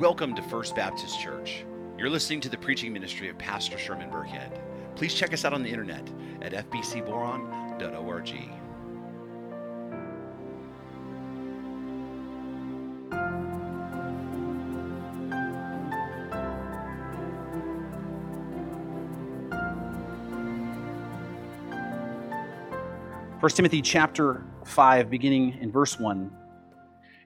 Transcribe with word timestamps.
Welcome 0.00 0.34
to 0.36 0.40
First 0.40 0.74
Baptist 0.74 1.20
Church. 1.20 1.62
You're 1.98 2.08
listening 2.08 2.40
to 2.40 2.48
the 2.48 2.56
preaching 2.56 2.90
ministry 2.90 3.28
of 3.28 3.36
Pastor 3.36 3.76
Sherman 3.76 4.08
Burkhead. 4.10 4.58
Please 4.96 5.12
check 5.12 5.34
us 5.34 5.44
out 5.44 5.52
on 5.52 5.62
the 5.62 5.68
internet 5.68 6.08
at 6.40 6.52
fbcboron.org. 6.70 8.28
First 23.38 23.56
Timothy 23.56 23.82
chapter 23.82 24.46
5, 24.64 25.10
beginning 25.10 25.58
in 25.60 25.70
verse 25.70 26.00
1. 26.00 26.30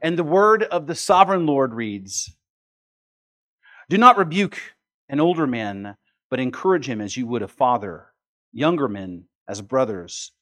And 0.03 0.19
the 0.19 0.25
word 0.25 0.65
of 0.65 0.89
the 0.89 0.97
sovereign 0.97 1.47
Lord 1.47 1.73
reads 1.73 2.35
Do 3.95 3.99
not 3.99 4.19
rebuke 4.19 4.59
an 5.09 5.21
older 5.21 5.47
man, 5.47 5.97
but 6.29 6.41
encourage 6.41 6.89
him 6.89 7.01
as 7.01 7.17
you 7.17 7.29
would 7.29 7.43
a 7.43 7.47
father, 7.47 8.07
younger 8.53 8.89
men 8.89 9.27
as 9.47 9.63
brothers, 9.63 10.33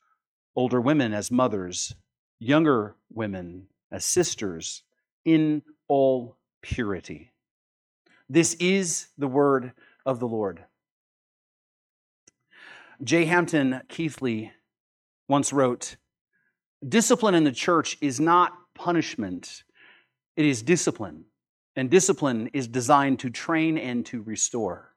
older 0.56 0.80
women 0.80 1.12
as 1.12 1.30
mothers, 1.30 1.94
younger 2.38 2.96
women 3.12 3.66
as 3.90 4.06
sisters, 4.06 4.84
in 5.26 5.60
all 5.86 6.38
purity. 6.62 7.30
This 8.26 8.54
is 8.54 9.08
the 9.18 9.28
word 9.28 9.72
of 10.06 10.18
the 10.18 10.28
Lord. 10.28 10.64
J. 13.04 13.26
Hampton 13.26 13.82
Keathley 13.86 14.50
once 15.28 15.52
wrote 15.52 15.96
Discipline 16.88 17.34
in 17.34 17.44
the 17.44 17.52
church 17.52 17.98
is 18.00 18.18
not 18.18 18.54
punishment, 18.74 19.64
it 20.38 20.46
is 20.46 20.62
discipline. 20.62 21.26
And 21.74 21.90
discipline 21.90 22.50
is 22.52 22.68
designed 22.68 23.18
to 23.20 23.30
train 23.30 23.78
and 23.78 24.04
to 24.06 24.22
restore. 24.22 24.92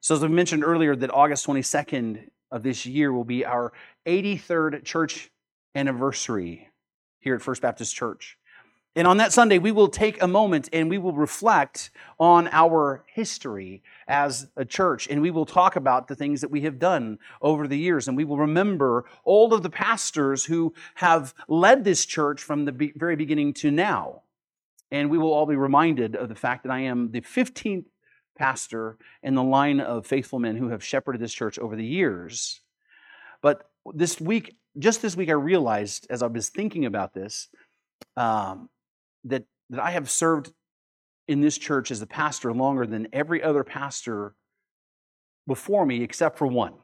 So, 0.00 0.14
as 0.14 0.24
I 0.24 0.28
mentioned 0.28 0.64
earlier, 0.64 0.96
that 0.96 1.12
August 1.12 1.46
22nd 1.46 2.28
of 2.50 2.62
this 2.62 2.86
year 2.86 3.12
will 3.12 3.24
be 3.24 3.44
our 3.44 3.72
83rd 4.06 4.84
church 4.84 5.30
anniversary 5.74 6.68
here 7.18 7.34
at 7.34 7.42
First 7.42 7.62
Baptist 7.62 7.94
Church. 7.94 8.38
And 8.96 9.06
on 9.06 9.18
that 9.18 9.32
Sunday, 9.32 9.58
we 9.58 9.70
will 9.70 9.88
take 9.88 10.20
a 10.20 10.26
moment 10.26 10.68
and 10.72 10.90
we 10.90 10.98
will 10.98 11.12
reflect 11.12 11.90
on 12.18 12.48
our 12.48 13.04
history 13.06 13.82
as 14.08 14.48
a 14.56 14.64
church. 14.64 15.06
And 15.08 15.22
we 15.22 15.30
will 15.30 15.46
talk 15.46 15.76
about 15.76 16.08
the 16.08 16.16
things 16.16 16.40
that 16.40 16.50
we 16.50 16.62
have 16.62 16.80
done 16.80 17.20
over 17.40 17.68
the 17.68 17.78
years. 17.78 18.08
And 18.08 18.16
we 18.16 18.24
will 18.24 18.38
remember 18.38 19.04
all 19.22 19.54
of 19.54 19.62
the 19.62 19.70
pastors 19.70 20.44
who 20.44 20.74
have 20.96 21.34
led 21.46 21.84
this 21.84 22.04
church 22.04 22.42
from 22.42 22.64
the 22.64 22.92
very 22.96 23.14
beginning 23.14 23.52
to 23.54 23.70
now. 23.70 24.22
And 24.90 25.10
we 25.10 25.18
will 25.18 25.32
all 25.32 25.46
be 25.46 25.56
reminded 25.56 26.16
of 26.16 26.28
the 26.28 26.34
fact 26.34 26.64
that 26.64 26.72
I 26.72 26.80
am 26.80 27.10
the 27.12 27.20
15th 27.20 27.86
pastor 28.36 28.96
in 29.22 29.34
the 29.34 29.42
line 29.42 29.80
of 29.80 30.06
faithful 30.06 30.38
men 30.38 30.56
who 30.56 30.68
have 30.70 30.82
shepherded 30.82 31.20
this 31.20 31.32
church 31.32 31.58
over 31.58 31.76
the 31.76 31.84
years. 31.84 32.60
But 33.42 33.70
this 33.94 34.20
week, 34.20 34.56
just 34.78 35.02
this 35.02 35.16
week, 35.16 35.28
I 35.28 35.34
realized 35.34 36.06
as 36.10 36.22
I 36.22 36.26
was 36.26 36.48
thinking 36.48 36.86
about 36.86 37.14
this, 37.14 37.48
um, 38.16 38.68
that, 39.24 39.44
that 39.68 39.80
I 39.80 39.90
have 39.90 40.10
served 40.10 40.52
in 41.28 41.40
this 41.40 41.58
church 41.58 41.90
as 41.90 42.02
a 42.02 42.06
pastor 42.06 42.52
longer 42.52 42.86
than 42.86 43.08
every 43.12 43.42
other 43.42 43.62
pastor 43.62 44.34
before 45.46 45.86
me 45.86 46.02
except 46.02 46.38
for 46.38 46.46
one. 46.46 46.74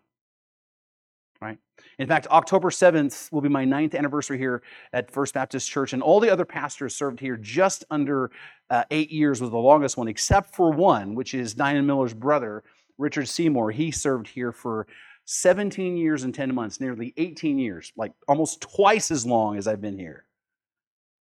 Right? 1.40 1.58
In 1.98 2.06
fact, 2.06 2.26
October 2.28 2.70
7th 2.70 3.30
will 3.30 3.40
be 3.40 3.48
my 3.48 3.64
ninth 3.64 3.94
anniversary 3.94 4.38
here 4.38 4.62
at 4.92 5.10
First 5.10 5.34
Baptist 5.34 5.70
Church, 5.70 5.92
and 5.92 6.02
all 6.02 6.20
the 6.20 6.30
other 6.30 6.44
pastors 6.44 6.94
served 6.94 7.20
here 7.20 7.36
just 7.36 7.84
under 7.90 8.30
uh, 8.70 8.84
eight 8.90 9.10
years 9.10 9.40
was 9.40 9.50
the 9.50 9.56
longest 9.58 9.96
one, 9.96 10.08
except 10.08 10.54
for 10.54 10.72
one, 10.72 11.14
which 11.14 11.34
is 11.34 11.54
Diane 11.54 11.86
Miller's 11.86 12.14
brother, 12.14 12.64
Richard 12.98 13.28
Seymour. 13.28 13.70
He 13.70 13.90
served 13.90 14.28
here 14.28 14.52
for 14.52 14.86
17 15.26 15.96
years 15.96 16.22
and 16.24 16.34
10 16.34 16.54
months, 16.54 16.80
nearly 16.80 17.12
18 17.16 17.58
years, 17.58 17.92
like 17.96 18.12
almost 18.28 18.60
twice 18.60 19.10
as 19.10 19.26
long 19.26 19.58
as 19.58 19.66
I've 19.66 19.80
been 19.80 19.98
here. 19.98 20.24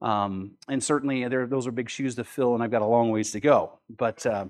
Um, 0.02 0.52
and 0.68 0.84
certainly, 0.84 1.28
those 1.28 1.68
are 1.68 1.72
big 1.72 1.90
shoes 1.90 2.16
to 2.16 2.24
fill, 2.24 2.54
and 2.54 2.64
I've 2.64 2.72
got 2.72 2.82
a 2.82 2.86
long 2.86 3.10
ways 3.10 3.32
to 3.32 3.40
go. 3.40 3.80
But 3.90 4.26
uh, 4.26 4.46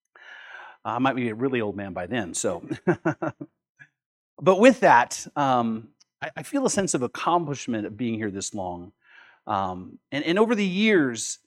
I 0.84 0.98
might 0.98 1.16
be 1.16 1.28
a 1.28 1.34
really 1.34 1.60
old 1.60 1.76
man 1.76 1.92
by 1.92 2.06
then. 2.06 2.34
So, 2.34 2.68
but 4.40 4.58
with 4.58 4.80
that, 4.80 5.26
um, 5.36 5.88
I, 6.22 6.30
I, 6.36 6.42
feel 6.42 6.66
a 6.66 6.70
sense 6.70 6.94
of 6.94 7.02
accomplishment 7.02 7.86
of 7.86 7.96
being 7.96 8.14
here 8.14 8.30
this 8.30 8.54
long. 8.54 8.92
Um, 9.46 9.98
and, 10.12 10.24
and 10.24 10.38
over 10.38 10.54
the 10.54 10.64
years, 10.64 11.38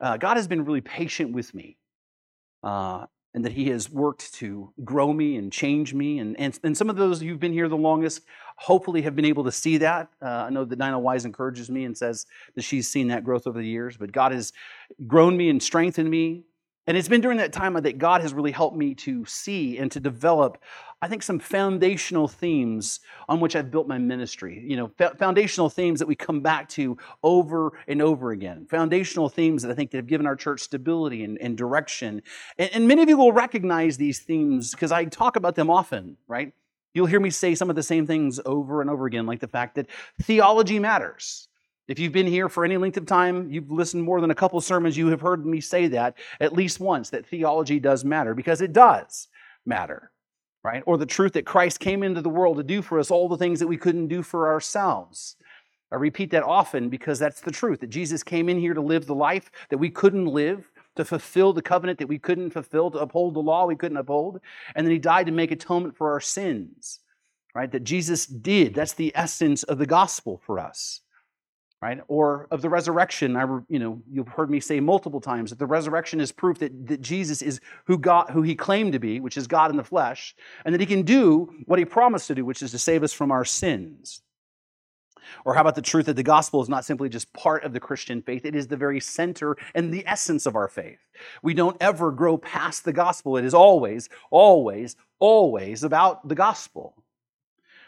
uh, 0.00 0.16
God 0.16 0.36
has 0.36 0.46
been 0.46 0.64
really 0.64 0.80
patient 0.80 1.32
with 1.32 1.54
me. 1.54 1.76
Uh, 2.62 3.06
and 3.34 3.44
that 3.44 3.52
he 3.52 3.68
has 3.68 3.90
worked 3.90 4.32
to 4.34 4.72
grow 4.84 5.12
me 5.12 5.36
and 5.36 5.52
change 5.52 5.92
me. 5.92 6.18
And, 6.18 6.38
and, 6.40 6.58
and 6.64 6.76
some 6.76 6.88
of 6.88 6.96
those 6.96 7.20
who've 7.20 7.38
been 7.38 7.52
here 7.52 7.68
the 7.68 7.76
longest 7.76 8.22
hopefully 8.56 9.02
have 9.02 9.14
been 9.14 9.24
able 9.24 9.44
to 9.44 9.52
see 9.52 9.76
that. 9.78 10.08
Uh, 10.20 10.26
I 10.26 10.50
know 10.50 10.64
that 10.64 10.78
Nina 10.78 10.98
Wise 10.98 11.24
encourages 11.24 11.70
me 11.70 11.84
and 11.84 11.96
says 11.96 12.26
that 12.54 12.62
she's 12.62 12.88
seen 12.88 13.08
that 13.08 13.24
growth 13.24 13.46
over 13.46 13.58
the 13.58 13.68
years, 13.68 13.96
but 13.96 14.12
God 14.12 14.32
has 14.32 14.52
grown 15.06 15.36
me 15.36 15.50
and 15.50 15.62
strengthened 15.62 16.10
me. 16.10 16.44
And 16.86 16.96
it's 16.96 17.08
been 17.08 17.20
during 17.20 17.36
that 17.38 17.52
time 17.52 17.74
that 17.74 17.98
God 17.98 18.22
has 18.22 18.32
really 18.32 18.50
helped 18.50 18.76
me 18.76 18.94
to 18.96 19.24
see 19.26 19.76
and 19.76 19.92
to 19.92 20.00
develop, 20.00 20.62
I 21.00 21.08
think, 21.08 21.22
some 21.22 21.38
foundational 21.38 22.26
themes 22.26 23.00
on 23.28 23.38
which 23.38 23.54
I've 23.54 23.70
built 23.70 23.86
my 23.86 23.98
ministry. 23.98 24.64
You 24.66 24.76
know, 24.76 24.90
foundational 25.16 25.70
themes 25.70 26.00
that 26.00 26.08
we 26.08 26.16
come 26.16 26.40
back 26.40 26.68
to 26.70 26.96
over 27.22 27.78
and 27.86 28.02
over 28.02 28.32
again. 28.32 28.66
Foundational 28.68 29.28
themes 29.28 29.62
that 29.62 29.70
I 29.70 29.74
think 29.74 29.92
that 29.92 29.98
have 29.98 30.08
given 30.08 30.26
our 30.26 30.36
church 30.36 30.60
stability 30.60 31.22
and, 31.22 31.38
and 31.38 31.56
direction. 31.56 32.22
And, 32.58 32.70
and 32.72 32.88
many 32.88 33.02
of 33.02 33.08
you 33.08 33.16
will 33.16 33.32
recognize 33.32 33.96
these 33.96 34.18
themes 34.20 34.72
because 34.72 34.90
I 34.90 35.04
talk 35.04 35.36
about 35.36 35.54
them 35.54 35.70
often, 35.70 36.16
right? 36.26 36.52
You'll 36.94 37.06
hear 37.06 37.20
me 37.20 37.30
say 37.30 37.54
some 37.54 37.70
of 37.70 37.76
the 37.76 37.82
same 37.82 38.06
things 38.06 38.40
over 38.44 38.80
and 38.80 38.90
over 38.90 39.06
again, 39.06 39.26
like 39.26 39.40
the 39.40 39.46
fact 39.46 39.76
that 39.76 39.86
theology 40.22 40.80
matters. 40.80 41.48
If 41.86 41.98
you've 41.98 42.12
been 42.12 42.26
here 42.26 42.48
for 42.48 42.64
any 42.64 42.76
length 42.76 42.96
of 42.96 43.06
time, 43.06 43.50
you've 43.50 43.70
listened 43.70 44.02
more 44.02 44.20
than 44.20 44.30
a 44.30 44.34
couple 44.34 44.60
sermons, 44.60 44.96
you 44.96 45.08
have 45.08 45.20
heard 45.20 45.46
me 45.46 45.60
say 45.60 45.86
that 45.88 46.18
at 46.40 46.52
least 46.52 46.80
once 46.80 47.10
that 47.10 47.24
theology 47.24 47.78
does 47.80 48.04
matter 48.04 48.34
because 48.34 48.60
it 48.60 48.72
does 48.72 49.28
matter, 49.64 50.10
right? 50.64 50.82
Or 50.86 50.96
the 50.96 51.06
truth 51.06 51.32
that 51.34 51.46
Christ 51.46 51.80
came 51.80 52.02
into 52.02 52.22
the 52.22 52.28
world 52.28 52.56
to 52.56 52.62
do 52.62 52.82
for 52.82 52.98
us 52.98 53.10
all 53.10 53.28
the 53.28 53.36
things 53.36 53.60
that 53.60 53.66
we 53.66 53.76
couldn't 53.76 54.08
do 54.08 54.22
for 54.22 54.48
ourselves. 54.48 55.36
I 55.90 55.96
repeat 55.96 56.30
that 56.32 56.42
often 56.42 56.88
because 56.88 57.18
that's 57.18 57.40
the 57.40 57.50
truth 57.50 57.80
that 57.80 57.90
Jesus 57.90 58.22
came 58.22 58.48
in 58.48 58.58
here 58.58 58.74
to 58.74 58.80
live 58.80 59.06
the 59.06 59.14
life 59.14 59.50
that 59.70 59.78
we 59.78 59.88
couldn't 59.88 60.26
live, 60.26 60.70
to 60.96 61.04
fulfill 61.04 61.52
the 61.52 61.62
covenant 61.62 61.98
that 61.98 62.08
we 62.08 62.18
couldn't 62.18 62.50
fulfill, 62.50 62.90
to 62.90 62.98
uphold 62.98 63.34
the 63.34 63.40
law 63.40 63.64
we 63.64 63.76
couldn't 63.76 63.96
uphold, 63.96 64.40
and 64.74 64.86
then 64.86 64.92
he 64.92 64.98
died 64.98 65.26
to 65.26 65.32
make 65.32 65.50
atonement 65.50 65.96
for 65.96 66.12
our 66.12 66.20
sins, 66.20 67.00
right? 67.54 67.72
That 67.72 67.84
Jesus 67.84 68.26
did. 68.26 68.74
That's 68.74 68.92
the 68.92 69.12
essence 69.14 69.62
of 69.62 69.78
the 69.78 69.86
gospel 69.86 70.42
for 70.44 70.58
us 70.58 71.00
right? 71.80 72.00
Or 72.08 72.48
of 72.50 72.60
the 72.60 72.68
resurrection. 72.68 73.36
I, 73.36 73.42
you 73.68 73.78
know, 73.78 74.02
you've 74.10 74.28
heard 74.28 74.50
me 74.50 74.60
say 74.60 74.80
multiple 74.80 75.20
times 75.20 75.50
that 75.50 75.58
the 75.58 75.66
resurrection 75.66 76.20
is 76.20 76.32
proof 76.32 76.58
that, 76.58 76.86
that 76.88 77.00
Jesus 77.00 77.40
is 77.40 77.60
who 77.86 77.98
God, 77.98 78.30
who 78.30 78.42
he 78.42 78.54
claimed 78.54 78.92
to 78.92 78.98
be, 78.98 79.20
which 79.20 79.36
is 79.36 79.46
God 79.46 79.70
in 79.70 79.76
the 79.76 79.84
flesh, 79.84 80.34
and 80.64 80.74
that 80.74 80.80
he 80.80 80.86
can 80.86 81.02
do 81.02 81.48
what 81.66 81.78
he 81.78 81.84
promised 81.84 82.26
to 82.28 82.34
do, 82.34 82.44
which 82.44 82.62
is 82.62 82.72
to 82.72 82.78
save 82.78 83.02
us 83.02 83.12
from 83.12 83.30
our 83.30 83.44
sins. 83.44 84.22
Or 85.44 85.54
how 85.54 85.60
about 85.60 85.74
the 85.74 85.82
truth 85.82 86.06
that 86.06 86.16
the 86.16 86.22
gospel 86.22 86.62
is 86.62 86.68
not 86.68 86.84
simply 86.84 87.08
just 87.08 87.32
part 87.32 87.62
of 87.62 87.72
the 87.72 87.80
Christian 87.80 88.22
faith, 88.22 88.44
it 88.44 88.56
is 88.56 88.66
the 88.66 88.76
very 88.76 88.98
center 88.98 89.56
and 89.74 89.92
the 89.92 90.04
essence 90.06 90.46
of 90.46 90.56
our 90.56 90.68
faith. 90.68 90.98
We 91.42 91.54
don't 91.54 91.76
ever 91.80 92.10
grow 92.10 92.38
past 92.38 92.84
the 92.84 92.92
gospel. 92.92 93.36
It 93.36 93.44
is 93.44 93.54
always, 93.54 94.08
always, 94.30 94.96
always 95.18 95.84
about 95.84 96.26
the 96.26 96.34
gospel. 96.34 96.94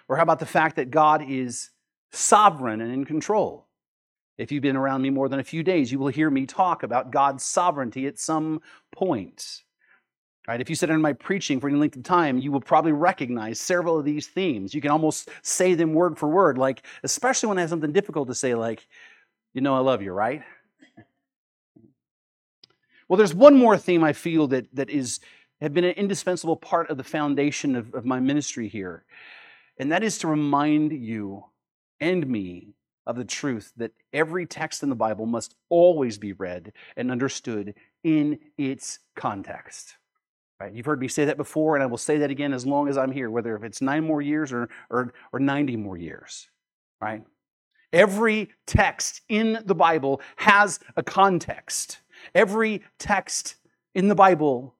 Or 0.06 0.16
how 0.16 0.22
about 0.22 0.38
the 0.38 0.46
fact 0.46 0.76
that 0.76 0.90
God 0.90 1.24
is 1.26 1.70
sovereign 2.12 2.80
and 2.80 2.92
in 2.92 3.04
control? 3.04 3.66
If 4.40 4.50
you've 4.50 4.62
been 4.62 4.76
around 4.76 5.02
me 5.02 5.10
more 5.10 5.28
than 5.28 5.38
a 5.38 5.44
few 5.44 5.62
days, 5.62 5.92
you 5.92 5.98
will 5.98 6.08
hear 6.08 6.30
me 6.30 6.46
talk 6.46 6.82
about 6.82 7.10
God's 7.10 7.44
sovereignty 7.44 8.06
at 8.06 8.18
some 8.18 8.62
point. 8.90 9.64
Right? 10.48 10.62
If 10.62 10.70
you 10.70 10.74
sit 10.74 10.88
in 10.88 11.02
my 11.02 11.12
preaching 11.12 11.60
for 11.60 11.68
any 11.68 11.76
length 11.76 11.98
of 11.98 12.04
time, 12.04 12.38
you 12.38 12.50
will 12.50 12.62
probably 12.62 12.92
recognize 12.92 13.60
several 13.60 13.98
of 13.98 14.06
these 14.06 14.28
themes. 14.28 14.72
You 14.72 14.80
can 14.80 14.92
almost 14.92 15.28
say 15.42 15.74
them 15.74 15.92
word 15.92 16.16
for 16.16 16.26
word, 16.26 16.56
like, 16.56 16.86
especially 17.02 17.50
when 17.50 17.58
I 17.58 17.60
have 17.60 17.70
something 17.70 17.92
difficult 17.92 18.28
to 18.28 18.34
say, 18.34 18.54
like, 18.54 18.88
you 19.52 19.60
know, 19.60 19.76
I 19.76 19.80
love 19.80 20.00
you, 20.00 20.12
right? 20.12 20.42
Well, 23.08 23.18
there's 23.18 23.34
one 23.34 23.58
more 23.58 23.76
theme 23.76 24.02
I 24.02 24.14
feel 24.14 24.46
that, 24.48 24.74
that 24.74 24.88
is 24.88 25.20
have 25.60 25.74
been 25.74 25.84
an 25.84 25.92
indispensable 25.96 26.56
part 26.56 26.88
of 26.88 26.96
the 26.96 27.04
foundation 27.04 27.76
of, 27.76 27.92
of 27.92 28.06
my 28.06 28.20
ministry 28.20 28.68
here, 28.68 29.04
and 29.76 29.92
that 29.92 30.02
is 30.02 30.16
to 30.18 30.28
remind 30.28 30.92
you 30.92 31.44
and 32.00 32.26
me 32.26 32.72
of 33.10 33.16
the 33.16 33.24
truth 33.24 33.72
that 33.76 33.92
every 34.12 34.46
text 34.46 34.82
in 34.82 34.88
the 34.88 34.94
Bible 34.94 35.26
must 35.26 35.56
always 35.68 36.16
be 36.16 36.32
read 36.32 36.72
and 36.96 37.10
understood 37.10 37.74
in 38.04 38.38
its 38.56 39.00
context. 39.16 39.96
Right? 40.60 40.72
You've 40.72 40.86
heard 40.86 41.00
me 41.00 41.08
say 41.08 41.24
that 41.24 41.36
before, 41.36 41.74
and 41.74 41.82
I 41.82 41.86
will 41.86 41.98
say 41.98 42.18
that 42.18 42.30
again 42.30 42.52
as 42.52 42.64
long 42.64 42.88
as 42.88 42.96
I'm 42.96 43.10
here, 43.10 43.30
whether 43.30 43.56
if 43.56 43.64
it's 43.64 43.82
nine 43.82 44.04
more 44.04 44.22
years 44.22 44.52
or, 44.52 44.68
or, 44.90 45.12
or 45.32 45.40
90 45.40 45.76
more 45.76 45.96
years. 45.96 46.48
Right? 47.00 47.24
Every 47.92 48.50
text 48.66 49.22
in 49.28 49.58
the 49.64 49.74
Bible 49.74 50.20
has 50.36 50.78
a 50.96 51.02
context. 51.02 52.00
Every 52.34 52.82
text 52.98 53.56
in 53.94 54.08
the 54.08 54.14
Bible 54.14 54.76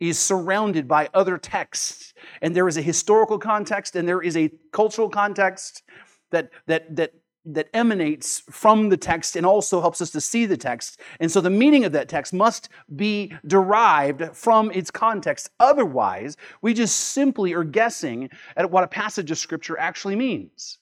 is 0.00 0.18
surrounded 0.18 0.88
by 0.88 1.08
other 1.12 1.36
texts, 1.38 2.14
and 2.40 2.54
there 2.54 2.68
is 2.68 2.76
a 2.76 2.82
historical 2.82 3.38
context 3.38 3.96
and 3.96 4.08
there 4.08 4.22
is 4.22 4.36
a 4.36 4.50
cultural 4.72 5.08
context 5.08 5.82
that, 6.30 6.50
that, 6.66 6.96
that, 6.96 7.14
that 7.46 7.68
emanates 7.72 8.42
from 8.50 8.88
the 8.88 8.96
text 8.96 9.36
and 9.36 9.46
also 9.46 9.80
helps 9.80 10.00
us 10.00 10.10
to 10.10 10.20
see 10.20 10.46
the 10.46 10.56
text. 10.56 11.00
And 11.20 11.30
so 11.30 11.40
the 11.40 11.50
meaning 11.50 11.84
of 11.84 11.92
that 11.92 12.08
text 12.08 12.32
must 12.32 12.68
be 12.94 13.32
derived 13.46 14.36
from 14.36 14.70
its 14.72 14.90
context. 14.90 15.50
Otherwise, 15.60 16.36
we 16.60 16.74
just 16.74 16.96
simply 16.96 17.54
are 17.54 17.64
guessing 17.64 18.30
at 18.56 18.70
what 18.70 18.84
a 18.84 18.88
passage 18.88 19.30
of 19.30 19.38
Scripture 19.38 19.78
actually 19.78 20.16
means, 20.16 20.78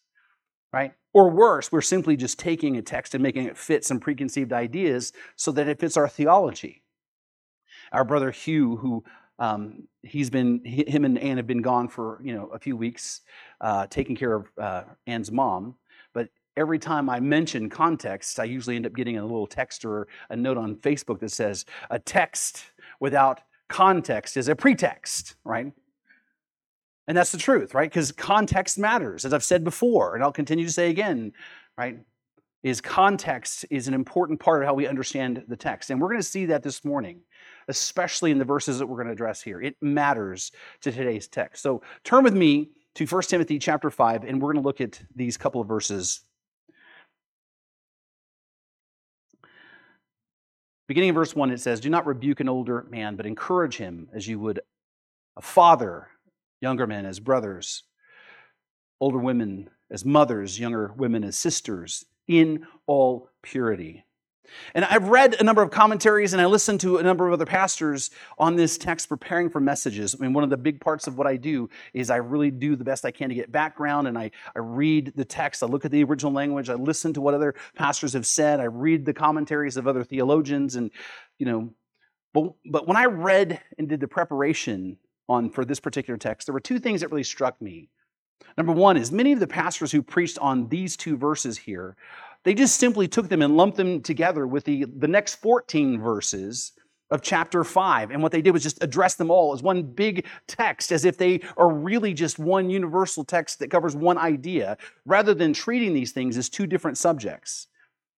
right? 0.73 0.95
Or 1.13 1.31
worse, 1.31 1.71
we're 1.71 1.83
simply 1.83 2.17
just 2.17 2.39
taking 2.39 2.77
a 2.77 2.83
text 2.83 3.15
and 3.15 3.23
making 3.23 3.45
it 3.45 3.57
fit 3.57 3.85
some 3.85 4.01
preconceived 4.01 4.53
ideas 4.53 5.13
so 5.37 5.53
that 5.53 5.69
it 5.69 5.79
fits 5.79 5.97
our 5.97 6.09
theology. 6.09 6.83
Our 7.93 8.05
brother 8.05 8.31
Hugh, 8.31 8.77
who 8.77 9.05
um, 9.39 9.89
he's 10.03 10.31
been 10.31 10.65
him 10.65 11.05
and 11.05 11.19
Anne 11.19 11.37
have 11.37 11.47
been 11.47 11.63
gone 11.63 11.89
for 11.89 12.21
you 12.23 12.35
know 12.35 12.47
a 12.47 12.59
few 12.59 12.77
weeks, 12.77 13.21
uh, 13.61 13.87
taking 13.89 14.17
care 14.17 14.33
of 14.35 14.47
uh, 14.59 14.85
Anne's 15.07 15.31
mom. 15.31 15.77
Every 16.57 16.79
time 16.79 17.11
I 17.11 17.21
mention 17.21 17.69
context, 17.69 18.39
I 18.39 18.45
usually 18.45 18.77
end 18.77 18.87
up 18.87 18.95
getting 18.95 19.19
a 19.19 19.23
little 19.23 19.47
text 19.47 19.85
or 19.85 20.07
a 20.31 20.37
note 20.37 20.57
on 20.57 20.77
Facebook 20.77 21.19
that 21.21 21.33
says 21.33 21.65
a 21.91 21.99
text 21.99 22.65
without 23.01 23.41
context 23.69 24.37
is 24.37 24.49
a 24.49 24.55
pretext, 24.55 25.35
right? 25.45 25.73
And 27.07 27.17
that's 27.17 27.33
the 27.33 27.39
truth, 27.39 27.75
right? 27.75 27.91
Because 27.91 28.13
context 28.13 28.79
matters, 28.79 29.25
as 29.25 29.35
I've 29.35 29.45
said 29.45 29.65
before, 29.65 30.15
and 30.15 30.23
I'll 30.23 30.33
continue 30.33 30.65
to 30.65 30.73
say 30.73 30.91
again, 30.91 31.33
right? 31.77 31.99
Is 32.63 32.81
context 32.81 33.67
is 33.69 33.89
an 33.89 33.95
important 33.95 34.41
part 34.41 34.63
of 34.63 34.67
how 34.67 34.75
we 34.75 34.87
understand 34.87 35.45
the 35.49 35.57
text. 35.57 35.91
And 35.91 36.01
we're 36.01 36.09
going 36.09 36.21
to 36.21 36.27
see 36.27 36.47
that 36.47 36.63
this 36.63 36.83
morning, 36.83 37.21
especially 37.69 38.31
in 38.31 38.39
the 38.39 38.45
verses 38.45 38.79
that 38.79 38.87
we're 38.87 38.97
going 38.97 39.09
to 39.09 39.13
address 39.13 39.43
here. 39.43 39.61
It 39.61 39.77
matters 39.83 40.51
to 40.81 40.91
today's 40.91 41.29
text. 41.29 41.63
So 41.63 41.83
turn 42.05 42.25
with 42.25 42.35
me 42.35 42.71
to 42.95 43.05
1 43.05 43.23
Timothy 43.23 43.59
chapter 43.59 43.91
5, 43.91 44.25
and 44.25 44.41
we're 44.41 44.53
going 44.53 44.63
to 44.63 44.67
look 44.67 44.81
at 44.81 45.03
these 45.15 45.37
couple 45.37 45.61
of 45.61 45.69
verses. 45.69 46.23
Beginning 50.87 51.11
in 51.11 51.15
verse 51.15 51.35
1, 51.35 51.51
it 51.51 51.61
says, 51.61 51.81
Do 51.81 51.89
not 51.89 52.07
rebuke 52.07 52.41
an 52.41 52.49
older 52.49 52.87
man, 52.91 53.17
but 53.17 53.27
encourage 53.27 53.79
him 53.79 54.09
as 54.13 54.29
you 54.29 54.39
would 54.39 54.61
a 55.37 55.43
father 55.43 56.09
younger 56.61 56.87
men 56.87 57.07
as 57.07 57.21
brothers, 57.21 57.85
older 59.01 59.19
women 59.19 59.71
as 59.91 60.05
mothers, 60.05 60.59
younger 60.59 60.93
women 60.97 61.25
as 61.25 61.37
sisters, 61.37 62.05
in 62.27 62.67
all 62.87 63.31
purity. 63.43 64.05
And 64.75 64.85
I've 64.85 65.09
read 65.09 65.35
a 65.41 65.45
number 65.45 65.63
of 65.63 65.71
commentaries 65.71 66.33
and 66.33 66.43
I 66.43 66.47
listened 66.47 66.81
to 66.81 66.99
a 66.99 67.03
number 67.03 67.27
of 67.27 67.33
other 67.33 67.47
pastors 67.47 68.11
on 68.39 68.57
this 68.57 68.79
text 68.79 69.09
preparing 69.09 69.49
for 69.49 69.61
messages. 69.61 70.15
I 70.15 70.23
mean, 70.23 70.33
one 70.33 70.45
of 70.45 70.51
the 70.51 70.57
big 70.57 70.81
parts 70.81 71.07
of 71.07 71.19
what 71.19 71.27
I 71.27 71.37
do 71.37 71.69
is 71.93 72.11
I 72.11 72.17
really 72.17 72.51
do 72.51 72.77
the 72.77 72.85
best 72.85 73.05
I 73.05 73.11
can 73.11 73.29
to 73.29 73.35
get 73.35 73.51
background 73.51 74.09
and 74.09 74.19
I, 74.19 74.31
I 74.55 74.61
read 74.61 75.13
the 75.17 75.25
text, 75.25 75.63
I 75.63 75.67
look 75.67 75.85
at 75.85 75.91
the 75.91 76.05
original 76.05 76.33
language, 76.33 76.69
I 76.69 76.75
listen 76.75 77.13
to 77.15 77.21
what 77.21 77.35
other 77.35 77.55
pastors 77.75 78.13
have 78.13 78.27
said, 78.27 78.61
I 78.61 78.65
read 78.65 79.05
the 79.05 79.15
commentaries 79.15 79.77
of 79.77 79.87
other 79.87 80.05
theologians, 80.05 80.77
and, 80.77 80.91
you 81.39 81.47
know, 81.47 81.75
but, 82.33 82.53
but 82.67 82.87
when 82.87 82.97
I 82.97 83.07
read 83.07 83.61
and 83.79 83.89
did 83.89 84.01
the 84.01 84.09
preparation 84.09 84.99
on 85.29 85.51
for 85.51 85.65
this 85.65 85.81
particular 85.81 86.19
text, 86.19 86.47
there 86.47 86.53
were 86.53 86.61
two 86.61 86.79
things 86.79 87.01
that 87.01 87.11
really 87.11 87.25
struck 87.25 87.61
me. 87.63 87.89
Number 88.57 88.73
one 88.73 88.97
is 88.97 89.11
many 89.11 89.33
of 89.33 89.41
the 89.41 89.47
pastors 89.47 89.93
who 89.93 90.03
preached 90.03 90.39
on 90.39 90.69
these 90.69 90.97
two 90.97 91.17
verses 91.17 91.59
here, 91.59 91.97
they 92.45 92.55
just 92.55 92.77
simply 92.77 93.09
took 93.09 93.29
them 93.29 93.43
and 93.43 93.57
lumped 93.57 93.77
them 93.77 94.03
together 94.03 94.47
with 94.47 94.65
the, 94.65 94.85
the 94.85 95.09
next 95.09 95.37
14 95.37 96.01
verses 96.01 96.73
of 97.11 97.23
chapter 97.23 97.65
5. 97.65 98.11
And 98.11 98.23
what 98.23 98.33
they 98.33 98.43
did 98.43 98.53
was 98.53 98.63
just 98.63 98.83
address 98.83 99.15
them 99.15 99.31
all 99.31 99.53
as 99.55 99.63
one 99.63 99.83
big 99.83 100.27
text, 100.47 100.93
as 100.93 101.05
if 101.05 101.17
they 101.17 101.41
are 101.57 101.73
really 101.73 102.13
just 102.15 102.39
one 102.39 102.71
universal 102.71 103.25
text 103.25 103.59
that 103.59 103.71
covers 103.71 103.97
one 103.97 104.19
idea, 104.19 104.77
rather 105.07 105.35
than 105.35 105.53
treating 105.53 105.95
these 105.95 106.13
things 106.13 106.37
as 106.37 106.49
two 106.49 106.67
different 106.67 106.99
subjects. 106.99 107.69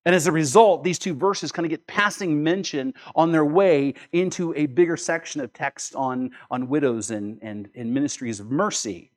And 0.05 0.15
as 0.15 0.25
a 0.25 0.31
result, 0.31 0.83
these 0.83 0.99
two 0.99 1.13
verses 1.13 1.51
kind 1.51 1.65
of 1.65 1.69
get 1.69 1.85
passing 1.85 2.41
mention 2.41 2.93
on 3.13 3.31
their 3.31 3.43
way 3.43 3.93
into 4.13 4.53
a 4.55 4.65
bigger 4.65 4.95
section 4.95 5.41
of 5.41 5.51
text 5.51 5.95
on, 5.95 6.31
on 6.49 6.69
widows 6.69 7.11
and, 7.11 7.39
and, 7.41 7.67
and 7.75 7.93
ministries 7.93 8.39
of 8.39 8.49
mercy. 8.49 9.11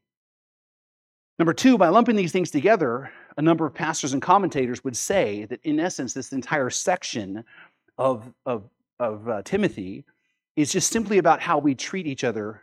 Number 1.38 1.54
two, 1.54 1.78
by 1.78 1.88
lumping 1.88 2.16
these 2.16 2.32
things 2.32 2.50
together, 2.50 3.12
a 3.40 3.42
number 3.42 3.64
of 3.64 3.72
pastors 3.72 4.12
and 4.12 4.20
commentators 4.20 4.84
would 4.84 4.94
say 4.94 5.46
that 5.46 5.60
in 5.64 5.80
essence, 5.80 6.12
this 6.12 6.30
entire 6.34 6.68
section 6.68 7.42
of, 7.96 8.30
of, 8.44 8.64
of 8.98 9.26
uh, 9.30 9.40
Timothy 9.42 10.04
is 10.56 10.70
just 10.70 10.92
simply 10.92 11.16
about 11.16 11.40
how 11.40 11.58
we 11.58 11.74
treat 11.74 12.06
each 12.06 12.22
other 12.22 12.60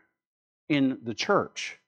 in 0.69 0.99
the 1.01 1.15
church. 1.15 1.79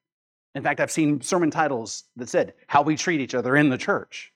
In 0.55 0.63
fact, 0.63 0.79
I've 0.79 0.89
seen 0.89 1.21
sermon 1.21 1.51
titles 1.51 2.05
that 2.15 2.29
said, 2.29 2.55
How 2.65 2.81
We 2.81 2.95
Treat 2.95 3.21
Each 3.21 3.35
Other 3.35 3.55
in 3.57 3.69
the 3.69 3.77
Church 3.77 4.33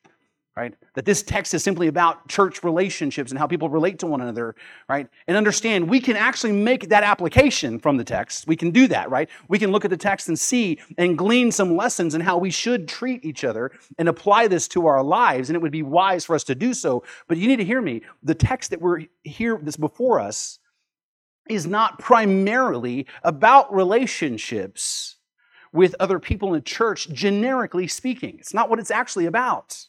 right? 0.55 0.75
That 0.93 1.05
this 1.05 1.23
text 1.23 1.53
is 1.53 1.63
simply 1.63 1.87
about 1.87 2.27
church 2.27 2.63
relationships 2.63 3.31
and 3.31 3.39
how 3.39 3.47
people 3.47 3.69
relate 3.69 3.97
to 3.99 4.07
one 4.07 4.21
another, 4.21 4.55
right? 4.87 5.07
And 5.27 5.35
understand 5.35 5.89
we 5.89 5.99
can 5.99 6.15
actually 6.15 6.51
make 6.51 6.89
that 6.89 7.03
application 7.03 7.79
from 7.79 7.97
the 7.97 8.03
text. 8.03 8.45
We 8.45 8.55
can 8.55 8.69
do 8.69 8.87
that, 8.87 9.09
right? 9.09 9.29
We 9.47 9.57
can 9.57 9.71
look 9.71 9.83
at 9.83 9.89
the 9.89 9.97
text 9.97 10.27
and 10.27 10.39
see 10.39 10.79
and 10.97 11.17
glean 11.17 11.51
some 11.51 11.75
lessons 11.75 12.13
in 12.13 12.21
how 12.21 12.37
we 12.37 12.51
should 12.51 12.87
treat 12.87 13.25
each 13.25 13.43
other 13.43 13.71
and 13.97 14.07
apply 14.07 14.47
this 14.47 14.67
to 14.69 14.85
our 14.85 15.01
lives, 15.01 15.49
and 15.49 15.55
it 15.55 15.61
would 15.61 15.71
be 15.71 15.81
wise 15.83 16.25
for 16.25 16.35
us 16.35 16.43
to 16.45 16.55
do 16.55 16.73
so. 16.75 17.03
But 17.27 17.37
you 17.37 17.47
need 17.47 17.57
to 17.57 17.65
hear 17.65 17.81
me. 17.81 18.03
The 18.21 18.35
text 18.35 18.69
that 18.69 18.81
we're 18.81 19.05
here, 19.23 19.59
this 19.61 19.77
before 19.77 20.19
us, 20.19 20.59
is 21.49 21.65
not 21.65 21.99
primarily 21.99 23.07
about 23.23 23.73
relationships 23.73 25.17
with 25.73 25.95
other 25.99 26.19
people 26.19 26.49
in 26.49 26.53
the 26.53 26.61
church, 26.61 27.09
generically 27.09 27.87
speaking. 27.87 28.37
It's 28.37 28.53
not 28.53 28.69
what 28.69 28.79
it's 28.79 28.91
actually 28.91 29.25
about. 29.25 29.87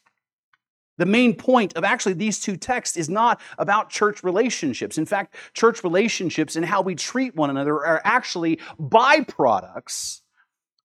The 0.97 1.07
main 1.07 1.35
point 1.35 1.77
of 1.77 1.85
actually 1.85 2.15
these 2.15 2.41
two 2.41 2.57
texts 2.57 2.97
is 2.97 3.09
not 3.09 3.41
about 3.59 3.91
church 3.91 4.23
relationships. 4.23 4.99
In 4.99 5.07
fact, 5.07 5.35
church 5.53 5.83
relationships 5.83 6.57
and 6.57 6.65
how 6.65 6.83
we 6.83 6.95
treat 6.95 7.35
one 7.35 7.51
another 7.51 7.75
are 7.85 8.01
actually 8.05 8.61
byproducts 8.79 10.21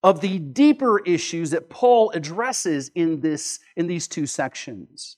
of 0.01 0.22
the 0.22 0.39
deeper 0.39 1.00
issues 1.00 1.51
that 1.51 1.69
Paul 1.69 2.10
addresses 2.12 2.89
in, 2.95 3.19
this, 3.19 3.60
in 3.75 3.88
these 3.88 4.07
two 4.07 4.25
sections. 4.25 5.17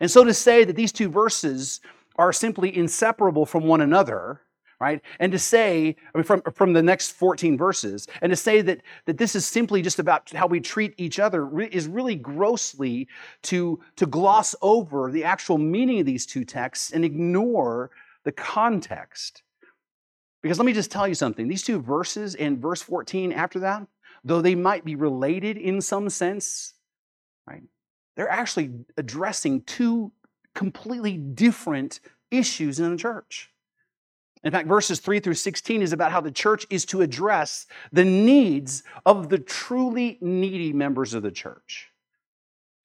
And 0.00 0.10
so 0.10 0.22
to 0.24 0.34
say 0.34 0.64
that 0.64 0.76
these 0.76 0.92
two 0.92 1.08
verses 1.08 1.80
are 2.16 2.32
simply 2.32 2.76
inseparable 2.76 3.46
from 3.46 3.64
one 3.64 3.80
another 3.80 4.42
right? 4.80 5.00
And 5.18 5.32
to 5.32 5.38
say, 5.38 5.96
I 6.14 6.18
mean, 6.18 6.24
from, 6.24 6.42
from 6.54 6.72
the 6.72 6.82
next 6.82 7.12
14 7.12 7.58
verses, 7.58 8.06
and 8.22 8.30
to 8.30 8.36
say 8.36 8.62
that, 8.62 8.82
that 9.06 9.18
this 9.18 9.34
is 9.34 9.44
simply 9.46 9.82
just 9.82 9.98
about 9.98 10.30
how 10.30 10.46
we 10.46 10.60
treat 10.60 10.94
each 10.96 11.18
other 11.18 11.60
is 11.60 11.88
really 11.88 12.14
grossly 12.14 13.08
to, 13.44 13.80
to 13.96 14.06
gloss 14.06 14.54
over 14.62 15.10
the 15.10 15.24
actual 15.24 15.58
meaning 15.58 16.00
of 16.00 16.06
these 16.06 16.26
two 16.26 16.44
texts 16.44 16.92
and 16.92 17.04
ignore 17.04 17.90
the 18.24 18.32
context. 18.32 19.42
Because 20.42 20.58
let 20.58 20.66
me 20.66 20.72
just 20.72 20.92
tell 20.92 21.08
you 21.08 21.14
something 21.14 21.48
these 21.48 21.64
two 21.64 21.80
verses 21.80 22.36
and 22.36 22.58
verse 22.58 22.80
14 22.80 23.32
after 23.32 23.58
that, 23.60 23.86
though 24.22 24.40
they 24.40 24.54
might 24.54 24.84
be 24.84 24.94
related 24.94 25.56
in 25.56 25.80
some 25.80 26.08
sense, 26.08 26.74
right? 27.48 27.62
They're 28.16 28.30
actually 28.30 28.70
addressing 28.96 29.62
two 29.62 30.12
completely 30.54 31.16
different 31.16 31.98
issues 32.30 32.78
in 32.78 32.90
the 32.92 32.96
church. 32.96 33.50
In 34.44 34.52
fact, 34.52 34.68
verses 34.68 35.00
3 35.00 35.20
through 35.20 35.34
16 35.34 35.82
is 35.82 35.92
about 35.92 36.12
how 36.12 36.20
the 36.20 36.30
church 36.30 36.66
is 36.70 36.84
to 36.86 37.00
address 37.00 37.66
the 37.92 38.04
needs 38.04 38.82
of 39.04 39.28
the 39.28 39.38
truly 39.38 40.18
needy 40.20 40.72
members 40.72 41.14
of 41.14 41.22
the 41.22 41.30
church. 41.30 41.88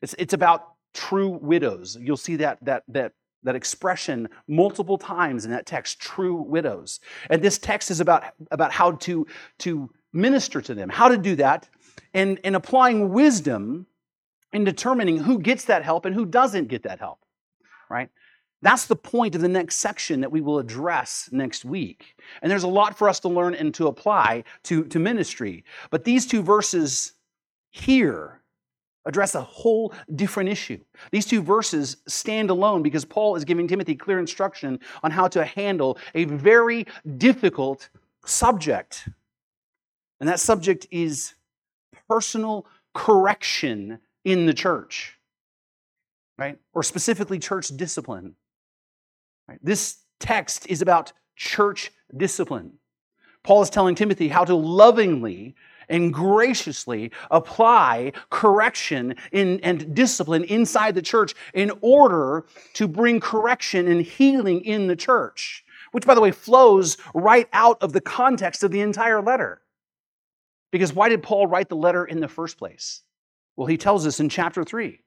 It's, 0.01 0.15
it's 0.17 0.33
about 0.33 0.73
true 0.93 1.29
widows. 1.29 1.97
You'll 1.99 2.17
see 2.17 2.37
that, 2.37 2.63
that, 2.63 2.83
that, 2.89 3.13
that 3.43 3.55
expression 3.55 4.29
multiple 4.47 4.97
times 4.97 5.45
in 5.45 5.51
that 5.51 5.65
text, 5.65 5.99
true 5.99 6.41
widows. 6.41 6.99
And 7.29 7.41
this 7.41 7.57
text 7.57 7.91
is 7.91 7.99
about, 7.99 8.23
about 8.51 8.71
how 8.71 8.91
to, 8.91 9.27
to 9.59 9.89
minister 10.11 10.61
to 10.61 10.73
them, 10.73 10.89
how 10.89 11.07
to 11.07 11.17
do 11.17 11.35
that, 11.35 11.69
and, 12.13 12.39
and 12.43 12.55
applying 12.55 13.09
wisdom 13.09 13.87
in 14.51 14.63
determining 14.63 15.17
who 15.17 15.39
gets 15.39 15.65
that 15.65 15.83
help 15.83 16.05
and 16.05 16.15
who 16.15 16.25
doesn't 16.25 16.67
get 16.67 16.83
that 16.83 16.99
help, 16.99 17.19
right? 17.89 18.09
That's 18.63 18.85
the 18.85 18.95
point 18.95 19.35
of 19.35 19.41
the 19.41 19.49
next 19.49 19.75
section 19.75 20.21
that 20.21 20.31
we 20.31 20.39
will 20.39 20.57
address 20.57 21.27
next 21.33 21.65
week. 21.65 22.15
And 22.41 22.49
there's 22.49 22.63
a 22.63 22.67
lot 22.69 22.97
for 22.97 23.09
us 23.09 23.19
to 23.19 23.27
learn 23.27 23.55
and 23.55 23.73
to 23.75 23.87
apply 23.87 24.45
to, 24.63 24.85
to 24.85 24.99
ministry. 24.99 25.65
But 25.89 26.05
these 26.05 26.25
two 26.25 26.41
verses 26.41 27.11
here 27.71 28.39
address 29.05 29.35
a 29.35 29.41
whole 29.41 29.93
different 30.15 30.49
issue. 30.49 30.79
These 31.11 31.25
two 31.25 31.41
verses 31.41 31.97
stand 32.07 32.49
alone 32.49 32.83
because 32.83 33.03
Paul 33.03 33.35
is 33.35 33.43
giving 33.43 33.67
Timothy 33.67 33.95
clear 33.95 34.17
instruction 34.17 34.79
on 35.03 35.11
how 35.11 35.27
to 35.27 35.43
handle 35.43 35.97
a 36.15 36.23
very 36.23 36.87
difficult 37.17 37.89
subject. 38.25 39.09
And 40.21 40.29
that 40.29 40.39
subject 40.39 40.87
is 40.89 41.33
personal 42.07 42.65
correction 42.93 43.99
in 44.23 44.45
the 44.45 44.53
church, 44.53 45.19
right? 46.37 46.57
Or 46.73 46.81
specifically 46.81 47.39
church 47.39 47.67
discipline. 47.67 48.37
Right? 49.47 49.59
This 49.61 49.97
text 50.19 50.67
is 50.67 50.81
about 50.81 51.13
church 51.35 51.91
discipline. 52.15 52.73
Paul 53.43 53.61
is 53.61 53.69
telling 53.69 53.95
Timothy 53.95 54.29
how 54.29 54.45
to 54.45 54.55
lovingly 54.55 55.55
and 55.89 56.13
graciously 56.13 57.11
apply 57.29 58.13
correction 58.29 59.15
in, 59.31 59.59
and 59.61 59.93
discipline 59.93 60.45
inside 60.45 60.95
the 60.95 61.01
church 61.01 61.33
in 61.53 61.71
order 61.81 62.45
to 62.73 62.87
bring 62.87 63.19
correction 63.19 63.87
and 63.87 64.01
healing 64.01 64.61
in 64.61 64.87
the 64.87 64.95
church, 64.95 65.65
which, 65.91 66.05
by 66.05 66.15
the 66.15 66.21
way, 66.21 66.31
flows 66.31 66.97
right 67.13 67.49
out 67.51 67.81
of 67.83 67.91
the 67.91 68.01
context 68.01 68.63
of 68.63 68.71
the 68.71 68.79
entire 68.79 69.21
letter. 69.21 69.61
Because 70.71 70.93
why 70.93 71.09
did 71.09 71.21
Paul 71.21 71.47
write 71.47 71.69
the 71.69 71.75
letter 71.75 72.05
in 72.05 72.19
the 72.19 72.27
first 72.27 72.57
place? 72.57 73.01
Well, 73.55 73.67
he 73.67 73.77
tells 73.77 74.07
us 74.07 74.19
in 74.19 74.29
chapter 74.29 74.63
3. 74.63 74.99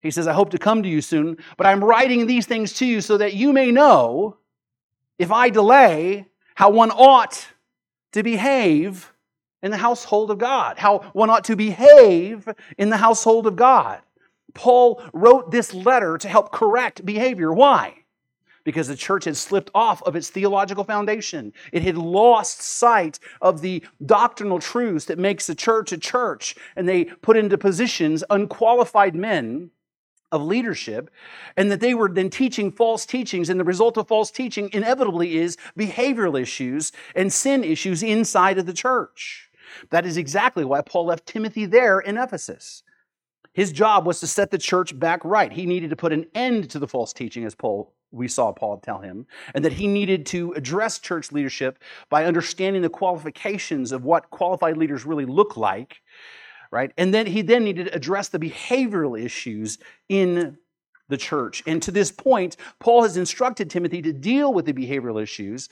He 0.00 0.10
says, 0.10 0.28
I 0.28 0.32
hope 0.32 0.50
to 0.50 0.58
come 0.58 0.82
to 0.82 0.88
you 0.88 1.00
soon, 1.00 1.38
but 1.56 1.66
I'm 1.66 1.82
writing 1.82 2.26
these 2.26 2.46
things 2.46 2.72
to 2.74 2.86
you 2.86 3.00
so 3.00 3.16
that 3.16 3.34
you 3.34 3.52
may 3.52 3.72
know, 3.72 4.36
if 5.18 5.32
I 5.32 5.50
delay, 5.50 6.26
how 6.54 6.70
one 6.70 6.90
ought 6.90 7.48
to 8.12 8.22
behave 8.22 9.12
in 9.62 9.72
the 9.72 9.76
household 9.76 10.30
of 10.30 10.38
God, 10.38 10.78
how 10.78 11.00
one 11.12 11.30
ought 11.30 11.44
to 11.44 11.56
behave 11.56 12.48
in 12.78 12.90
the 12.90 12.96
household 12.96 13.46
of 13.46 13.56
God. 13.56 14.00
Paul 14.54 15.02
wrote 15.12 15.50
this 15.50 15.74
letter 15.74 16.16
to 16.18 16.28
help 16.28 16.52
correct 16.52 17.04
behavior. 17.04 17.52
Why? 17.52 17.94
Because 18.64 18.86
the 18.86 18.96
church 18.96 19.24
had 19.24 19.36
slipped 19.36 19.70
off 19.74 20.02
of 20.02 20.14
its 20.14 20.30
theological 20.30 20.84
foundation. 20.84 21.52
It 21.72 21.82
had 21.82 21.96
lost 21.96 22.60
sight 22.60 23.18
of 23.40 23.62
the 23.62 23.82
doctrinal 24.04 24.60
truths 24.60 25.06
that 25.06 25.18
makes 25.18 25.46
the 25.46 25.54
church 25.54 25.90
a 25.90 25.98
church, 25.98 26.54
and 26.76 26.88
they 26.88 27.04
put 27.04 27.36
into 27.36 27.58
positions 27.58 28.22
unqualified 28.30 29.16
men 29.16 29.70
of 30.30 30.42
leadership, 30.42 31.10
and 31.56 31.70
that 31.70 31.80
they 31.80 31.94
were 31.94 32.08
then 32.08 32.30
teaching 32.30 32.70
false 32.70 33.06
teachings. 33.06 33.48
And 33.48 33.58
the 33.58 33.64
result 33.64 33.96
of 33.96 34.08
false 34.08 34.30
teaching 34.30 34.70
inevitably 34.72 35.38
is 35.38 35.56
behavioral 35.78 36.40
issues 36.40 36.92
and 37.14 37.32
sin 37.32 37.64
issues 37.64 38.02
inside 38.02 38.58
of 38.58 38.66
the 38.66 38.72
church. 38.72 39.50
That 39.90 40.06
is 40.06 40.16
exactly 40.16 40.64
why 40.64 40.82
Paul 40.82 41.06
left 41.06 41.26
Timothy 41.26 41.66
there 41.66 42.00
in 42.00 42.16
Ephesus. 42.16 42.82
His 43.52 43.72
job 43.72 44.06
was 44.06 44.20
to 44.20 44.26
set 44.26 44.50
the 44.50 44.58
church 44.58 44.98
back 44.98 45.24
right. 45.24 45.52
He 45.52 45.66
needed 45.66 45.90
to 45.90 45.96
put 45.96 46.12
an 46.12 46.26
end 46.34 46.70
to 46.70 46.78
the 46.78 46.88
false 46.88 47.12
teaching, 47.12 47.44
as 47.44 47.54
Paul 47.54 47.92
we 48.10 48.28
saw 48.28 48.52
Paul 48.52 48.78
tell 48.78 49.00
him, 49.00 49.26
and 49.54 49.64
that 49.64 49.74
he 49.74 49.86
needed 49.86 50.24
to 50.26 50.52
address 50.52 50.98
church 50.98 51.30
leadership 51.30 51.78
by 52.08 52.24
understanding 52.24 52.82
the 52.82 52.88
qualifications 52.88 53.92
of 53.92 54.04
what 54.04 54.30
qualified 54.30 54.76
leaders 54.76 55.04
really 55.04 55.26
look 55.26 55.56
like 55.56 56.00
right? 56.70 56.92
And 56.96 57.12
then 57.12 57.26
he 57.26 57.42
then 57.42 57.64
needed 57.64 57.86
to 57.86 57.94
address 57.94 58.28
the 58.28 58.38
behavioral 58.38 59.20
issues 59.20 59.78
in 60.08 60.58
the 61.08 61.16
church. 61.16 61.62
And 61.66 61.82
to 61.82 61.90
this 61.90 62.12
point, 62.12 62.56
Paul 62.80 63.02
has 63.02 63.16
instructed 63.16 63.70
Timothy 63.70 64.02
to 64.02 64.12
deal 64.12 64.52
with 64.52 64.66
the 64.66 64.72
behavioral 64.72 65.22
issues 65.22 65.68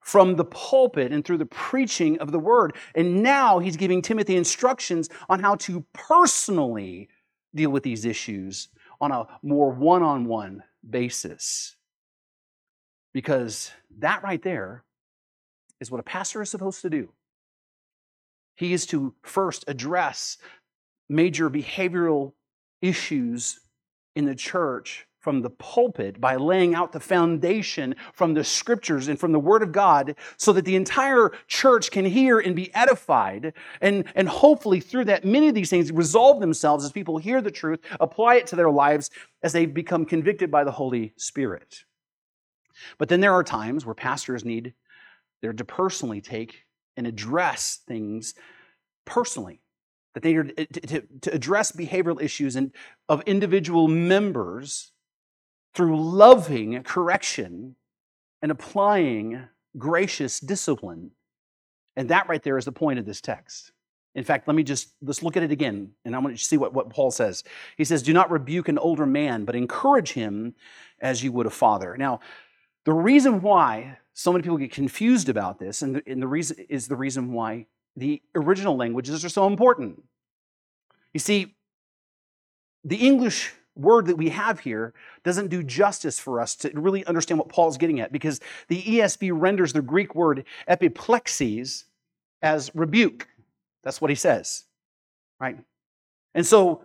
from 0.00 0.36
the 0.36 0.44
pulpit 0.44 1.12
and 1.12 1.24
through 1.24 1.38
the 1.38 1.46
preaching 1.46 2.18
of 2.18 2.32
the 2.32 2.38
word. 2.38 2.74
And 2.94 3.22
now 3.22 3.58
he's 3.58 3.76
giving 3.76 4.02
Timothy 4.02 4.36
instructions 4.36 5.08
on 5.28 5.40
how 5.40 5.54
to 5.56 5.84
personally 5.92 7.08
deal 7.54 7.70
with 7.70 7.82
these 7.82 8.04
issues 8.04 8.68
on 9.00 9.12
a 9.12 9.26
more 9.42 9.70
one 9.70 10.02
on 10.02 10.24
one 10.24 10.62
basis. 10.88 11.76
Because 13.12 13.70
that 13.98 14.22
right 14.22 14.42
there 14.42 14.84
is 15.80 15.90
what 15.90 16.00
a 16.00 16.04
pastor 16.04 16.40
is 16.42 16.50
supposed 16.50 16.82
to 16.82 16.90
do. 16.90 17.10
He 18.54 18.72
is 18.72 18.86
to 18.86 19.14
first 19.22 19.64
address 19.66 20.38
major 21.08 21.50
behavioral 21.50 22.32
issues 22.80 23.60
in 24.14 24.24
the 24.24 24.34
church 24.34 25.06
from 25.22 25.40
the 25.40 25.50
pulpit 25.50 26.20
by 26.20 26.34
laying 26.34 26.74
out 26.74 26.90
the 26.90 27.00
foundation 27.00 27.94
from 28.12 28.34
the 28.34 28.42
scriptures 28.42 29.06
and 29.06 29.18
from 29.18 29.30
the 29.30 29.38
word 29.38 29.62
of 29.62 29.70
God 29.70 30.16
so 30.36 30.52
that 30.52 30.64
the 30.64 30.74
entire 30.74 31.30
church 31.46 31.92
can 31.92 32.04
hear 32.04 32.40
and 32.40 32.56
be 32.56 32.74
edified. 32.74 33.54
And, 33.80 34.04
and 34.16 34.28
hopefully, 34.28 34.80
through 34.80 35.04
that, 35.06 35.24
many 35.24 35.48
of 35.48 35.54
these 35.54 35.70
things 35.70 35.92
resolve 35.92 36.40
themselves 36.40 36.84
as 36.84 36.90
people 36.90 37.18
hear 37.18 37.40
the 37.40 37.52
truth, 37.52 37.78
apply 38.00 38.34
it 38.36 38.48
to 38.48 38.56
their 38.56 38.70
lives 38.70 39.10
as 39.44 39.52
they 39.52 39.64
become 39.64 40.04
convicted 40.04 40.50
by 40.50 40.64
the 40.64 40.72
Holy 40.72 41.12
Spirit. 41.16 41.84
But 42.98 43.08
then 43.08 43.20
there 43.20 43.32
are 43.32 43.44
times 43.44 43.86
where 43.86 43.94
pastors 43.94 44.44
need, 44.44 44.74
they're 45.40 45.52
to 45.52 45.64
personally 45.64 46.20
take 46.20 46.64
and 46.96 47.06
address 47.06 47.80
things 47.86 48.34
personally. 49.04 49.60
That 50.14 50.22
they 50.22 50.34
are 50.36 50.46
eh, 50.58 50.66
to, 50.72 50.80
to, 50.80 51.02
to 51.22 51.34
address 51.34 51.72
behavioral 51.72 52.20
issues 52.20 52.56
and, 52.56 52.72
of 53.08 53.22
individual 53.22 53.88
members 53.88 54.92
through 55.74 55.98
loving 55.98 56.82
correction 56.82 57.76
and 58.42 58.52
applying 58.52 59.44
gracious 59.78 60.38
discipline. 60.38 61.12
And 61.96 62.08
that 62.10 62.28
right 62.28 62.42
there 62.42 62.58
is 62.58 62.64
the 62.64 62.72
point 62.72 62.98
of 62.98 63.06
this 63.06 63.20
text. 63.20 63.72
In 64.14 64.24
fact, 64.24 64.46
let 64.46 64.54
me 64.54 64.62
just 64.62 64.90
let's 65.00 65.22
look 65.22 65.38
at 65.38 65.42
it 65.42 65.50
again, 65.50 65.92
and 66.04 66.14
I 66.14 66.18
want 66.18 66.36
to 66.36 66.44
see 66.44 66.58
what, 66.58 66.74
what 66.74 66.90
Paul 66.90 67.10
says. 67.10 67.44
He 67.78 67.84
says, 67.84 68.02
Do 68.02 68.12
not 68.12 68.30
rebuke 68.30 68.68
an 68.68 68.76
older 68.76 69.06
man, 69.06 69.46
but 69.46 69.56
encourage 69.56 70.12
him 70.12 70.54
as 71.00 71.24
you 71.24 71.32
would 71.32 71.46
a 71.46 71.50
father. 71.50 71.96
Now, 71.96 72.20
the 72.84 72.92
reason 72.92 73.40
why 73.40 73.98
so 74.14 74.32
many 74.32 74.42
people 74.42 74.58
get 74.58 74.72
confused 74.72 75.28
about 75.28 75.58
this, 75.58 75.82
and 75.82 75.96
the, 75.96 76.02
and 76.06 76.22
the 76.22 76.26
reason 76.26 76.58
is 76.68 76.88
the 76.88 76.96
reason 76.96 77.32
why 77.32 77.66
the 77.96 78.20
original 78.34 78.76
languages 78.76 79.24
are 79.24 79.28
so 79.28 79.46
important. 79.46 80.02
You 81.12 81.20
see, 81.20 81.54
the 82.84 82.96
English 82.96 83.52
word 83.74 84.06
that 84.06 84.16
we 84.16 84.28
have 84.28 84.60
here 84.60 84.92
doesn't 85.24 85.48
do 85.48 85.62
justice 85.62 86.18
for 86.18 86.40
us 86.40 86.54
to 86.56 86.70
really 86.74 87.04
understand 87.06 87.38
what 87.38 87.48
Paul's 87.48 87.78
getting 87.78 88.00
at 88.00 88.12
because 88.12 88.40
the 88.68 88.82
ESV 88.82 89.30
renders 89.34 89.72
the 89.72 89.80
Greek 89.80 90.14
word 90.14 90.44
epiplexes 90.68 91.84
as 92.42 92.70
rebuke. 92.74 93.28
That's 93.82 94.00
what 94.00 94.10
he 94.10 94.14
says, 94.14 94.64
right? 95.40 95.58
And 96.34 96.46
so 96.46 96.84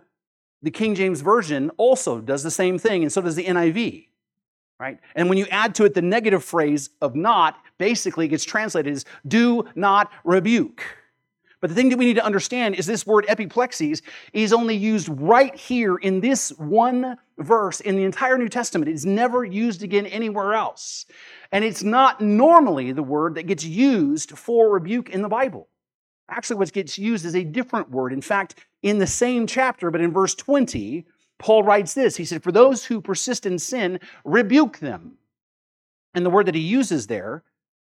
the 0.62 0.70
King 0.70 0.94
James 0.94 1.20
Version 1.20 1.70
also 1.76 2.20
does 2.20 2.42
the 2.42 2.50
same 2.50 2.78
thing, 2.78 3.02
and 3.02 3.12
so 3.12 3.20
does 3.20 3.36
the 3.36 3.44
NIV 3.44 4.07
right? 4.78 4.98
And 5.14 5.28
when 5.28 5.38
you 5.38 5.46
add 5.50 5.74
to 5.76 5.84
it 5.84 5.94
the 5.94 6.02
negative 6.02 6.44
phrase 6.44 6.90
of 7.00 7.14
not, 7.14 7.58
basically 7.78 8.26
it 8.26 8.28
gets 8.28 8.44
translated 8.44 8.92
as 8.92 9.04
do 9.26 9.64
not 9.74 10.10
rebuke. 10.24 10.82
But 11.60 11.70
the 11.70 11.74
thing 11.74 11.88
that 11.88 11.98
we 11.98 12.04
need 12.04 12.14
to 12.14 12.24
understand 12.24 12.76
is 12.76 12.86
this 12.86 13.04
word 13.04 13.26
epiplexes 13.26 14.02
is 14.32 14.52
only 14.52 14.76
used 14.76 15.08
right 15.08 15.54
here 15.56 15.96
in 15.96 16.20
this 16.20 16.50
one 16.50 17.16
verse 17.38 17.80
in 17.80 17.96
the 17.96 18.04
entire 18.04 18.38
New 18.38 18.48
Testament. 18.48 18.88
It's 18.88 19.04
never 19.04 19.44
used 19.44 19.82
again 19.82 20.06
anywhere 20.06 20.54
else. 20.54 21.06
And 21.50 21.64
it's 21.64 21.82
not 21.82 22.20
normally 22.20 22.92
the 22.92 23.02
word 23.02 23.34
that 23.34 23.48
gets 23.48 23.64
used 23.64 24.38
for 24.38 24.70
rebuke 24.70 25.10
in 25.10 25.22
the 25.22 25.28
Bible. 25.28 25.68
Actually, 26.30 26.58
what 26.58 26.72
gets 26.72 26.98
used 26.98 27.24
is 27.24 27.34
a 27.34 27.42
different 27.42 27.90
word. 27.90 28.12
In 28.12 28.20
fact, 28.20 28.66
in 28.82 28.98
the 28.98 29.06
same 29.06 29.46
chapter, 29.46 29.90
but 29.90 30.00
in 30.00 30.12
verse 30.12 30.34
20, 30.36 31.06
Paul 31.38 31.62
writes 31.62 31.94
this 31.94 32.16
He 32.16 32.24
said, 32.24 32.42
For 32.42 32.52
those 32.52 32.84
who 32.84 33.00
persist 33.00 33.46
in 33.46 33.58
sin, 33.58 34.00
rebuke 34.24 34.78
them. 34.78 35.18
And 36.14 36.24
the 36.24 36.30
word 36.30 36.46
that 36.46 36.54
he 36.54 36.60
uses 36.60 37.06
there 37.06 37.44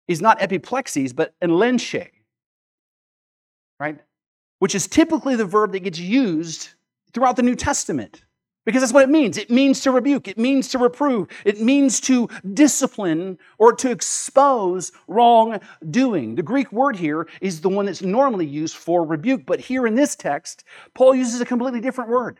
is 0.08 0.22
not 0.22 0.40
epiplexes, 0.40 1.14
but 1.14 1.34
enlenche, 1.40 2.08
right? 3.78 4.00
Which 4.58 4.74
is 4.74 4.86
typically 4.86 5.36
the 5.36 5.44
verb 5.44 5.72
that 5.72 5.80
gets 5.80 5.98
used 5.98 6.70
throughout 7.12 7.36
the 7.36 7.42
New 7.42 7.56
Testament. 7.56 8.24
Because 8.64 8.80
that's 8.80 8.92
what 8.92 9.02
it 9.02 9.08
means. 9.08 9.38
It 9.38 9.50
means 9.50 9.80
to 9.80 9.90
rebuke, 9.90 10.28
it 10.28 10.38
means 10.38 10.68
to 10.68 10.78
reprove, 10.78 11.26
it 11.44 11.60
means 11.60 12.00
to 12.02 12.28
discipline 12.54 13.38
or 13.58 13.72
to 13.74 13.90
expose 13.90 14.92
wrongdoing. 15.08 16.36
The 16.36 16.44
Greek 16.44 16.70
word 16.70 16.94
here 16.94 17.26
is 17.40 17.60
the 17.60 17.68
one 17.68 17.86
that's 17.86 18.02
normally 18.02 18.46
used 18.46 18.76
for 18.76 19.04
rebuke, 19.04 19.46
but 19.46 19.58
here 19.58 19.84
in 19.84 19.96
this 19.96 20.14
text, 20.14 20.62
Paul 20.94 21.16
uses 21.16 21.40
a 21.40 21.44
completely 21.44 21.80
different 21.80 22.08
word 22.08 22.38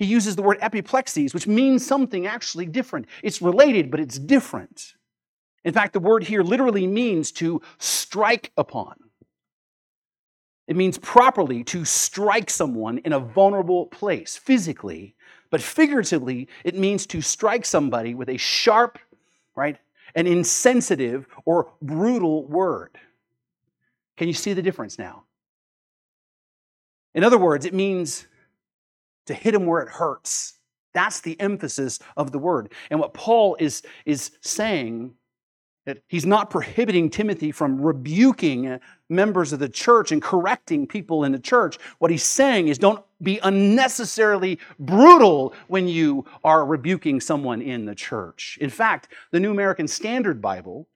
he 0.00 0.06
uses 0.06 0.34
the 0.34 0.42
word 0.42 0.58
epiplexes, 0.60 1.34
which 1.34 1.46
means 1.46 1.86
something 1.86 2.26
actually 2.26 2.64
different. 2.64 3.04
It's 3.22 3.42
related, 3.42 3.90
but 3.90 4.00
it's 4.00 4.18
different. 4.18 4.94
In 5.62 5.74
fact, 5.74 5.92
the 5.92 6.00
word 6.00 6.24
here 6.24 6.42
literally 6.42 6.86
means 6.86 7.30
to 7.32 7.60
strike 7.76 8.50
upon. 8.56 8.94
It 10.66 10.74
means 10.74 10.96
properly 10.96 11.62
to 11.64 11.84
strike 11.84 12.48
someone 12.48 12.96
in 13.04 13.12
a 13.12 13.20
vulnerable 13.20 13.88
place, 13.88 14.38
physically, 14.38 15.16
but 15.50 15.60
figuratively, 15.60 16.48
it 16.64 16.78
means 16.78 17.04
to 17.08 17.20
strike 17.20 17.66
somebody 17.66 18.14
with 18.14 18.30
a 18.30 18.38
sharp, 18.38 18.98
right, 19.54 19.76
an 20.14 20.26
insensitive 20.26 21.26
or 21.44 21.72
brutal 21.82 22.46
word. 22.46 22.96
Can 24.16 24.28
you 24.28 24.34
see 24.34 24.54
the 24.54 24.62
difference 24.62 24.98
now? 24.98 25.24
In 27.14 27.22
other 27.22 27.36
words, 27.36 27.66
it 27.66 27.74
means 27.74 28.28
to 29.26 29.34
hit 29.34 29.54
him 29.54 29.66
where 29.66 29.82
it 29.82 29.88
hurts. 29.88 30.54
That's 30.92 31.20
the 31.20 31.38
emphasis 31.40 31.98
of 32.16 32.32
the 32.32 32.38
word. 32.38 32.72
And 32.90 32.98
what 32.98 33.14
Paul 33.14 33.56
is, 33.60 33.82
is 34.04 34.32
saying 34.40 35.14
that 35.86 36.02
he's 36.08 36.26
not 36.26 36.50
prohibiting 36.50 37.10
Timothy 37.10 37.52
from 37.52 37.80
rebuking 37.80 38.78
members 39.08 39.52
of 39.52 39.60
the 39.60 39.68
church 39.68 40.12
and 40.12 40.20
correcting 40.20 40.86
people 40.86 41.24
in 41.24 41.32
the 41.32 41.38
church. 41.38 41.78
What 41.98 42.10
he's 42.10 42.24
saying 42.24 42.68
is 42.68 42.78
don't 42.78 43.04
be 43.22 43.38
unnecessarily 43.42 44.58
brutal 44.78 45.54
when 45.68 45.88
you 45.88 46.26
are 46.44 46.66
rebuking 46.66 47.20
someone 47.20 47.62
in 47.62 47.86
the 47.86 47.94
church. 47.94 48.58
In 48.60 48.70
fact, 48.70 49.08
the 49.30 49.40
New 49.40 49.50
American 49.50 49.88
Standard 49.88 50.42
Bible 50.42 50.86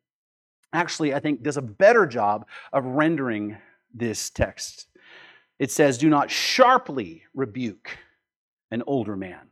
actually, 0.75 1.15
I 1.15 1.21
think, 1.21 1.43
does 1.43 1.57
a 1.57 1.63
better 1.63 2.05
job 2.05 2.47
of 2.73 2.85
rendering 2.85 3.57
this 3.95 4.29
text. 4.29 4.89
It 5.59 5.71
says, 5.71 5.97
Do 5.97 6.11
not 6.11 6.31
sharply 6.31 7.23
rebuke 7.33 7.97
an 8.71 8.83
older 8.87 9.17
man. 9.17 9.51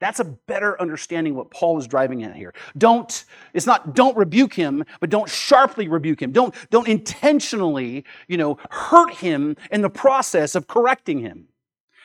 That's 0.00 0.18
a 0.18 0.24
better 0.24 0.80
understanding 0.80 1.34
what 1.34 1.50
Paul 1.50 1.78
is 1.78 1.86
driving 1.86 2.22
at 2.22 2.34
here. 2.34 2.54
Don't, 2.76 3.24
it's 3.52 3.66
not 3.66 3.94
don't 3.94 4.16
rebuke 4.16 4.54
him, 4.54 4.84
but 4.98 5.10
don't 5.10 5.28
sharply 5.28 5.88
rebuke 5.88 6.22
him. 6.22 6.32
Don't, 6.32 6.54
don't 6.70 6.88
intentionally, 6.88 8.04
you 8.26 8.38
know, 8.38 8.58
hurt 8.70 9.12
him 9.14 9.56
in 9.70 9.82
the 9.82 9.90
process 9.90 10.54
of 10.54 10.66
correcting 10.66 11.20
him. 11.20 11.48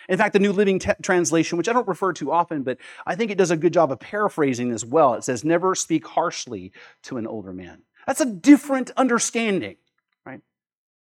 In 0.09 0.17
fact, 0.17 0.33
the 0.33 0.39
New 0.39 0.51
Living 0.51 0.77
T- 0.77 0.91
Translation, 1.01 1.57
which 1.57 1.69
I 1.69 1.73
don't 1.73 1.87
refer 1.87 2.13
to 2.13 2.31
often, 2.31 2.63
but 2.63 2.77
I 3.07 3.15
think 3.15 3.31
it 3.31 3.37
does 3.37 3.49
a 3.49 3.57
good 3.57 3.73
job 3.73 3.91
of 3.91 3.99
paraphrasing 3.99 4.71
as 4.71 4.85
well. 4.85 5.13
It 5.13 5.23
says, 5.23 5.43
never 5.43 5.73
speak 5.73 6.05
harshly 6.05 6.73
to 7.03 7.17
an 7.17 7.25
older 7.25 7.53
man. 7.53 7.83
That's 8.05 8.21
a 8.21 8.25
different 8.25 8.91
understanding, 8.97 9.77
right? 10.25 10.41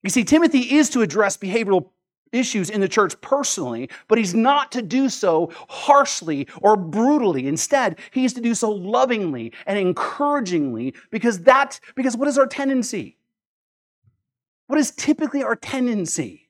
You 0.03 0.09
see, 0.09 0.23
Timothy 0.23 0.75
is 0.75 0.89
to 0.91 1.01
address 1.01 1.37
behavioral 1.37 1.89
issues 2.31 2.69
in 2.69 2.81
the 2.81 2.87
church 2.87 3.19
personally, 3.21 3.89
but 4.07 4.17
he's 4.17 4.33
not 4.33 4.71
to 4.73 4.81
do 4.81 5.09
so 5.09 5.51
harshly 5.69 6.47
or 6.61 6.75
brutally. 6.75 7.47
Instead, 7.47 7.99
he's 8.11 8.33
to 8.33 8.41
do 8.41 8.53
so 8.53 8.71
lovingly 8.71 9.53
and 9.65 9.77
encouragingly 9.77 10.93
because 11.11 11.39
that 11.43 11.79
because 11.95 12.17
what 12.17 12.27
is 12.27 12.37
our 12.37 12.47
tendency? 12.47 13.17
What 14.67 14.79
is 14.79 14.91
typically 14.91 15.43
our 15.43 15.55
tendency? 15.55 16.49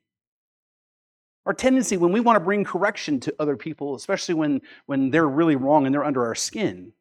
Our 1.46 1.54
tendency 1.54 1.96
when 1.96 2.12
we 2.12 2.20
want 2.20 2.36
to 2.36 2.44
bring 2.44 2.64
correction 2.66 3.20
to 3.22 3.36
other 3.40 3.56
people, 3.56 3.96
especially 3.96 4.36
when, 4.36 4.62
when 4.86 5.12
they're 5.12 5.28
really 5.28 5.56
wrong 5.56 5.86
and 5.86 5.96
they're 5.96 6.04
under 6.04 6.26
our 6.26 6.36
skin, 6.36 6.92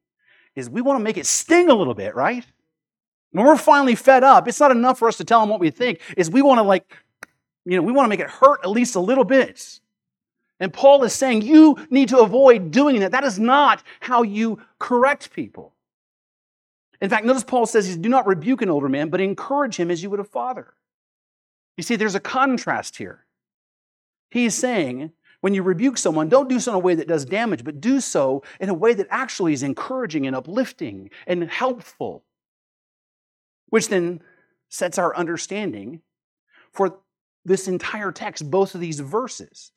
is 0.55 0.71
we 0.71 0.83
want 0.83 1.01
to 1.01 1.03
make 1.05 1.17
it 1.17 1.27
sting 1.27 1.69
a 1.69 1.75
little 1.75 1.95
bit, 1.95 2.15
right? 2.15 2.47
When 3.33 3.45
we're 3.45 3.57
finally 3.57 3.97
fed 3.97 4.23
up, 4.23 4.47
it's 4.47 4.61
not 4.61 4.71
enough 4.71 4.99
for 4.99 5.09
us 5.09 5.17
to 5.17 5.25
tell 5.25 5.41
them 5.41 5.49
what 5.49 5.61
we 5.61 5.71
think, 5.71 6.01
is 6.17 6.31
we 6.31 6.43
want 6.43 6.59
to 6.59 6.63
like 6.63 6.97
you 7.67 7.77
know, 7.77 7.83
we 7.83 7.93
want 7.93 8.07
to 8.07 8.09
make 8.09 8.21
it 8.21 8.31
hurt 8.31 8.61
at 8.63 8.71
least 8.71 8.95
a 8.95 9.01
little 9.01 9.25
bit. 9.25 9.81
And 10.61 10.73
Paul 10.73 11.03
is 11.05 11.13
saying 11.13 11.43
you 11.43 11.77
need 11.91 12.09
to 12.11 12.21
avoid 12.21 12.71
doing 12.71 13.01
that. 13.01 13.13
That 13.13 13.25
is 13.25 13.39
not 13.39 13.83
how 14.01 14.23
you 14.23 14.61
correct 14.79 15.33
people. 15.33 15.75
In 17.01 17.11
fact, 17.11 17.27
notice 17.27 17.45
Paul 17.45 17.67
says, 17.67 17.95
do 17.97 18.09
not 18.09 18.27
rebuke 18.27 18.63
an 18.63 18.71
older 18.71 18.89
man, 18.89 19.11
but 19.11 19.21
encourage 19.21 19.77
him 19.77 19.91
as 19.91 20.03
you 20.03 20.09
would 20.09 20.21
a 20.21 20.25
father. 20.25 20.75
You 21.77 21.83
see, 21.83 21.97
there's 21.97 22.15
a 22.15 22.21
contrast 22.21 22.97
here. 22.97 23.27
He 24.31 24.47
is 24.47 24.55
saying, 24.55 25.13
when 25.41 25.53
you 25.53 25.63
rebuke 25.63 25.99
someone, 25.99 26.29
don't 26.29 26.49
do 26.49 26.59
so 26.59 26.73
in 26.73 26.77
a 26.77 26.81
way 26.81 26.95
that 26.95 27.09
does 27.09 27.27
damage, 27.27 27.65
but 27.65 27.81
do 27.81 28.01
so 28.01 28.43
in 28.61 28.69
a 28.69 28.75
way 28.75 28.95
that 28.95 29.09
actually 29.11 29.53
is 29.53 29.63
encouraging 29.63 30.27
and 30.27 30.35
uplifting 30.35 31.11
and 31.27 31.51
helpful, 31.51 32.25
which 33.69 33.89
then 33.89 34.23
sets 34.69 34.99
our 34.99 35.15
understanding 35.15 36.01
for 36.73 37.01
this 37.47 37.69
entire 37.69 38.13
text, 38.13 38.51
both 38.51 38.75
of 38.75 38.81
these 38.81 39.01
verses. 39.01 39.71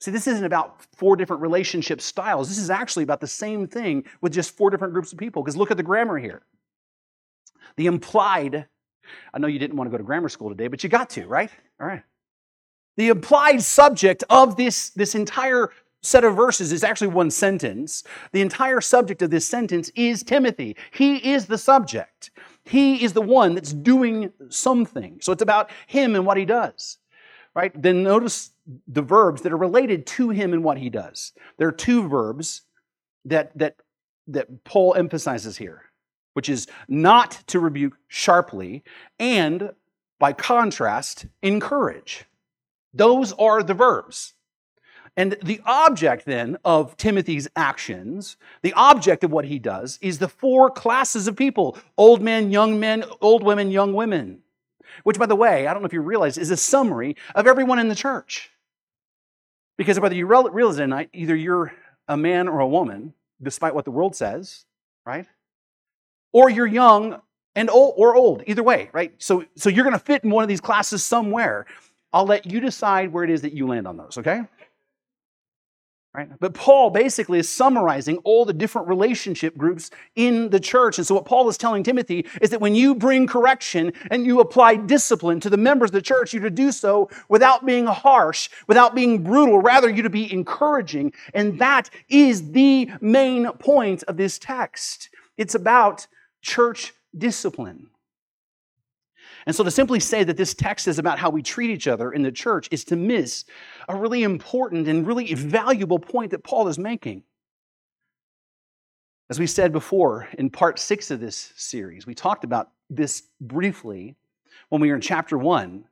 See, 0.00 0.10
this 0.10 0.26
isn't 0.26 0.44
about 0.44 0.82
four 0.96 1.16
different 1.16 1.42
relationship 1.42 2.00
styles. 2.00 2.48
This 2.48 2.58
is 2.58 2.70
actually 2.70 3.04
about 3.04 3.20
the 3.20 3.26
same 3.26 3.66
thing 3.66 4.04
with 4.20 4.32
just 4.32 4.56
four 4.56 4.70
different 4.70 4.92
groups 4.92 5.12
of 5.12 5.18
people. 5.18 5.42
Because 5.42 5.56
look 5.56 5.70
at 5.70 5.76
the 5.76 5.82
grammar 5.82 6.18
here. 6.18 6.42
The 7.76 7.86
implied, 7.86 8.66
I 9.32 9.38
know 9.38 9.48
you 9.48 9.58
didn't 9.58 9.76
want 9.76 9.88
to 9.88 9.90
go 9.90 9.98
to 9.98 10.04
grammar 10.04 10.28
school 10.28 10.50
today, 10.50 10.68
but 10.68 10.84
you 10.84 10.90
got 10.90 11.10
to, 11.10 11.26
right? 11.26 11.50
All 11.80 11.86
right. 11.86 12.02
The 12.96 13.08
implied 13.08 13.62
subject 13.62 14.22
of 14.30 14.56
this, 14.56 14.90
this 14.90 15.14
entire 15.14 15.70
set 16.02 16.22
of 16.22 16.36
verses 16.36 16.70
is 16.70 16.84
actually 16.84 17.08
one 17.08 17.30
sentence. 17.30 18.04
The 18.32 18.42
entire 18.42 18.80
subject 18.80 19.22
of 19.22 19.30
this 19.30 19.46
sentence 19.46 19.90
is 19.96 20.22
Timothy. 20.22 20.76
He 20.92 21.32
is 21.32 21.46
the 21.46 21.58
subject. 21.58 22.30
He 22.64 23.04
is 23.04 23.12
the 23.12 23.22
one 23.22 23.54
that's 23.54 23.72
doing 23.72 24.32
something. 24.48 25.18
So 25.20 25.32
it's 25.32 25.42
about 25.42 25.70
him 25.86 26.14
and 26.14 26.26
what 26.26 26.36
he 26.36 26.44
does. 26.44 26.98
Right? 27.54 27.70
Then 27.80 28.02
notice 28.02 28.52
the 28.88 29.02
verbs 29.02 29.42
that 29.42 29.52
are 29.52 29.56
related 29.56 30.06
to 30.06 30.30
him 30.30 30.52
and 30.52 30.64
what 30.64 30.78
he 30.78 30.90
does. 30.90 31.32
There 31.56 31.68
are 31.68 31.72
two 31.72 32.08
verbs 32.08 32.62
that 33.24 33.56
that 33.56 33.76
that 34.26 34.64
Paul 34.64 34.94
emphasizes 34.94 35.58
here, 35.58 35.82
which 36.32 36.48
is 36.48 36.66
not 36.88 37.42
to 37.48 37.60
rebuke 37.60 37.96
sharply 38.08 38.82
and 39.18 39.70
by 40.18 40.32
contrast 40.32 41.26
encourage. 41.42 42.24
Those 42.92 43.32
are 43.34 43.62
the 43.62 43.74
verbs. 43.74 44.34
And 45.16 45.36
the 45.44 45.60
object 45.64 46.24
then 46.24 46.56
of 46.64 46.96
Timothy's 46.96 47.46
actions, 47.54 48.36
the 48.62 48.72
object 48.72 49.22
of 49.22 49.30
what 49.30 49.44
he 49.44 49.58
does, 49.58 49.98
is 50.02 50.18
the 50.18 50.28
four 50.28 50.70
classes 50.70 51.28
of 51.28 51.36
people 51.36 51.78
old 51.96 52.20
men, 52.20 52.50
young 52.50 52.80
men, 52.80 53.04
old 53.20 53.42
women, 53.42 53.70
young 53.70 53.94
women. 53.94 54.40
Which, 55.04 55.18
by 55.18 55.26
the 55.26 55.36
way, 55.36 55.66
I 55.66 55.72
don't 55.72 55.82
know 55.82 55.86
if 55.86 55.92
you 55.92 56.00
realize, 56.00 56.38
is 56.38 56.50
a 56.50 56.56
summary 56.56 57.16
of 57.34 57.46
everyone 57.46 57.78
in 57.78 57.88
the 57.88 57.94
church. 57.94 58.50
Because 59.76 59.98
whether 59.98 60.14
you 60.14 60.26
realize 60.26 60.78
it 60.78 60.82
or 60.82 60.86
not, 60.86 61.06
either 61.12 61.34
you're 61.34 61.72
a 62.06 62.16
man 62.16 62.48
or 62.48 62.60
a 62.60 62.68
woman, 62.68 63.14
despite 63.42 63.74
what 63.74 63.84
the 63.84 63.90
world 63.90 64.14
says, 64.14 64.64
right? 65.04 65.26
Or 66.32 66.48
you're 66.48 66.66
young 66.66 67.20
and 67.56 67.70
old 67.70 67.94
or 67.96 68.14
old, 68.14 68.42
either 68.46 68.62
way, 68.62 68.90
right? 68.92 69.12
So, 69.18 69.44
so 69.56 69.68
you're 69.68 69.84
going 69.84 69.94
to 69.94 70.04
fit 70.04 70.24
in 70.24 70.30
one 70.30 70.42
of 70.42 70.48
these 70.48 70.60
classes 70.60 71.04
somewhere. 71.04 71.66
I'll 72.12 72.26
let 72.26 72.46
you 72.46 72.60
decide 72.60 73.12
where 73.12 73.24
it 73.24 73.30
is 73.30 73.42
that 73.42 73.52
you 73.52 73.66
land 73.66 73.88
on 73.88 73.96
those, 73.96 74.18
okay? 74.18 74.42
Right? 76.14 76.30
But 76.38 76.54
Paul 76.54 76.90
basically 76.90 77.40
is 77.40 77.48
summarizing 77.48 78.18
all 78.18 78.44
the 78.44 78.52
different 78.52 78.86
relationship 78.86 79.56
groups 79.56 79.90
in 80.14 80.50
the 80.50 80.60
church. 80.60 80.96
And 80.96 81.04
so, 81.04 81.16
what 81.16 81.24
Paul 81.24 81.48
is 81.48 81.58
telling 81.58 81.82
Timothy 81.82 82.24
is 82.40 82.50
that 82.50 82.60
when 82.60 82.76
you 82.76 82.94
bring 82.94 83.26
correction 83.26 83.92
and 84.12 84.24
you 84.24 84.38
apply 84.38 84.76
discipline 84.76 85.40
to 85.40 85.50
the 85.50 85.56
members 85.56 85.88
of 85.88 85.94
the 85.94 86.02
church, 86.02 86.32
you're 86.32 86.44
to 86.44 86.50
do 86.50 86.70
so 86.70 87.10
without 87.28 87.66
being 87.66 87.86
harsh, 87.86 88.48
without 88.68 88.94
being 88.94 89.24
brutal, 89.24 89.58
rather, 89.58 89.88
you're 89.88 90.04
to 90.04 90.10
be 90.10 90.32
encouraging. 90.32 91.12
And 91.34 91.58
that 91.58 91.90
is 92.08 92.52
the 92.52 92.92
main 93.00 93.50
point 93.54 94.04
of 94.04 94.16
this 94.16 94.38
text. 94.38 95.10
It's 95.36 95.56
about 95.56 96.06
church 96.42 96.92
discipline. 97.18 97.88
And 99.46 99.54
so 99.54 99.64
to 99.64 99.70
simply 99.70 100.00
say 100.00 100.24
that 100.24 100.36
this 100.36 100.54
text 100.54 100.88
is 100.88 100.98
about 100.98 101.18
how 101.18 101.30
we 101.30 101.42
treat 101.42 101.70
each 101.70 101.86
other 101.86 102.12
in 102.12 102.22
the 102.22 102.32
church 102.32 102.68
is 102.70 102.84
to 102.86 102.96
miss 102.96 103.44
a 103.88 103.96
really 103.96 104.22
important 104.22 104.88
and 104.88 105.06
really 105.06 105.34
valuable 105.34 105.98
point 105.98 106.30
that 106.30 106.44
Paul 106.44 106.68
is 106.68 106.78
making. 106.78 107.22
As 109.30 109.38
we 109.38 109.46
said 109.46 109.72
before 109.72 110.28
in 110.38 110.50
part 110.50 110.78
six 110.78 111.10
of 111.10 111.20
this 111.20 111.52
series, 111.56 112.06
we 112.06 112.14
talked 112.14 112.44
about 112.44 112.70
this 112.90 113.22
briefly 113.40 114.16
when 114.68 114.80
we 114.80 114.88
were 114.88 114.96
in 114.96 115.00
chapter 115.00 115.36
one. 115.38 115.84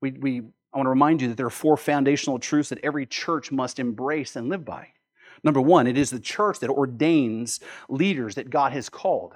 We, 0.00 0.12
we, 0.12 0.40
I 0.72 0.78
want 0.78 0.86
to 0.86 0.90
remind 0.90 1.22
you 1.22 1.28
that 1.28 1.36
there 1.36 1.46
are 1.46 1.50
four 1.50 1.76
foundational 1.76 2.38
truths 2.38 2.70
that 2.70 2.82
every 2.82 3.06
church 3.06 3.52
must 3.52 3.78
embrace 3.78 4.36
and 4.36 4.48
live 4.48 4.64
by. 4.64 4.88
Number 5.44 5.60
one, 5.60 5.86
it 5.86 5.98
is 5.98 6.10
the 6.10 6.20
church 6.20 6.60
that 6.60 6.70
ordains 6.70 7.60
leaders 7.88 8.36
that 8.36 8.50
God 8.50 8.72
has 8.72 8.88
called. 8.88 9.34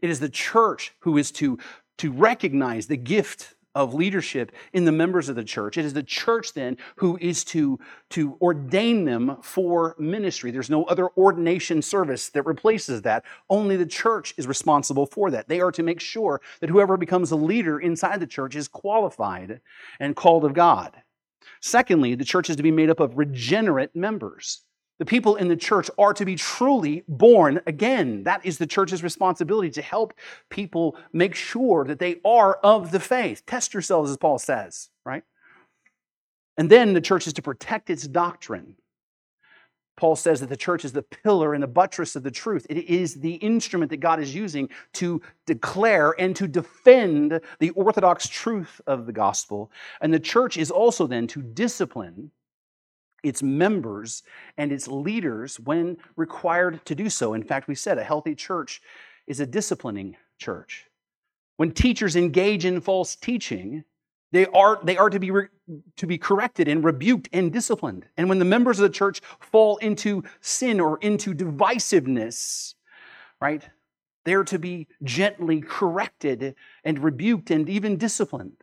It 0.00 0.10
is 0.10 0.20
the 0.20 0.28
church 0.28 0.94
who 1.00 1.16
is 1.16 1.30
to 1.32 1.58
to 2.02 2.10
recognize 2.10 2.88
the 2.88 2.96
gift 2.96 3.54
of 3.76 3.94
leadership 3.94 4.50
in 4.72 4.84
the 4.84 4.90
members 4.90 5.28
of 5.28 5.36
the 5.36 5.44
church. 5.44 5.78
It 5.78 5.84
is 5.84 5.92
the 5.92 6.02
church 6.02 6.52
then 6.52 6.76
who 6.96 7.16
is 7.20 7.44
to, 7.44 7.78
to 8.10 8.36
ordain 8.42 9.04
them 9.04 9.36
for 9.40 9.94
ministry. 10.00 10.50
There's 10.50 10.68
no 10.68 10.82
other 10.86 11.10
ordination 11.10 11.80
service 11.80 12.28
that 12.30 12.44
replaces 12.44 13.02
that. 13.02 13.24
Only 13.48 13.76
the 13.76 13.86
church 13.86 14.34
is 14.36 14.48
responsible 14.48 15.06
for 15.06 15.30
that. 15.30 15.46
They 15.46 15.60
are 15.60 15.70
to 15.70 15.84
make 15.84 16.00
sure 16.00 16.40
that 16.58 16.70
whoever 16.70 16.96
becomes 16.96 17.30
a 17.30 17.36
leader 17.36 17.78
inside 17.78 18.18
the 18.18 18.26
church 18.26 18.56
is 18.56 18.66
qualified 18.66 19.60
and 20.00 20.16
called 20.16 20.44
of 20.44 20.54
God. 20.54 21.00
Secondly, 21.60 22.16
the 22.16 22.24
church 22.24 22.50
is 22.50 22.56
to 22.56 22.64
be 22.64 22.72
made 22.72 22.90
up 22.90 22.98
of 22.98 23.16
regenerate 23.16 23.94
members. 23.94 24.62
The 25.02 25.06
people 25.06 25.34
in 25.34 25.48
the 25.48 25.56
church 25.56 25.90
are 25.98 26.14
to 26.14 26.24
be 26.24 26.36
truly 26.36 27.02
born 27.08 27.60
again. 27.66 28.22
That 28.22 28.46
is 28.46 28.58
the 28.58 28.68
church's 28.68 29.02
responsibility 29.02 29.68
to 29.70 29.82
help 29.82 30.14
people 30.48 30.96
make 31.12 31.34
sure 31.34 31.84
that 31.86 31.98
they 31.98 32.20
are 32.24 32.54
of 32.62 32.92
the 32.92 33.00
faith. 33.00 33.44
Test 33.44 33.74
yourselves, 33.74 34.12
as 34.12 34.16
Paul 34.16 34.38
says, 34.38 34.90
right? 35.04 35.24
And 36.56 36.70
then 36.70 36.92
the 36.92 37.00
church 37.00 37.26
is 37.26 37.32
to 37.32 37.42
protect 37.42 37.90
its 37.90 38.06
doctrine. 38.06 38.76
Paul 39.96 40.14
says 40.14 40.38
that 40.38 40.48
the 40.48 40.56
church 40.56 40.84
is 40.84 40.92
the 40.92 41.02
pillar 41.02 41.52
and 41.52 41.64
the 41.64 41.66
buttress 41.66 42.14
of 42.14 42.22
the 42.22 42.30
truth. 42.30 42.64
It 42.70 42.88
is 42.88 43.16
the 43.16 43.34
instrument 43.34 43.90
that 43.90 43.96
God 43.96 44.20
is 44.20 44.32
using 44.32 44.68
to 44.92 45.20
declare 45.46 46.14
and 46.16 46.36
to 46.36 46.46
defend 46.46 47.40
the 47.58 47.70
orthodox 47.70 48.28
truth 48.28 48.80
of 48.86 49.06
the 49.06 49.12
gospel. 49.12 49.72
And 50.00 50.14
the 50.14 50.20
church 50.20 50.56
is 50.56 50.70
also 50.70 51.08
then 51.08 51.26
to 51.26 51.42
discipline 51.42 52.30
its 53.22 53.42
members 53.42 54.22
and 54.56 54.72
its 54.72 54.88
leaders 54.88 55.60
when 55.60 55.96
required 56.16 56.84
to 56.86 56.94
do 56.94 57.08
so. 57.08 57.34
In 57.34 57.42
fact, 57.42 57.68
we 57.68 57.74
said 57.74 57.98
a 57.98 58.04
healthy 58.04 58.34
church 58.34 58.82
is 59.26 59.40
a 59.40 59.46
disciplining 59.46 60.16
church. 60.38 60.86
When 61.56 61.72
teachers 61.72 62.16
engage 62.16 62.64
in 62.64 62.80
false 62.80 63.16
teaching, 63.16 63.84
They 64.32 64.46
are, 64.46 64.80
they 64.82 64.96
are 64.96 65.10
to, 65.10 65.20
be 65.20 65.30
re, 65.30 65.48
to 65.96 66.06
be 66.06 66.16
corrected 66.16 66.66
and 66.66 66.82
rebuked 66.82 67.28
and 67.34 67.52
disciplined. 67.52 68.06
And 68.16 68.30
when 68.30 68.38
the 68.38 68.46
members 68.46 68.78
of 68.78 68.84
the 68.84 68.98
church 68.98 69.20
fall 69.40 69.76
into 69.76 70.24
sin 70.40 70.80
or 70.80 70.96
into 71.02 71.34
divisiveness, 71.34 72.74
right, 73.42 73.62
they're 74.24 74.44
to 74.44 74.58
be 74.58 74.86
gently 75.02 75.60
corrected 75.60 76.54
and 76.82 77.04
rebuked 77.04 77.50
and 77.50 77.68
even 77.68 77.98
disciplined. 77.98 78.56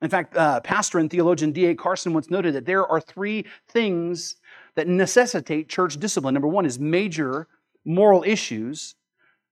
In 0.00 0.08
fact, 0.08 0.36
uh, 0.36 0.60
pastor 0.60 0.98
and 0.98 1.10
theologian 1.10 1.52
D.A. 1.52 1.74
Carson 1.74 2.12
once 2.12 2.30
noted 2.30 2.54
that 2.54 2.66
there 2.66 2.86
are 2.86 3.00
three 3.00 3.44
things 3.68 4.36
that 4.76 4.86
necessitate 4.86 5.68
church 5.68 5.98
discipline. 5.98 6.34
Number 6.34 6.48
one 6.48 6.64
is 6.64 6.78
major 6.78 7.48
moral 7.84 8.22
issues. 8.24 8.94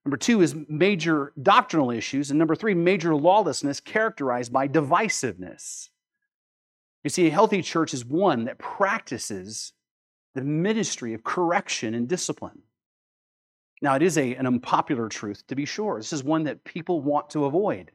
Number 0.05 0.15
two 0.15 0.41
is 0.41 0.55
major 0.69 1.33
doctrinal 1.41 1.91
issues. 1.91 2.29
And 2.29 2.39
number 2.39 2.55
three, 2.55 2.73
major 2.73 3.13
lawlessness 3.13 3.81
characterized 3.81 4.53
by 4.53 4.69
divisiveness. 4.69 5.89
You 7.03 7.09
see, 7.09 7.27
a 7.27 7.31
healthy 7.31 7.61
church 7.61 7.93
is 7.93 8.05
one 8.05 8.45
that 8.45 8.57
practices 8.57 9.73
the 10.33 10.41
ministry 10.43 11.13
of 11.13 11.23
correction 11.23 11.93
and 11.93 12.07
discipline. 12.07 12.61
Now, 13.81 13.95
it 13.95 14.01
is 14.01 14.17
a, 14.17 14.35
an 14.35 14.47
unpopular 14.47 15.09
truth, 15.09 15.45
to 15.47 15.55
be 15.55 15.65
sure. 15.65 15.97
This 15.97 16.13
is 16.13 16.23
one 16.23 16.43
that 16.43 16.63
people 16.63 17.01
want 17.01 17.29
to 17.31 17.45
avoid. 17.45 17.91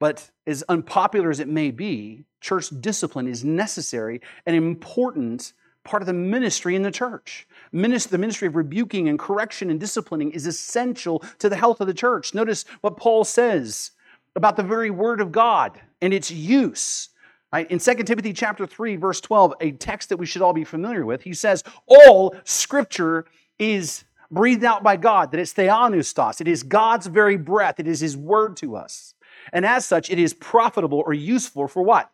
But 0.00 0.30
as 0.46 0.64
unpopular 0.68 1.30
as 1.30 1.38
it 1.38 1.46
may 1.46 1.70
be, 1.70 2.24
church 2.40 2.70
discipline 2.80 3.28
is 3.28 3.44
necessary 3.44 4.20
and 4.46 4.56
important 4.56 5.52
part 5.84 6.02
of 6.02 6.06
the 6.06 6.12
ministry 6.12 6.74
in 6.74 6.82
the 6.82 6.90
church. 6.90 7.46
the 7.72 8.18
ministry 8.18 8.48
of 8.48 8.56
rebuking 8.56 9.08
and 9.08 9.18
correction 9.18 9.70
and 9.70 9.78
disciplining 9.78 10.32
is 10.32 10.46
essential 10.46 11.22
to 11.38 11.48
the 11.48 11.56
health 11.56 11.80
of 11.80 11.86
the 11.86 11.94
church. 11.94 12.34
Notice 12.34 12.64
what 12.80 12.96
Paul 12.96 13.24
says 13.24 13.92
about 14.34 14.56
the 14.56 14.62
very 14.62 14.90
word 14.90 15.20
of 15.20 15.32
God 15.32 15.80
and 16.00 16.12
its 16.12 16.30
use. 16.30 17.10
Right? 17.52 17.70
In 17.70 17.78
2 17.78 17.94
Timothy 18.04 18.32
chapter 18.32 18.66
3, 18.66 18.96
verse 18.96 19.20
12, 19.20 19.54
a 19.60 19.72
text 19.72 20.08
that 20.08 20.18
we 20.18 20.26
should 20.26 20.42
all 20.42 20.52
be 20.52 20.64
familiar 20.64 21.04
with, 21.04 21.22
he 21.22 21.34
says, 21.34 21.64
All 21.86 22.34
scripture 22.44 23.26
is 23.58 24.04
breathed 24.30 24.62
out 24.64 24.82
by 24.82 24.96
God, 24.96 25.32
that 25.32 25.40
it's 25.40 25.52
theopneustos. 25.52 26.40
It 26.40 26.46
is 26.46 26.62
God's 26.62 27.06
very 27.06 27.36
breath. 27.36 27.80
It 27.80 27.88
is 27.88 27.98
his 28.00 28.16
word 28.16 28.56
to 28.58 28.76
us. 28.76 29.14
And 29.52 29.66
as 29.66 29.86
such, 29.86 30.10
it 30.10 30.18
is 30.18 30.34
profitable 30.34 31.02
or 31.06 31.12
useful 31.12 31.68
for 31.68 31.82
what? 31.82 32.10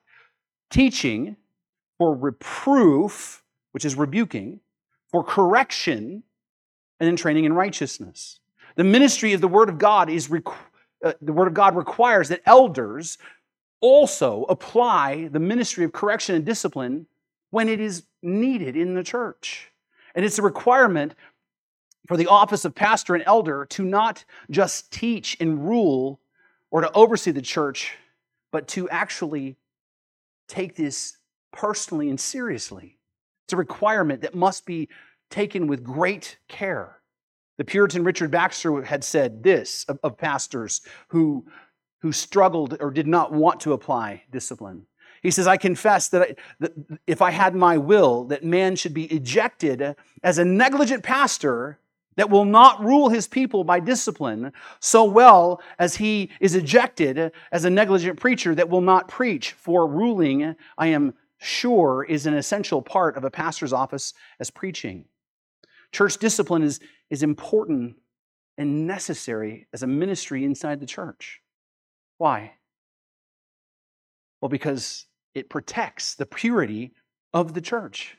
Teaching, 0.71 1.37
for 1.99 2.15
reproof, 2.15 3.43
which 3.73 3.85
is 3.85 3.97
rebuking, 3.97 4.61
for 5.11 5.23
correction, 5.23 6.23
and 7.01 7.07
then 7.07 7.17
training 7.17 7.45
in 7.45 7.53
righteousness. 7.53 8.41
The 8.77 8.85
ministry 8.85 9.33
of 9.33 9.41
the 9.41 9.49
Word 9.49 9.69
of 9.69 9.79
God 9.79 10.11
is 10.11 10.31
uh, 11.05 11.12
the 11.21 11.33
Word 11.33 11.49
of 11.49 11.55
God 11.55 11.77
requires 11.77 12.29
that 12.29 12.43
elders 12.47 13.19
also 13.81 14.45
apply 14.49 15.29
the 15.29 15.39
ministry 15.39 15.85
of 15.85 15.93
correction 15.93 16.35
and 16.35 16.45
discipline 16.45 17.07
when 17.51 17.69
it 17.69 17.81
is 17.81 18.05
needed 18.23 18.77
in 18.77 18.95
the 18.95 19.03
church. 19.03 19.71
And 20.15 20.25
it's 20.25 20.39
a 20.39 20.43
requirement 20.43 21.15
for 22.09 22.17
the 22.17 22.27
office 22.27 22.65
of 22.65 22.75
pastor 22.75 23.15
and 23.15 23.25
elder 23.27 23.67
to 23.71 23.85
not 23.85 24.25
just 24.51 24.91
teach 24.91 25.37
and 25.41 25.67
rule 25.67 26.21
or 26.77 26.83
to 26.83 26.93
oversee 26.93 27.31
the 27.31 27.41
church, 27.41 27.95
but 28.53 28.69
to 28.69 28.87
actually 28.91 29.57
take 30.47 30.77
this 30.77 31.17
personally 31.51 32.11
and 32.11 32.21
seriously. 32.21 32.99
It's 33.47 33.55
a 33.55 33.57
requirement 33.57 34.21
that 34.21 34.35
must 34.35 34.67
be 34.67 34.91
taken 35.31 35.69
with 35.69 35.83
great 35.83 36.37
care. 36.49 36.99
The 37.57 37.65
Puritan 37.65 38.05
Richard 38.05 38.31
Baxter 38.31 38.83
had 38.83 39.03
said 39.05 39.43
this 39.43 39.85
of, 39.85 39.99
of 40.03 40.19
pastors 40.19 40.83
who, 41.09 41.47
who 42.03 42.12
struggled 42.12 42.77
or 42.79 42.91
did 42.91 43.07
not 43.07 43.33
want 43.33 43.61
to 43.61 43.73
apply 43.73 44.25
discipline. 44.31 44.87
He 45.23 45.31
says, 45.31 45.47
I 45.47 45.57
confess 45.57 46.11
that, 46.11 46.21
I, 46.21 46.35
that, 46.61 46.73
if 47.07 47.23
I 47.23 47.31
had 47.31 47.55
my 47.55 47.79
will, 47.79 48.25
that 48.25 48.45
man 48.45 48.77
should 48.77 48.93
be 48.93 49.07
ejected 49.07 49.97
as 50.23 50.37
a 50.37 50.45
negligent 50.45 51.03
pastor 51.03 51.79
that 52.17 52.31
will 52.31 52.45
not 52.45 52.83
rule 52.83 53.09
his 53.09 53.29
people 53.29 53.63
by 53.63 53.79
discipline 53.79 54.53
so 54.81 55.05
well 55.05 55.61
as 55.79 55.97
he 55.97 56.31
is 56.41 56.55
ejected 56.55 57.33
as 57.53 57.65
a 57.65 57.71
negligent 57.71 58.19
preacher 58.19 58.55
that 58.55 58.69
will 58.69 58.81
not 58.81 59.09
preach. 59.09 59.53
For 59.53 59.87
ruling, 59.87 60.57
I 60.79 60.89
am 60.89 61.15
sure, 61.39 62.05
is 62.09 62.27
an 62.27 62.35
essential 62.35 62.83
part 62.83 63.17
of 63.17 63.25
a 63.25 63.31
pastor's 63.31 63.73
office 63.73 64.15
as 64.41 64.51
preaching. 64.51 65.05
Church 65.93 66.17
discipline 66.19 66.63
is, 66.63 66.81
is 67.11 67.23
important 67.23 67.97
and 68.59 68.87
necessary 68.87 69.67
as 69.73 69.83
a 69.83 69.87
ministry 69.87 70.45
inside 70.45 70.81
the 70.81 70.87
church. 70.87 71.41
Why? 72.19 72.53
Well, 74.41 74.49
because 74.49 75.07
it 75.35 75.51
protects 75.51 76.15
the 76.15 76.27
purity 76.27 76.93
of 77.35 77.53
the 77.53 77.61
church. 77.61 78.17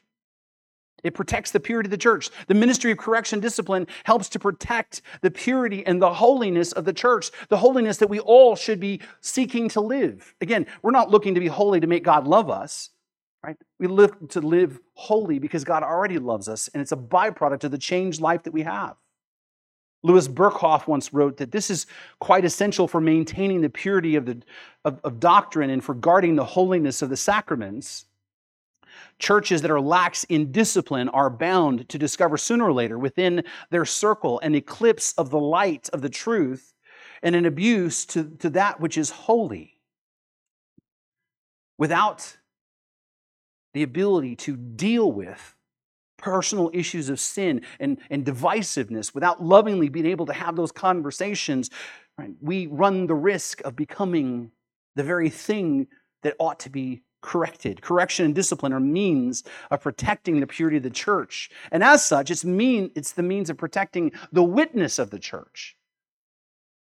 It 1.04 1.14
protects 1.14 1.52
the 1.52 1.60
purity 1.60 1.88
of 1.88 1.92
the 1.92 1.98
church. 1.98 2.30
The 2.48 2.56
ministry 2.56 2.92
of 2.92 2.98
correction 2.98 3.40
discipline 3.40 3.88
helps 4.04 4.30
to 4.30 4.40
protect 4.40 5.02
the 5.22 5.30
purity 5.30 5.86
and 5.86 6.02
the 6.02 6.14
holiness 6.14 6.72
of 6.72 6.86
the 6.86 6.94
church, 6.94 7.30
the 7.50 7.58
holiness 7.58 7.98
that 7.98 8.10
we 8.10 8.20
all 8.20 8.56
should 8.56 8.80
be 8.80 9.02
seeking 9.22 9.70
to 9.70 9.82
live. 9.82 10.34
Again, 10.42 10.66
we're 10.82 10.92
not 10.92 11.12
looking 11.12 11.36
to 11.36 11.40
be 11.40 11.48
holy 11.48 11.80
to 11.80 11.88
make 11.88 12.04
God 12.04 12.28
love 12.28 12.50
us, 12.50 12.90
right? 13.44 13.58
We 13.80 13.88
live 13.88 14.12
to 14.30 14.42
live 14.42 14.80
holy 14.96 15.38
because 15.38 15.64
God 15.64 15.84
already 15.84 16.18
loves 16.18 16.48
us, 16.48 16.68
and 16.70 16.82
it's 16.82 16.92
a 16.92 16.98
byproduct 16.98 17.64
of 17.64 17.72
the 17.72 17.78
changed 17.78 18.20
life 18.20 18.44
that 18.44 18.54
we 18.54 18.64
have. 18.64 18.96
Louis 20.04 20.28
Berkhof 20.28 20.88
once 20.88 21.14
wrote 21.14 21.38
that 21.38 21.52
this 21.52 21.70
is 21.70 21.86
quite 22.20 22.46
essential 22.46 22.88
for 22.88 23.02
maintaining 23.02 23.62
the 23.62 23.70
purity 23.70 24.16
of, 24.16 24.26
the, 24.26 24.42
of, 24.86 25.00
of 25.04 25.20
doctrine 25.20 25.70
and 25.70 25.84
for 25.84 25.94
guarding 25.94 26.36
the 26.36 26.46
holiness 26.46 27.02
of 27.02 27.10
the 27.10 27.18
sacraments 27.18 28.06
Churches 29.20 29.62
that 29.62 29.72
are 29.72 29.82
lax 29.82 30.24
in 30.26 30.52
discipline 30.52 31.10
are 31.10 31.30
bound 31.30 31.88
to 31.90 31.98
discover 31.98 32.38
sooner 32.38 32.66
or 32.66 32.74
later 32.74 32.98
within 32.98 33.44
their 33.70 33.86
circle 33.86 34.40
an 34.40 34.56
eclipse 34.56 35.14
of 35.14 35.30
the 35.30 35.40
light 35.40 35.90
of 35.94 36.02
the 36.02 36.10
truth 36.10 36.74
and 37.24 37.36
an 37.36 37.46
abuse 37.46 38.06
to, 38.06 38.30
to 38.40 38.50
that 38.52 38.80
which 38.80 38.98
is 38.98 39.10
holy. 39.10 39.78
Without 41.78 42.38
the 43.74 43.84
ability 43.84 44.36
to 44.36 44.56
deal 44.56 45.12
with 45.12 45.56
personal 46.18 46.72
issues 46.74 47.10
of 47.10 47.20
sin 47.20 47.62
and, 47.80 48.00
and 48.10 48.26
divisiveness, 48.26 49.14
without 49.14 49.44
lovingly 49.44 49.90
being 49.90 50.08
able 50.08 50.26
to 50.26 50.34
have 50.34 50.56
those 50.56 50.72
conversations, 50.72 51.70
right, 52.18 52.34
we 52.42 52.68
run 52.68 53.08
the 53.08 53.16
risk 53.16 53.62
of 53.62 53.76
becoming 53.76 54.52
the 54.96 55.04
very 55.04 55.30
thing 55.30 55.88
that 56.24 56.36
ought 56.40 56.60
to 56.60 56.70
be 56.70 57.04
corrected. 57.28 57.82
Correction 57.82 58.24
and 58.24 58.34
discipline 58.34 58.72
are 58.72 58.80
means 58.80 59.44
of 59.70 59.82
protecting 59.82 60.40
the 60.40 60.48
purity 60.48 60.78
of 60.78 60.84
the 60.84 60.90
church. 60.90 61.50
And 61.74 61.84
as 61.84 62.04
such, 62.04 62.32
it's 62.32 62.46
mean 62.46 62.90
it's 62.96 63.12
the 63.12 63.22
means 63.22 63.50
of 63.50 63.58
protecting 63.58 64.14
the 64.32 64.44
witness 64.44 64.98
of 64.98 65.10
the 65.10 65.20
church. 65.20 65.76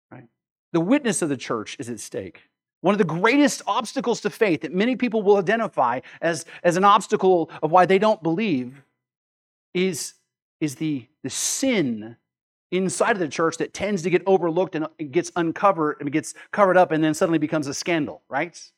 Right? 0.09 0.29
The 0.71 0.79
witness 0.79 1.21
of 1.21 1.27
the 1.27 1.35
church 1.35 1.75
is 1.77 1.89
at 1.89 1.99
stake. 1.99 2.43
One 2.79 2.93
of 2.93 2.99
the 2.99 3.03
greatest 3.03 3.61
obstacles 3.67 4.21
to 4.21 4.29
faith 4.29 4.61
that 4.61 4.73
many 4.73 4.95
people 4.95 5.21
will 5.21 5.35
identify 5.35 5.99
as, 6.21 6.45
as 6.63 6.77
an 6.77 6.85
obstacle 6.85 7.51
of 7.61 7.71
why 7.71 7.85
they 7.85 7.99
don't 7.99 8.23
believe 8.23 8.81
is, 9.73 10.13
is 10.61 10.75
the, 10.75 11.05
the 11.21 11.29
sin 11.29 12.15
inside 12.71 13.11
of 13.11 13.19
the 13.19 13.27
church 13.27 13.57
that 13.57 13.73
tends 13.73 14.03
to 14.03 14.09
get 14.09 14.23
overlooked 14.25 14.75
and 14.75 14.87
gets 15.11 15.33
uncovered 15.35 15.97
and 15.99 16.13
gets 16.13 16.33
covered 16.51 16.77
up 16.77 16.93
and 16.93 17.03
then 17.03 17.13
suddenly 17.13 17.39
becomes 17.39 17.67
a 17.67 17.73
scandal, 17.73 18.21
right? 18.29 18.71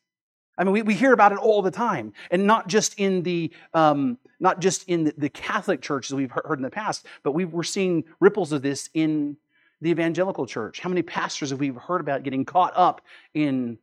I 0.58 0.64
mean, 0.64 0.72
we, 0.72 0.82
we 0.82 0.94
hear 0.94 1.12
about 1.12 1.32
it 1.32 1.38
all 1.38 1.62
the 1.62 1.70
time, 1.70 2.12
and 2.30 2.46
not 2.46 2.68
just 2.68 2.98
in 2.98 3.22
the 3.22 3.50
um, 3.74 4.18
not 4.38 4.60
just 4.60 4.88
in 4.88 5.12
the, 5.16 5.28
Catholic 5.30 5.80
Church 5.80 6.10
as 6.10 6.14
we've 6.14 6.30
heard 6.30 6.58
in 6.58 6.62
the 6.62 6.70
past, 6.70 7.06
but 7.22 7.32
we 7.32 7.44
we're 7.44 7.62
seeing 7.62 8.04
ripples 8.20 8.52
of 8.52 8.62
this 8.62 8.90
in 8.94 9.36
the 9.80 9.90
evangelical 9.90 10.46
church. 10.46 10.80
How 10.80 10.88
many 10.88 11.02
pastors 11.02 11.50
have 11.50 11.60
we 11.60 11.68
heard 11.68 12.00
about 12.00 12.22
getting 12.22 12.44
caught 12.44 12.72
up 12.76 13.00
in 13.34 13.78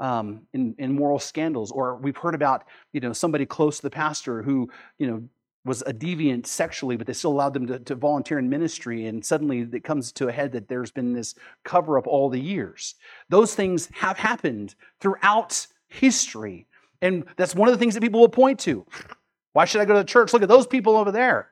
um, 0.00 0.42
in, 0.52 0.74
in 0.78 0.94
moral 0.94 1.18
scandals, 1.18 1.70
or 1.70 1.96
we've 1.96 2.16
heard 2.16 2.34
about 2.34 2.64
you 2.92 3.00
know 3.00 3.12
somebody 3.12 3.46
close 3.46 3.76
to 3.76 3.82
the 3.82 3.90
pastor 3.90 4.42
who 4.42 4.70
you 4.98 5.06
know 5.06 5.22
was 5.64 5.82
a 5.86 5.92
deviant 5.94 6.46
sexually, 6.46 6.96
but 6.96 7.06
they 7.06 7.12
still 7.12 7.32
allowed 7.32 7.54
them 7.54 7.66
to, 7.66 7.78
to, 7.78 7.94
volunteer 7.94 8.38
in 8.38 8.50
ministry, 8.50 9.06
and 9.06 9.24
suddenly 9.24 9.66
it 9.72 9.82
comes 9.82 10.12
to 10.12 10.28
a 10.28 10.32
head 10.32 10.52
that 10.52 10.68
there's 10.68 10.90
been 10.90 11.14
this 11.14 11.34
cover 11.64 11.96
up 11.96 12.06
all 12.06 12.28
the 12.28 12.40
years. 12.40 12.96
Those 13.30 13.54
things 13.54 13.88
have 13.94 14.18
happened 14.18 14.74
throughout 15.00 15.66
history. 15.94 16.66
And 17.00 17.24
that's 17.36 17.54
one 17.54 17.68
of 17.68 17.74
the 17.74 17.78
things 17.78 17.94
that 17.94 18.00
people 18.00 18.20
will 18.20 18.28
point 18.28 18.60
to. 18.60 18.86
Why 19.52 19.64
should 19.64 19.80
I 19.80 19.84
go 19.84 19.94
to 19.94 20.04
church? 20.04 20.32
Look 20.32 20.42
at 20.42 20.48
those 20.48 20.66
people 20.66 20.96
over 20.96 21.12
there. 21.12 21.50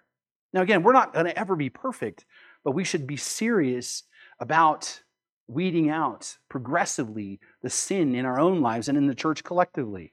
Now, 0.53 0.63
again, 0.63 0.83
we're 0.83 0.93
not 0.93 1.15
going 1.15 1.27
to 1.27 1.39
ever 1.39 1.57
be 1.57 1.71
perfect, 1.71 2.25
but 2.65 2.73
we 2.73 2.85
should 2.85 3.07
be 3.07 3.17
serious 3.17 4.05
about 4.41 5.03
weeding 5.49 5.91
out 5.91 6.37
progressively 6.49 7.41
the 7.63 7.71
sin 7.71 8.15
in 8.15 8.25
our 8.25 8.41
own 8.41 8.61
lives 8.61 8.89
and 8.89 8.99
in 8.99 9.07
the 9.07 9.15
church 9.15 9.45
collectively. 9.45 10.13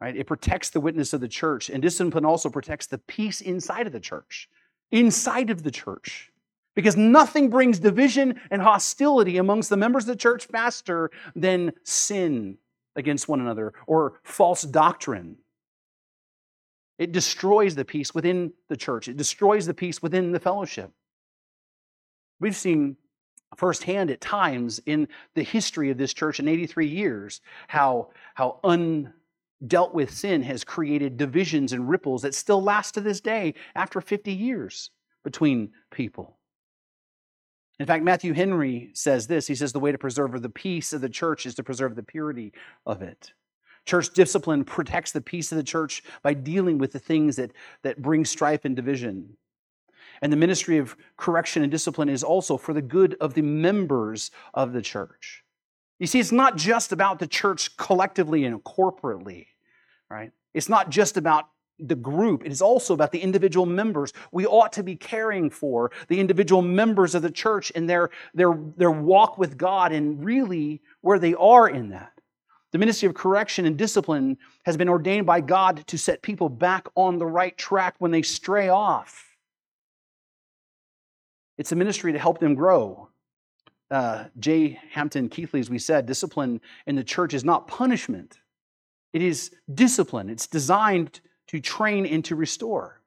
Right? 0.00 0.16
It 0.16 0.26
protects 0.26 0.70
the 0.70 0.80
witness 0.80 1.12
of 1.12 1.20
the 1.20 1.28
church, 1.28 1.70
and 1.70 1.82
discipline 1.82 2.24
also 2.24 2.50
protects 2.50 2.86
the 2.86 2.98
peace 2.98 3.40
inside 3.40 3.86
of 3.86 3.92
the 3.92 4.00
church. 4.00 4.48
Inside 4.90 5.50
of 5.50 5.62
the 5.62 5.70
church. 5.70 6.30
Because 6.74 6.96
nothing 6.96 7.50
brings 7.50 7.80
division 7.80 8.40
and 8.50 8.62
hostility 8.62 9.36
amongst 9.38 9.70
the 9.70 9.76
members 9.76 10.04
of 10.04 10.08
the 10.08 10.16
church 10.16 10.46
faster 10.46 11.10
than 11.34 11.72
sin 11.82 12.58
against 12.98 13.28
one 13.28 13.40
another 13.40 13.72
or 13.86 14.20
false 14.24 14.62
doctrine. 14.62 15.36
It 16.98 17.12
destroys 17.12 17.74
the 17.74 17.84
peace 17.84 18.12
within 18.14 18.52
the 18.68 18.76
church, 18.76 19.08
it 19.08 19.16
destroys 19.16 19.66
the 19.66 19.74
peace 19.74 20.02
within 20.02 20.32
the 20.32 20.40
fellowship. 20.40 20.90
We've 22.40 22.56
seen 22.56 22.96
firsthand 23.56 24.10
at 24.10 24.20
times 24.20 24.80
in 24.84 25.08
the 25.34 25.42
history 25.42 25.90
of 25.90 25.98
this 25.98 26.12
church 26.12 26.38
in 26.38 26.48
83 26.48 26.86
years 26.86 27.40
how, 27.66 28.10
how 28.34 28.60
undealt 28.62 29.94
with 29.94 30.12
sin 30.12 30.42
has 30.42 30.64
created 30.64 31.16
divisions 31.16 31.72
and 31.72 31.88
ripples 31.88 32.22
that 32.22 32.34
still 32.34 32.62
last 32.62 32.92
to 32.94 33.00
this 33.00 33.20
day 33.20 33.54
after 33.74 34.00
50 34.00 34.32
years 34.32 34.90
between 35.24 35.70
people. 35.90 36.37
In 37.78 37.86
fact, 37.86 38.02
Matthew 38.02 38.32
Henry 38.32 38.90
says 38.94 39.26
this 39.26 39.46
he 39.46 39.54
says, 39.54 39.72
The 39.72 39.80
way 39.80 39.92
to 39.92 39.98
preserve 39.98 40.40
the 40.40 40.48
peace 40.48 40.92
of 40.92 41.00
the 41.00 41.08
church 41.08 41.46
is 41.46 41.54
to 41.56 41.62
preserve 41.62 41.94
the 41.94 42.02
purity 42.02 42.52
of 42.86 43.02
it. 43.02 43.32
Church 43.84 44.10
discipline 44.10 44.64
protects 44.64 45.12
the 45.12 45.20
peace 45.20 45.50
of 45.52 45.56
the 45.56 45.64
church 45.64 46.02
by 46.22 46.34
dealing 46.34 46.78
with 46.78 46.92
the 46.92 46.98
things 46.98 47.36
that, 47.36 47.52
that 47.82 48.02
bring 48.02 48.24
strife 48.24 48.64
and 48.64 48.76
division. 48.76 49.36
And 50.20 50.32
the 50.32 50.36
ministry 50.36 50.78
of 50.78 50.96
correction 51.16 51.62
and 51.62 51.70
discipline 51.70 52.08
is 52.08 52.24
also 52.24 52.56
for 52.56 52.74
the 52.74 52.82
good 52.82 53.16
of 53.20 53.34
the 53.34 53.42
members 53.42 54.30
of 54.52 54.72
the 54.72 54.82
church. 54.82 55.44
You 55.98 56.06
see, 56.06 56.20
it's 56.20 56.32
not 56.32 56.56
just 56.56 56.92
about 56.92 57.18
the 57.18 57.26
church 57.26 57.76
collectively 57.76 58.44
and 58.44 58.62
corporately, 58.62 59.46
right? 60.10 60.32
It's 60.54 60.68
not 60.68 60.90
just 60.90 61.16
about 61.16 61.48
the 61.78 61.94
group, 61.94 62.44
it 62.44 62.52
is 62.52 62.62
also 62.62 62.94
about 62.94 63.12
the 63.12 63.20
individual 63.20 63.66
members. 63.66 64.12
We 64.32 64.46
ought 64.46 64.72
to 64.74 64.82
be 64.82 64.96
caring 64.96 65.50
for 65.50 65.90
the 66.08 66.20
individual 66.20 66.62
members 66.62 67.14
of 67.14 67.22
the 67.22 67.30
church 67.30 67.70
and 67.74 67.88
their, 67.88 68.10
their, 68.34 68.58
their 68.76 68.90
walk 68.90 69.38
with 69.38 69.56
God 69.56 69.92
and 69.92 70.24
really 70.24 70.80
where 71.00 71.18
they 71.18 71.34
are 71.34 71.68
in 71.68 71.90
that. 71.90 72.12
The 72.72 72.78
ministry 72.78 73.08
of 73.08 73.14
correction 73.14 73.64
and 73.64 73.78
discipline 73.78 74.36
has 74.64 74.76
been 74.76 74.88
ordained 74.88 75.26
by 75.26 75.40
God 75.40 75.86
to 75.86 75.96
set 75.96 76.20
people 76.20 76.48
back 76.48 76.86
on 76.94 77.18
the 77.18 77.26
right 77.26 77.56
track 77.56 77.94
when 77.98 78.10
they 78.10 78.22
stray 78.22 78.68
off. 78.68 79.24
It's 81.56 81.72
a 81.72 81.76
ministry 81.76 82.12
to 82.12 82.18
help 82.18 82.38
them 82.38 82.54
grow. 82.54 83.08
Uh, 83.90 84.24
J. 84.38 84.78
Hampton 84.92 85.30
Keathley, 85.30 85.60
as 85.60 85.70
we 85.70 85.78
said, 85.78 86.04
discipline 86.04 86.60
in 86.86 86.94
the 86.94 87.04
church 87.04 87.32
is 87.32 87.42
not 87.44 87.66
punishment, 87.66 88.38
it 89.14 89.22
is 89.22 89.50
discipline. 89.72 90.28
It's 90.28 90.46
designed 90.46 91.20
to 91.48 91.60
train 91.60 92.06
and 92.06 92.24
to 92.26 92.36
restore. 92.36 93.00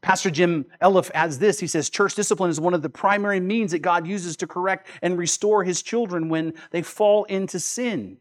Pastor 0.00 0.30
Jim 0.30 0.64
Elliff 0.80 1.10
adds 1.14 1.38
this. 1.38 1.58
He 1.58 1.66
says, 1.66 1.90
Church 1.90 2.14
discipline 2.14 2.50
is 2.50 2.60
one 2.60 2.74
of 2.74 2.82
the 2.82 2.88
primary 2.88 3.40
means 3.40 3.72
that 3.72 3.80
God 3.80 4.06
uses 4.06 4.36
to 4.36 4.46
correct 4.46 4.88
and 5.02 5.18
restore 5.18 5.64
his 5.64 5.82
children 5.82 6.28
when 6.28 6.54
they 6.70 6.82
fall 6.82 7.24
into 7.24 7.58
sin. 7.58 8.18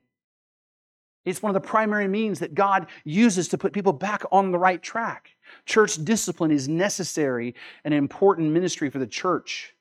It's 1.25 1.43
one 1.43 1.53
of 1.53 1.62
the 1.62 1.67
primary 1.67 2.07
means 2.07 2.39
that 2.39 2.55
God 2.55 2.88
uses 3.03 3.49
to 3.49 3.57
put 3.57 3.73
people 3.73 3.93
back 3.93 4.23
on 4.31 4.51
the 4.51 4.57
right 4.57 4.81
track. 4.81 5.31
Church 5.65 6.03
discipline 6.03 6.51
is 6.51 6.69
necessary 6.69 7.53
and 7.83 7.93
an 7.93 7.97
important 7.97 8.51
ministry 8.51 8.89
for 8.89 8.99
the 8.99 9.07
church, 9.07 9.75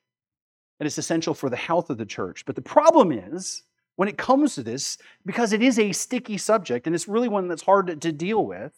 and 0.79 0.85
it's 0.85 0.97
essential 0.97 1.33
for 1.33 1.49
the 1.49 1.55
health 1.55 1.89
of 1.89 1.97
the 1.97 2.05
church. 2.05 2.45
But 2.45 2.55
the 2.55 2.61
problem 2.61 3.11
is, 3.13 3.63
when 3.95 4.09
it 4.09 4.17
comes 4.17 4.55
to 4.55 4.63
this, 4.63 4.97
because 5.25 5.53
it 5.53 5.63
is 5.63 5.79
a 5.79 5.93
sticky 5.93 6.37
subject 6.37 6.85
and 6.85 6.93
it's 6.93 7.07
really 7.07 7.29
one 7.29 7.47
that's 7.47 7.63
hard 7.63 8.01
to 8.01 8.11
deal 8.11 8.45
with, 8.45 8.73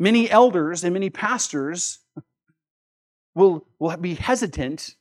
many 0.00 0.28
elders 0.28 0.82
and 0.82 0.94
many 0.94 1.10
pastors 1.10 2.00
will, 3.34 3.66
will 3.78 3.96
be 3.98 4.14
hesitant 4.14 4.96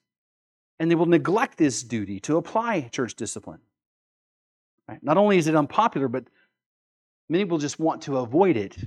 and 0.80 0.92
they 0.92 0.96
will 0.96 1.08
neglect 1.08 1.58
this 1.58 1.82
duty 1.82 2.20
to 2.22 2.38
apply 2.38 2.82
church 2.82 3.16
discipline. 3.16 3.60
Right? 4.88 5.02
Not 5.02 5.18
only 5.18 5.38
is 5.38 5.48
it 5.48 5.56
unpopular, 5.56 6.08
but 6.08 6.26
many 7.30 7.46
will 7.46 7.58
just 7.58 7.80
want 7.80 8.04
to 8.04 8.18
avoid 8.18 8.58
it. 8.58 8.78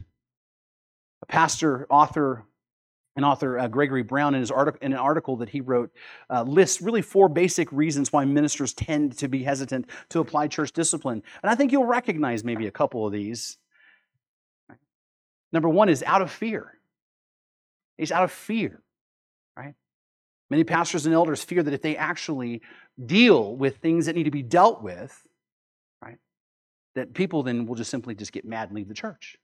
A 1.22 1.26
pastor, 1.26 1.86
author, 1.90 2.44
and 3.14 3.24
author 3.24 3.58
uh, 3.58 3.68
Gregory 3.68 4.02
Brown, 4.02 4.34
in, 4.34 4.40
his 4.40 4.50
article, 4.50 4.78
in 4.82 4.92
an 4.92 4.98
article 4.98 5.36
that 5.36 5.48
he 5.48 5.60
wrote, 5.60 5.90
uh, 6.30 6.42
lists 6.42 6.80
really 6.80 7.02
four 7.02 7.28
basic 7.28 7.70
reasons 7.70 8.12
why 8.12 8.24
ministers 8.24 8.72
tend 8.72 9.16
to 9.18 9.28
be 9.28 9.42
hesitant 9.42 9.86
to 10.08 10.20
apply 10.20 10.48
church 10.48 10.72
discipline. 10.72 11.22
And 11.42 11.50
I 11.50 11.54
think 11.54 11.72
you'll 11.72 11.84
recognize 11.84 12.42
maybe 12.42 12.66
a 12.66 12.70
couple 12.70 13.06
of 13.06 13.12
these. 13.12 13.58
Number 15.52 15.68
one 15.68 15.88
is 15.88 16.02
out 16.02 16.22
of 16.22 16.30
fear. 16.30 16.78
He's 17.98 18.12
out 18.12 18.24
of 18.24 18.32
fear, 18.32 18.82
right? 19.56 19.74
Many 20.50 20.64
pastors 20.64 21.06
and 21.06 21.14
elders 21.14 21.44
fear 21.44 21.62
that 21.62 21.74
if 21.74 21.82
they 21.82 21.96
actually 21.96 22.62
deal 23.04 23.54
with 23.56 23.76
things 23.76 24.06
that 24.06 24.16
need 24.16 24.24
to 24.24 24.30
be 24.30 24.42
dealt 24.42 24.82
with, 24.82 25.26
right, 26.02 26.18
that 26.94 27.14
people 27.14 27.42
then 27.42 27.66
will 27.66 27.74
just 27.74 27.90
simply 27.90 28.14
just 28.14 28.32
get 28.32 28.44
mad 28.44 28.68
and 28.68 28.76
leave 28.76 28.88
the 28.88 28.94
church. 28.94 29.36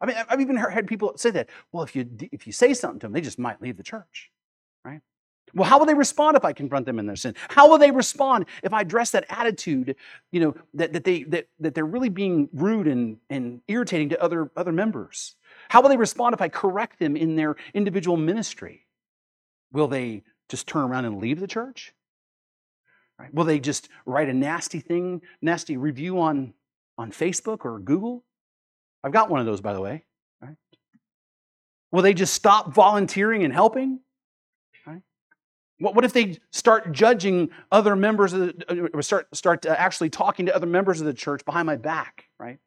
I 0.00 0.06
mean, 0.06 0.16
I've 0.28 0.40
even 0.40 0.56
heard 0.56 0.86
people 0.86 1.12
say 1.16 1.30
that. 1.32 1.50
Well, 1.72 1.82
if 1.82 1.94
you 1.94 2.08
if 2.32 2.46
you 2.46 2.52
say 2.52 2.72
something 2.72 3.00
to 3.00 3.06
them, 3.06 3.12
they 3.12 3.20
just 3.20 3.38
might 3.38 3.60
leave 3.60 3.76
the 3.76 3.82
church? 3.82 4.30
Well, 5.54 5.68
how 5.68 5.78
will 5.78 5.86
they 5.86 5.94
respond 5.94 6.36
if 6.36 6.44
I 6.44 6.52
confront 6.52 6.86
them 6.86 6.98
in 6.98 7.06
their 7.06 7.16
sin? 7.16 7.34
How 7.48 7.68
will 7.68 7.78
they 7.78 7.90
respond 7.90 8.46
if 8.62 8.72
I 8.72 8.82
address 8.82 9.10
that 9.10 9.24
attitude, 9.28 9.96
you 10.30 10.40
know, 10.40 10.54
that, 10.74 10.92
that 10.92 11.04
they 11.04 11.24
that, 11.24 11.48
that 11.58 11.74
they're 11.74 11.86
really 11.86 12.08
being 12.08 12.48
rude 12.52 12.86
and, 12.86 13.18
and 13.28 13.60
irritating 13.68 14.08
to 14.10 14.22
other, 14.22 14.50
other 14.56 14.72
members? 14.72 15.36
How 15.68 15.82
will 15.82 15.88
they 15.88 15.96
respond 15.96 16.34
if 16.34 16.40
I 16.40 16.48
correct 16.48 16.98
them 16.98 17.16
in 17.16 17.36
their 17.36 17.56
individual 17.74 18.16
ministry? 18.16 18.86
Will 19.72 19.88
they 19.88 20.22
just 20.48 20.66
turn 20.66 20.84
around 20.84 21.04
and 21.04 21.20
leave 21.20 21.40
the 21.40 21.46
church? 21.46 21.94
Right? 23.18 23.32
Will 23.34 23.44
they 23.44 23.60
just 23.60 23.88
write 24.06 24.28
a 24.28 24.34
nasty 24.34 24.80
thing, 24.80 25.22
nasty 25.42 25.76
review 25.76 26.20
on, 26.20 26.54
on 26.96 27.12
Facebook 27.12 27.64
or 27.64 27.78
Google? 27.78 28.24
I've 29.04 29.12
got 29.12 29.30
one 29.30 29.40
of 29.40 29.46
those, 29.46 29.60
by 29.60 29.74
the 29.74 29.80
way. 29.80 30.04
Right? 30.40 30.56
Will 31.92 32.02
they 32.02 32.14
just 32.14 32.34
stop 32.34 32.72
volunteering 32.72 33.44
and 33.44 33.52
helping? 33.52 34.00
What, 35.80 35.94
what 35.94 36.04
if 36.04 36.12
they 36.12 36.38
start 36.52 36.92
judging 36.92 37.50
other 37.72 37.96
members 37.96 38.32
of 38.32 38.40
the, 38.40 38.64
uh, 38.68 38.88
or 38.92 39.02
start, 39.02 39.34
start 39.34 39.66
uh, 39.66 39.74
actually 39.76 40.10
talking 40.10 40.46
to 40.46 40.54
other 40.54 40.66
members 40.66 41.00
of 41.00 41.06
the 41.06 41.14
church 41.14 41.44
behind 41.44 41.66
my 41.66 41.76
back, 41.76 42.26
right? 42.38 42.58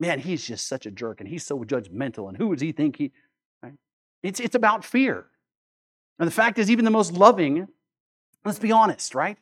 Man, 0.00 0.20
he's 0.20 0.44
just 0.44 0.66
such 0.66 0.86
a 0.86 0.90
jerk 0.90 1.20
and 1.20 1.28
he's 1.28 1.44
so 1.44 1.58
judgmental 1.64 2.28
and 2.28 2.36
who 2.36 2.54
does 2.54 2.62
he 2.62 2.72
think 2.72 2.96
he, 2.96 3.12
right? 3.62 3.74
It's, 4.22 4.40
it's 4.40 4.54
about 4.54 4.84
fear. 4.84 5.26
And 6.18 6.28
the 6.28 6.32
fact 6.32 6.58
is, 6.58 6.70
even 6.70 6.84
the 6.84 6.92
most 6.92 7.12
loving, 7.12 7.66
let's 8.44 8.60
be 8.60 8.70
honest, 8.70 9.14
right? 9.16 9.36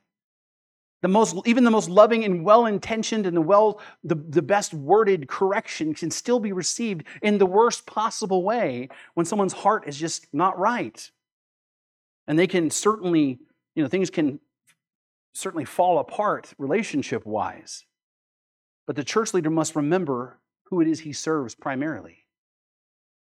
The 1.02 1.08
most, 1.08 1.36
even 1.46 1.64
the 1.64 1.70
most 1.70 1.90
loving 1.90 2.24
and 2.24 2.44
well-intentioned 2.44 3.26
and 3.26 3.36
the 3.36 3.42
well, 3.42 3.80
the, 4.04 4.14
the 4.14 4.40
best 4.40 4.72
worded 4.72 5.28
correction 5.28 5.92
can 5.92 6.10
still 6.10 6.40
be 6.40 6.52
received 6.52 7.04
in 7.20 7.36
the 7.36 7.46
worst 7.46 7.84
possible 7.84 8.42
way 8.42 8.88
when 9.14 9.26
someone's 9.26 9.52
heart 9.52 9.86
is 9.86 9.98
just 9.98 10.28
not 10.32 10.58
right. 10.58 11.10
And 12.26 12.38
they 12.38 12.46
can 12.46 12.70
certainly, 12.70 13.38
you 13.74 13.82
know, 13.82 13.88
things 13.88 14.10
can 14.10 14.40
certainly 15.34 15.64
fall 15.64 15.98
apart 15.98 16.52
relationship 16.58 17.26
wise. 17.26 17.84
But 18.86 18.96
the 18.96 19.04
church 19.04 19.34
leader 19.34 19.50
must 19.50 19.76
remember 19.76 20.38
who 20.64 20.80
it 20.80 20.88
is 20.88 21.00
he 21.00 21.12
serves 21.12 21.54
primarily. 21.54 22.18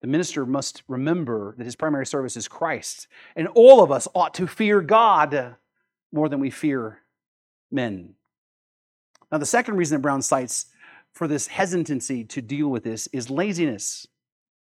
The 0.01 0.07
minister 0.07 0.45
must 0.45 0.83
remember 0.87 1.55
that 1.57 1.65
his 1.65 1.75
primary 1.75 2.05
service 2.05 2.37
is 2.37 2.47
Christ. 2.47 3.07
And 3.35 3.47
all 3.49 3.83
of 3.83 3.91
us 3.91 4.07
ought 4.15 4.33
to 4.35 4.47
fear 4.47 4.81
God 4.81 5.55
more 6.11 6.29
than 6.29 6.39
we 6.39 6.49
fear 6.49 6.99
men. 7.71 8.15
Now, 9.31 9.37
the 9.37 9.45
second 9.45 9.75
reason 9.75 9.97
that 9.97 10.01
Brown 10.01 10.21
cites 10.21 10.67
for 11.13 11.27
this 11.27 11.47
hesitancy 11.47 12.23
to 12.25 12.41
deal 12.41 12.69
with 12.69 12.83
this 12.83 13.07
is 13.07 13.29
laziness. 13.29 14.07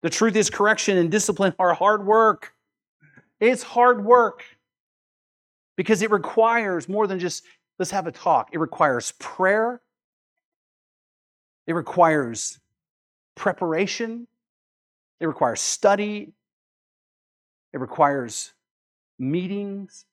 The 0.02 0.10
truth 0.10 0.36
is, 0.36 0.50
correction 0.50 0.98
and 0.98 1.12
discipline 1.12 1.54
are 1.60 1.74
hard 1.74 2.06
work. 2.06 2.54
It's 3.40 3.64
hard 3.64 4.04
work 4.04 4.44
because 5.76 6.02
it 6.02 6.12
requires 6.12 6.90
more 6.90 7.08
than 7.08 7.20
just 7.20 7.44
let's 7.78 7.92
have 7.92 8.08
a 8.08 8.12
talk. 8.12 8.50
It 8.52 8.60
requires 8.60 9.14
prayer, 9.20 9.82
it 11.68 11.74
requires 11.74 12.60
preparation, 13.36 14.28
it 15.20 15.28
requires 15.28 15.62
study, 15.62 16.34
it 17.74 17.80
requires 17.80 18.54
meetings, 19.20 20.06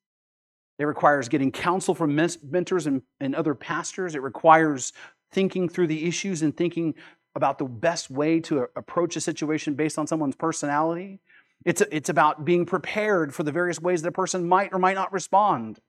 it 0.78 0.84
requires 0.84 1.28
getting 1.28 1.52
counsel 1.52 1.94
from 1.94 2.14
mentors 2.14 2.86
and, 2.86 3.02
and 3.20 3.34
other 3.34 3.54
pastors. 3.54 4.14
It 4.14 4.22
requires 4.22 4.92
thinking 5.32 5.68
through 5.68 5.86
the 5.86 6.06
issues 6.06 6.42
and 6.42 6.56
thinking 6.56 6.94
about 7.34 7.58
the 7.58 7.64
best 7.64 8.10
way 8.10 8.40
to 8.40 8.66
approach 8.76 9.16
a 9.16 9.20
situation 9.20 9.74
based 9.74 9.98
on 9.98 10.06
someone's 10.06 10.36
personality. 10.36 11.20
It's, 11.64 11.80
it's 11.90 12.08
about 12.08 12.44
being 12.44 12.66
prepared 12.66 13.34
for 13.34 13.42
the 13.42 13.52
various 13.52 13.80
ways 13.80 14.02
that 14.02 14.08
a 14.08 14.12
person 14.12 14.46
might 14.46 14.72
or 14.72 14.78
might 14.78 14.94
not 14.94 15.12
respond. 15.12 15.80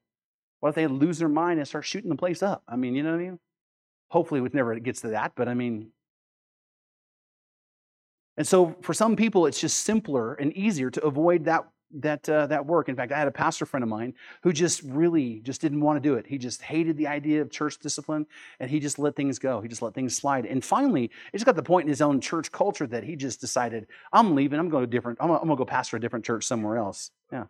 What 0.62 0.70
if 0.70 0.76
they 0.76 0.88
lose 0.88 1.20
their 1.20 1.30
mind 1.30 1.60
and 1.60 1.68
start 1.68 1.86
shooting 1.86 2.10
the 2.10 2.16
place 2.16 2.42
up? 2.42 2.64
I 2.68 2.76
mean, 2.76 2.96
you 2.96 3.04
know 3.04 3.12
what 3.12 3.20
I 3.20 3.24
mean? 3.24 3.40
Hopefully, 4.10 4.42
it 4.42 4.54
never 4.54 4.78
gets 4.80 5.02
to 5.02 5.10
that, 5.10 5.34
but 5.36 5.48
I 5.48 5.54
mean. 5.54 5.92
And 8.38 8.48
so, 8.48 8.76
for 8.82 8.94
some 8.94 9.16
people, 9.16 9.46
it's 9.46 9.60
just 9.60 9.80
simpler 9.80 10.34
and 10.34 10.54
easier 10.54 10.90
to 10.92 11.04
avoid 11.06 11.46
that 11.46 11.66
that 11.92 12.28
uh, 12.28 12.48
that 12.48 12.66
work. 12.66 12.90
In 12.90 12.96
fact, 12.96 13.12
I 13.12 13.18
had 13.18 13.28
a 13.28 13.32
pastor 13.32 13.66
friend 13.66 13.84
of 13.84 13.90
mine 13.90 14.14
who 14.42 14.52
just 14.52 14.82
really 14.84 15.40
just 15.42 15.62
didn't 15.62 15.82
want 15.82 16.02
to 16.02 16.10
do 16.10 16.16
it. 16.16 16.28
He 16.28 16.38
just 16.38 16.62
hated 16.62 16.98
the 16.98 17.08
idea 17.08 17.42
of 17.42 17.50
church 17.52 17.80
discipline, 17.80 18.26
and 18.60 18.70
he 18.70 18.80
just 18.80 19.00
let 19.00 19.16
things 19.16 19.40
go. 19.40 19.62
He 19.62 19.68
just 19.68 19.82
let 19.82 19.94
things 19.94 20.16
slide. 20.16 20.46
And 20.46 20.64
finally, 20.64 21.06
it 21.06 21.34
just 21.34 21.46
got 21.46 21.56
the 21.56 21.64
point 21.64 21.86
in 21.86 21.90
his 21.90 22.02
own 22.02 22.22
church 22.22 22.52
culture 22.52 22.88
that 22.88 23.04
he 23.04 23.16
just 23.16 23.40
decided, 23.40 23.88
"I'm 24.12 24.36
leaving. 24.36 24.60
I'm 24.60 24.70
going 24.70 24.84
to 24.84 24.88
different. 24.88 25.18
I'm 25.22 25.32
I'm 25.32 25.40
gonna 25.40 25.56
go 25.56 25.66
pastor 25.66 25.98
a 25.98 26.00
different 26.00 26.26
church 26.26 26.46
somewhere 26.46 26.78
else." 26.78 27.12
Yeah. 27.32 27.46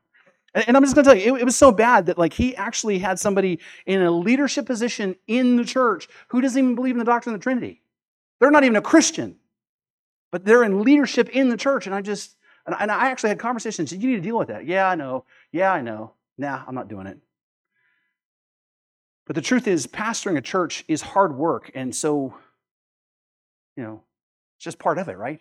And, 0.53 0.63
and 0.67 0.77
I'm 0.77 0.83
just 0.83 0.95
going 0.95 1.03
to 1.03 1.11
tell 1.11 1.19
you, 1.19 1.35
it, 1.35 1.41
it 1.41 1.45
was 1.45 1.57
so 1.57 1.71
bad 1.71 2.07
that 2.07 2.17
like 2.17 2.33
he 2.33 2.55
actually 2.55 2.99
had 2.99 3.19
somebody 3.19 3.59
in 3.85 4.01
a 4.01 4.09
leadership 4.09 4.65
position 4.65 5.15
in 5.27 5.57
the 5.57 5.65
church 5.65 6.07
who 6.29 6.41
doesn't 6.41 6.57
even 6.57 6.75
believe 6.75 6.95
in 6.95 6.99
the 6.99 7.05
doctrine 7.05 7.35
of 7.35 7.41
the 7.41 7.43
Trinity. 7.43 7.81
They're 8.39 8.51
not 8.51 8.63
even 8.63 8.75
a 8.75 8.81
Christian, 8.81 9.37
but 10.31 10.45
they're 10.45 10.63
in 10.63 10.81
leadership 10.81 11.29
in 11.29 11.49
the 11.49 11.57
church. 11.57 11.85
And 11.85 11.95
I 11.95 12.01
just 12.01 12.35
and, 12.65 12.75
and 12.79 12.91
I 12.91 13.09
actually 13.09 13.29
had 13.29 13.39
conversations. 13.39 13.91
You 13.91 14.09
need 14.09 14.15
to 14.15 14.21
deal 14.21 14.37
with 14.37 14.47
that. 14.49 14.65
Yeah, 14.65 14.87
I 14.87 14.95
know. 14.95 15.25
Yeah, 15.51 15.71
I 15.71 15.81
know. 15.81 16.13
Nah, 16.37 16.63
I'm 16.67 16.75
not 16.75 16.87
doing 16.87 17.07
it. 17.07 17.17
But 19.25 19.35
the 19.35 19.41
truth 19.41 19.67
is, 19.67 19.87
pastoring 19.87 20.37
a 20.37 20.41
church 20.41 20.85
is 20.87 21.01
hard 21.01 21.35
work. 21.35 21.71
And 21.73 21.95
so, 21.95 22.35
you 23.75 23.83
know, 23.83 24.03
it's 24.57 24.63
just 24.63 24.77
part 24.79 24.97
of 24.97 25.09
it, 25.09 25.17
right? 25.17 25.39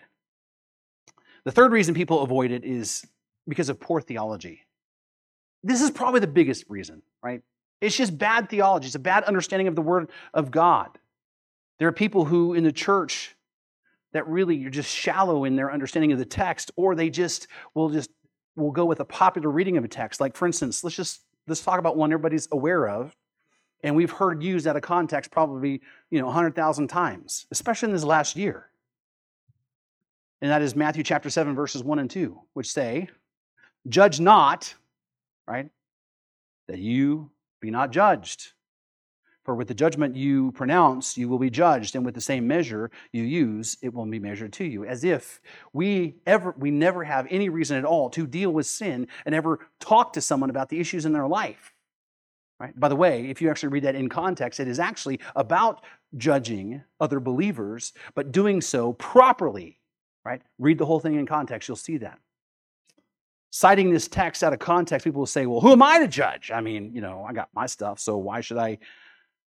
The 1.45 1.53
third 1.53 1.73
reason 1.73 1.95
people 1.95 2.23
avoid 2.23 2.51
it 2.51 2.65
is 2.65 3.07
because 3.47 3.69
of 3.69 3.79
poor 3.79 4.01
theology. 4.01 4.63
This 5.63 5.83
is 5.83 5.91
probably 5.91 6.21
the 6.21 6.27
biggest 6.27 6.65
reason, 6.69 7.03
right? 7.23 7.43
It's 7.81 7.97
just 7.97 8.17
bad 8.17 8.49
theology. 8.49 8.87
It's 8.87 8.95
a 8.95 9.01
bad 9.01 9.25
understanding 9.25 9.69
of 9.69 9.75
the 9.75 9.83
Word 9.83 10.11
of 10.33 10.51
God. 10.51 10.99
There 11.79 11.89
are 11.89 11.93
people 11.93 12.25
who 12.25 12.55
in 12.55 12.65
the 12.65 12.73
church 12.73 13.35
that 14.15 14.27
really 14.29 14.57
you're 14.57 14.71
just 14.71 14.89
shallow 14.89 15.45
in 15.45 15.57
their 15.57 15.71
understanding 15.71 16.13
of 16.13 16.19
the 16.19 16.25
text, 16.25 16.71
or 16.77 16.95
they 16.95 17.11
just 17.11 17.49
will 17.75 17.91
just 17.91 18.09
will 18.57 18.71
go 18.71 18.87
with 18.87 19.01
a 19.01 19.05
popular 19.05 19.51
reading 19.51 19.77
of 19.77 19.85
a 19.85 19.89
text. 19.89 20.21
Like 20.21 20.37
for 20.37 20.47
instance, 20.47 20.83
let's 20.83 20.97
just 20.97 21.21
let's 21.47 21.63
talk 21.63 21.79
about 21.79 21.97
one 21.97 22.13
everybody's 22.13 22.49
aware 22.53 22.89
of, 22.89 23.15
and 23.83 23.95
we've 23.95 24.13
heard 24.13 24.43
used 24.43 24.67
out 24.67 24.77
of 24.77 24.83
context 24.83 25.31
probably 25.31 25.83
you 26.11 26.21
know 26.21 26.27
100,000 26.27 26.89
times, 26.89 27.47
especially 27.51 27.89
in 27.89 27.93
this 27.93 28.05
last 28.05 28.37
year. 28.37 28.71
And 30.41 30.51
that 30.51 30.63
is 30.63 30.77
Matthew 30.77 31.03
chapter 31.03 31.29
7 31.29 31.55
verses 31.55 31.83
1 31.83 31.99
and 31.99 32.11
2, 32.11 32.41
which 32.55 32.71
say, 32.71 33.09
"Judge 33.89 34.21
not, 34.21 34.75
right? 35.49 35.69
That 36.69 36.79
you 36.79 37.33
be 37.61 37.71
not 37.71 37.91
judged." 37.91 38.54
For 39.45 39.55
with 39.55 39.69
the 39.69 39.75
judgment 39.75 40.17
you 40.17 40.53
pronounce, 40.53 41.19
you 41.19 41.29
will 41.29 41.39
be 41.39 41.51
judged, 41.51 41.95
and 41.95 42.05
with 42.05 42.15
the 42.15 42.21
same 42.21 42.47
measure 42.47 42.91
you 43.13 43.23
use, 43.25 43.77
it 43.83 43.93
will 43.93 44.07
be 44.07 44.19
measured 44.19 44.55
to 44.55 44.65
you. 44.65 44.87
As 44.87 45.05
if 45.05 45.41
we 45.75 46.17
ever 46.27 46.55
we 46.57 46.71
never 46.71 47.05
have 47.05 47.27
any 47.31 47.51
reason 47.51 47.77
at 47.77 47.85
all 47.85 48.09
to 48.11 48.27
deal 48.27 48.51
with 48.51 48.67
sin 48.67 49.07
and 49.27 49.35
ever 49.35 49.61
talk 49.81 50.15
to 50.15 50.23
someone 50.23 50.49
about 50.49 50.71
the 50.71 50.81
issues 50.81 51.05
in 51.05 51.13
their 51.13 51.27
life. 51.27 51.75
Right? 52.59 52.79
By 52.79 52.89
the 52.89 52.97
way, 52.97 53.29
if 53.29 53.43
you 53.43 53.51
actually 53.51 53.69
read 53.71 53.85
that 53.85 53.97
in 53.97 54.09
context, 54.09 54.61
it 54.61 54.69
is 54.69 54.79
actually 54.79 55.21
about 55.37 55.85
judging 56.17 56.83
other 56.99 57.21
believers, 57.21 57.93
but 58.15 58.33
doing 58.33 58.63
so 58.63 58.95
properly. 58.95 59.79
Right? 60.25 60.41
Read 60.59 60.79
the 60.79 60.87
whole 60.87 61.01
thing 61.01 61.17
in 61.17 61.27
context, 61.27 61.69
you'll 61.69 61.77
see 61.77 61.99
that. 61.99 62.19
Citing 63.51 63.93
this 63.93 64.09
text 64.09 64.43
out 64.43 64.55
of 64.55 64.59
context, 64.59 65.05
people 65.05 65.21
will 65.21 65.27
say, 65.27 65.45
well, 65.45 65.61
who 65.61 65.73
am 65.73 65.83
I 65.83 65.99
to 65.99 66.09
judge? 66.09 66.51
I 66.51 66.61
mean, 66.61 66.93
you 66.95 67.03
know, 67.03 67.25
I 67.29 67.33
got 67.35 67.51
my 67.55 67.67
stuff, 67.67 68.01
so 68.01 68.17
why 68.17 68.41
should 68.41 68.57
I 68.57 68.79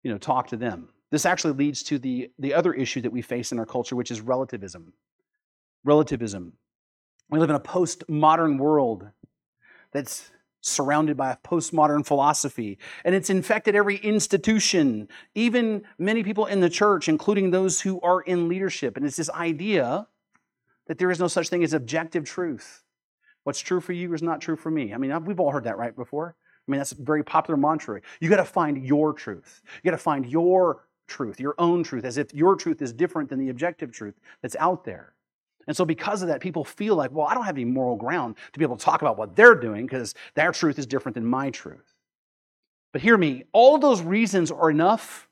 you 0.02 0.10
know, 0.10 0.18
talk 0.18 0.48
to 0.48 0.56
them. 0.56 0.88
This 1.10 1.26
actually 1.26 1.54
leads 1.54 1.82
to 1.84 1.98
the, 1.98 2.30
the 2.38 2.54
other 2.54 2.72
issue 2.72 3.00
that 3.00 3.12
we 3.12 3.22
face 3.22 3.52
in 3.52 3.58
our 3.58 3.66
culture, 3.66 3.96
which 3.96 4.10
is 4.10 4.20
relativism. 4.20 4.92
Relativism. 5.84 6.52
We 7.30 7.38
live 7.38 7.50
in 7.50 7.56
a 7.56 7.60
postmodern 7.60 8.58
world 8.58 9.08
that's 9.92 10.30
surrounded 10.60 11.16
by 11.16 11.32
a 11.32 11.36
postmodern 11.36 12.04
philosophy, 12.04 12.78
and 13.04 13.14
it's 13.14 13.30
infected 13.30 13.74
every 13.74 13.96
institution, 13.96 15.08
even 15.34 15.82
many 15.98 16.22
people 16.22 16.46
in 16.46 16.60
the 16.60 16.68
church, 16.68 17.08
including 17.08 17.50
those 17.50 17.80
who 17.80 18.00
are 18.00 18.20
in 18.22 18.48
leadership. 18.48 18.96
And 18.96 19.06
it's 19.06 19.16
this 19.16 19.30
idea 19.30 20.08
that 20.88 20.98
there 20.98 21.10
is 21.10 21.20
no 21.20 21.28
such 21.28 21.48
thing 21.48 21.62
as 21.62 21.72
objective 21.72 22.24
truth. 22.24 22.82
What's 23.44 23.60
true 23.60 23.80
for 23.80 23.92
you 23.92 24.12
is 24.14 24.22
not 24.22 24.40
true 24.40 24.56
for 24.56 24.70
me. 24.70 24.92
I 24.92 24.98
mean, 24.98 25.24
we've 25.24 25.40
all 25.40 25.52
heard 25.52 25.64
that, 25.64 25.78
right, 25.78 25.94
before? 25.94 26.34
I 26.68 26.70
mean, 26.70 26.78
that's 26.78 26.92
a 26.92 27.02
very 27.02 27.24
popular 27.24 27.56
mantra. 27.56 28.00
You 28.20 28.28
got 28.28 28.36
to 28.36 28.44
find 28.44 28.84
your 28.84 29.14
truth. 29.14 29.62
You 29.82 29.90
got 29.90 29.96
to 29.96 30.02
find 30.02 30.26
your 30.26 30.84
truth, 31.06 31.40
your 31.40 31.54
own 31.58 31.82
truth, 31.82 32.04
as 32.04 32.18
if 32.18 32.34
your 32.34 32.54
truth 32.56 32.82
is 32.82 32.92
different 32.92 33.30
than 33.30 33.38
the 33.38 33.48
objective 33.48 33.90
truth 33.90 34.20
that's 34.42 34.56
out 34.56 34.84
there. 34.84 35.14
And 35.66 35.76
so, 35.76 35.84
because 35.84 36.22
of 36.22 36.28
that, 36.28 36.40
people 36.40 36.64
feel 36.64 36.94
like, 36.94 37.10
well, 37.10 37.26
I 37.26 37.34
don't 37.34 37.44
have 37.44 37.56
any 37.56 37.64
moral 37.64 37.96
ground 37.96 38.36
to 38.52 38.58
be 38.58 38.64
able 38.64 38.76
to 38.76 38.84
talk 38.84 39.02
about 39.02 39.18
what 39.18 39.34
they're 39.34 39.54
doing 39.54 39.86
because 39.86 40.14
their 40.34 40.52
truth 40.52 40.78
is 40.78 40.86
different 40.86 41.14
than 41.14 41.26
my 41.26 41.50
truth. 41.50 41.94
But 42.92 43.02
hear 43.02 43.18
me, 43.18 43.44
all 43.52 43.78
those 43.78 44.00
reasons 44.00 44.50
are 44.50 44.70
enough 44.70 45.28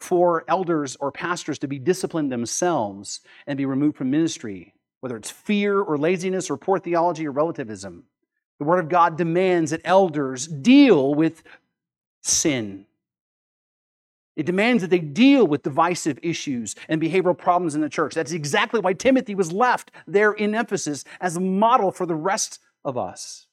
for 0.00 0.44
elders 0.48 0.96
or 0.96 1.10
pastors 1.12 1.58
to 1.60 1.68
be 1.68 1.78
disciplined 1.78 2.30
themselves 2.30 3.20
and 3.46 3.56
be 3.56 3.66
removed 3.66 3.96
from 3.96 4.10
ministry, 4.10 4.74
whether 5.00 5.16
it's 5.16 5.30
fear 5.30 5.80
or 5.80 5.98
laziness 5.98 6.50
or 6.50 6.56
poor 6.56 6.78
theology 6.78 7.26
or 7.26 7.32
relativism. 7.32 8.04
The 8.58 8.64
Word 8.64 8.80
of 8.80 8.88
God 8.88 9.16
demands 9.16 9.70
that 9.70 9.80
elders 9.84 10.46
deal 10.46 11.14
with 11.14 11.42
sin. 12.22 12.86
It 14.36 14.46
demands 14.46 14.82
that 14.82 14.90
they 14.90 15.00
deal 15.00 15.46
with 15.46 15.64
divisive 15.64 16.18
issues 16.22 16.76
and 16.88 17.02
behavioral 17.02 17.36
problems 17.36 17.74
in 17.74 17.80
the 17.80 17.88
church. 17.88 18.14
That's 18.14 18.32
exactly 18.32 18.78
why 18.78 18.92
Timothy 18.92 19.34
was 19.34 19.52
left 19.52 19.90
there 20.06 20.32
in 20.32 20.54
Ephesus 20.54 21.04
as 21.20 21.36
a 21.36 21.40
model 21.40 21.90
for 21.90 22.06
the 22.06 22.14
rest 22.14 22.60
of 22.84 22.96
us. 22.96 23.48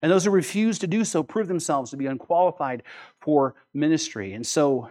And 0.00 0.10
those 0.10 0.24
who 0.24 0.30
refuse 0.30 0.78
to 0.78 0.86
do 0.86 1.04
so 1.04 1.22
prove 1.22 1.48
themselves 1.48 1.90
to 1.90 1.96
be 1.96 2.06
unqualified 2.06 2.82
for 3.20 3.54
ministry. 3.72 4.32
And 4.32 4.46
so 4.46 4.90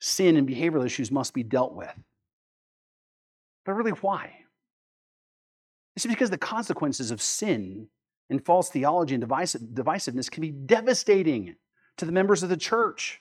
sin 0.00 0.36
and 0.36 0.48
behavioral 0.48 0.84
issues 0.84 1.12
must 1.12 1.34
be 1.34 1.44
dealt 1.44 1.74
with. 1.74 1.94
But 3.64 3.74
really, 3.74 3.92
why? 3.92 4.32
It's 5.94 6.06
because 6.06 6.30
the 6.30 6.38
consequences 6.38 7.12
of 7.12 7.22
sin 7.22 7.88
and 8.32 8.44
false 8.44 8.68
theology 8.70 9.14
and 9.14 9.22
divisiveness 9.22 10.30
can 10.30 10.40
be 10.40 10.50
devastating 10.50 11.54
to 11.98 12.04
the 12.04 12.12
members 12.12 12.42
of 12.42 12.48
the 12.48 12.56
church, 12.56 13.20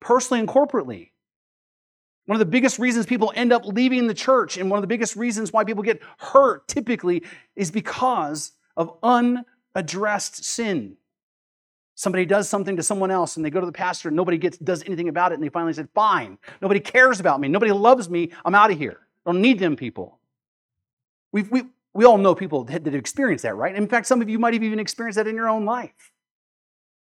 personally 0.00 0.40
and 0.40 0.48
corporately. 0.48 1.10
One 2.26 2.36
of 2.36 2.40
the 2.40 2.50
biggest 2.50 2.78
reasons 2.78 3.06
people 3.06 3.32
end 3.34 3.52
up 3.52 3.64
leaving 3.64 4.06
the 4.06 4.14
church, 4.14 4.58
and 4.58 4.68
one 4.70 4.76
of 4.76 4.82
the 4.82 4.88
biggest 4.88 5.16
reasons 5.16 5.50
why 5.50 5.64
people 5.64 5.82
get 5.82 6.02
hurt 6.18 6.68
typically, 6.68 7.22
is 7.56 7.70
because 7.70 8.52
of 8.76 8.98
unaddressed 9.02 10.44
sin. 10.44 10.96
Somebody 11.94 12.26
does 12.26 12.48
something 12.48 12.76
to 12.76 12.82
someone 12.82 13.10
else, 13.10 13.36
and 13.36 13.44
they 13.44 13.50
go 13.50 13.60
to 13.60 13.66
the 13.66 13.72
pastor, 13.72 14.08
and 14.08 14.16
nobody 14.16 14.36
gets, 14.36 14.58
does 14.58 14.84
anything 14.84 15.08
about 15.08 15.32
it, 15.32 15.36
and 15.36 15.42
they 15.42 15.48
finally 15.48 15.72
said, 15.72 15.88
Fine, 15.94 16.38
nobody 16.60 16.80
cares 16.80 17.18
about 17.18 17.40
me, 17.40 17.48
nobody 17.48 17.72
loves 17.72 18.10
me, 18.10 18.30
I'm 18.44 18.54
out 18.54 18.70
of 18.70 18.78
here. 18.78 18.98
I 19.24 19.32
don't 19.32 19.40
need 19.40 19.58
them 19.58 19.74
people. 19.74 20.18
We've, 21.32 21.50
we, 21.50 21.62
we 21.98 22.04
all 22.04 22.16
know 22.16 22.32
people 22.32 22.62
that 22.62 22.86
have 22.86 22.94
experienced 22.94 23.42
that, 23.42 23.56
right? 23.56 23.74
In 23.74 23.88
fact, 23.88 24.06
some 24.06 24.22
of 24.22 24.28
you 24.28 24.38
might 24.38 24.54
have 24.54 24.62
even 24.62 24.78
experienced 24.78 25.16
that 25.16 25.26
in 25.26 25.34
your 25.34 25.48
own 25.48 25.64
life. 25.64 26.12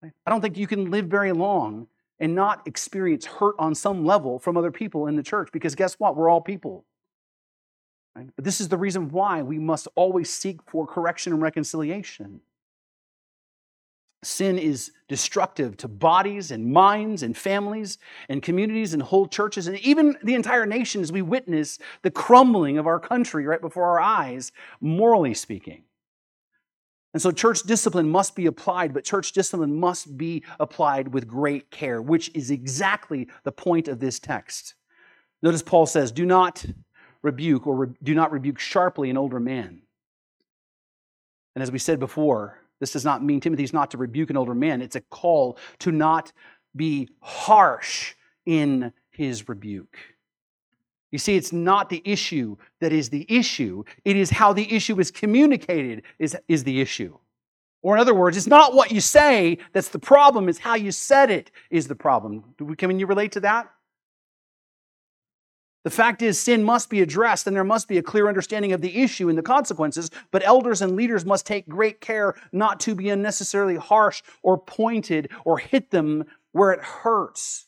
I 0.04 0.30
don't 0.30 0.40
think 0.40 0.56
you 0.56 0.68
can 0.68 0.92
live 0.92 1.08
very 1.08 1.32
long 1.32 1.88
and 2.20 2.36
not 2.36 2.68
experience 2.68 3.26
hurt 3.26 3.56
on 3.58 3.74
some 3.74 4.06
level 4.06 4.38
from 4.38 4.56
other 4.56 4.70
people 4.70 5.08
in 5.08 5.16
the 5.16 5.24
church 5.24 5.50
because 5.52 5.74
guess 5.74 5.96
what? 5.96 6.16
We're 6.16 6.30
all 6.30 6.42
people. 6.42 6.86
Right? 8.16 8.30
But 8.36 8.46
this 8.46 8.62
is 8.62 8.70
the 8.70 8.78
reason 8.78 9.10
why 9.10 9.42
we 9.42 9.58
must 9.58 9.88
always 9.96 10.30
seek 10.30 10.60
for 10.68 10.86
correction 10.86 11.34
and 11.34 11.42
reconciliation. 11.42 12.42
Sin 14.24 14.58
is 14.58 14.92
destructive 15.08 15.78
to 15.78 15.88
bodies 15.88 16.52
and 16.52 16.72
minds 16.72 17.24
and 17.24 17.38
families 17.38 17.98
and 18.30 18.42
communities 18.42 18.94
and 18.94 19.04
whole 19.04 19.28
churches 19.28 19.68
and 19.68 19.78
even 19.80 20.18
the 20.24 20.34
entire 20.34 20.66
nation 20.66 21.02
as 21.02 21.12
we 21.12 21.22
witness 21.22 21.78
the 22.02 22.12
crumbling 22.12 22.78
of 22.78 22.88
our 22.88 23.00
country 23.00 23.46
right 23.46 23.62
before 23.62 23.84
our 23.84 24.00
eyes, 24.00 24.52
morally 24.82 25.34
speaking. 25.34 25.84
And 27.14 27.22
so 27.22 27.32
church 27.32 27.62
discipline 27.64 28.10
must 28.10 28.36
be 28.36 28.48
applied, 28.48 28.94
but 28.94 29.04
church 29.04 29.34
discipline 29.34 29.80
must 29.80 30.18
be 30.18 30.44
applied 30.60 31.14
with 31.14 31.28
great 31.28 31.70
care, 31.70 32.02
which 32.02 32.32
is 32.34 32.50
exactly 32.50 33.28
the 33.44 33.52
point 33.52 33.88
of 33.88 34.00
this 34.00 34.20
text. 34.20 34.74
Notice 35.44 35.62
Paul 35.62 35.86
says, 35.86 36.12
Do 36.12 36.26
not 36.26 36.66
rebuke 37.22 37.68
or 37.68 37.76
re- 37.76 37.96
do 38.02 38.16
not 38.16 38.32
rebuke 38.32 38.60
sharply 38.60 39.10
an 39.10 39.18
older 39.18 39.40
man. 39.40 39.84
And 41.56 41.62
as 41.62 41.72
we 41.72 41.78
said 41.78 42.00
before, 42.00 42.58
this 42.84 42.92
does 42.92 43.06
not 43.06 43.24
mean 43.24 43.40
Timothy's 43.40 43.72
not 43.72 43.90
to 43.92 43.98
rebuke 43.98 44.30
an 44.30 44.36
older 44.36 44.54
man. 44.54 44.82
It's 44.82 44.98
a 44.98 45.02
call 45.02 45.58
to 45.80 45.90
not 45.90 46.34
be 46.76 47.08
harsh 47.22 48.14
in 48.46 48.92
his 49.10 49.48
rebuke. 49.48 49.98
You 51.10 51.18
see, 51.18 51.38
it's 51.38 51.54
not 51.54 51.90
the 51.90 52.02
issue 52.04 52.58
that 52.82 52.92
is 52.92 53.10
the 53.10 53.26
issue, 53.30 53.86
it 54.04 54.18
is 54.18 54.30
how 54.30 54.52
the 54.52 54.70
issue 54.70 55.00
is 55.00 55.12
communicated 55.12 56.04
is, 56.20 56.36
is 56.50 56.66
the 56.66 56.82
issue. 56.82 57.18
Or, 57.84 57.96
in 57.96 58.02
other 58.02 58.14
words, 58.14 58.36
it's 58.36 58.48
not 58.48 58.74
what 58.74 58.92
you 58.92 59.00
say 59.00 59.60
that's 59.72 59.88
the 59.88 60.00
problem, 60.00 60.50
it's 60.50 60.60
how 60.60 60.76
you 60.76 60.92
said 60.92 61.32
it 61.32 61.52
is 61.70 61.88
the 61.88 61.96
problem. 61.96 62.44
Can 62.78 63.00
you 63.00 63.08
relate 63.08 63.32
to 63.32 63.40
that? 63.40 63.70
The 65.84 65.90
fact 65.90 66.22
is, 66.22 66.40
sin 66.40 66.64
must 66.64 66.90
be 66.90 67.02
addressed 67.02 67.46
and 67.46 67.56
there 67.56 67.64
must 67.64 67.90
be 67.90 67.98
a 67.98 68.04
clear 68.04 68.30
understanding 68.30 68.72
of 68.72 68.82
the 68.82 69.02
issue 69.02 69.28
and 69.28 69.38
the 69.38 69.44
consequences, 69.44 70.10
but 70.32 70.46
elders 70.46 70.82
and 70.82 70.96
leaders 70.96 71.26
must 71.26 71.46
take 71.46 71.68
great 71.68 72.00
care 72.00 72.36
not 72.54 72.80
to 72.82 72.96
be 72.96 73.10
unnecessarily 73.10 73.76
harsh 73.76 74.24
or 74.44 74.58
pointed 74.58 75.30
or 75.44 75.58
hit 75.58 75.92
them 75.92 76.24
where 76.54 76.72
it 76.72 76.82
hurts. 76.82 77.68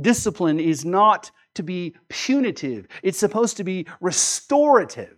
Discipline 0.00 0.58
is 0.58 0.84
not 0.84 1.30
to 1.54 1.62
be 1.62 1.94
punitive, 2.08 2.88
it's 3.02 3.18
supposed 3.18 3.58
to 3.58 3.64
be 3.64 3.86
restorative. 4.00 5.16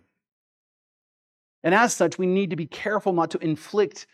And 1.63 1.73
as 1.73 1.93
such, 1.93 2.19
we 2.19 2.27
need 2.27 2.51
to 2.51 2.55
be 2.55 2.67
careful 2.67 3.13
not 3.13 3.31
to 3.31 3.39
inflict 3.39 4.05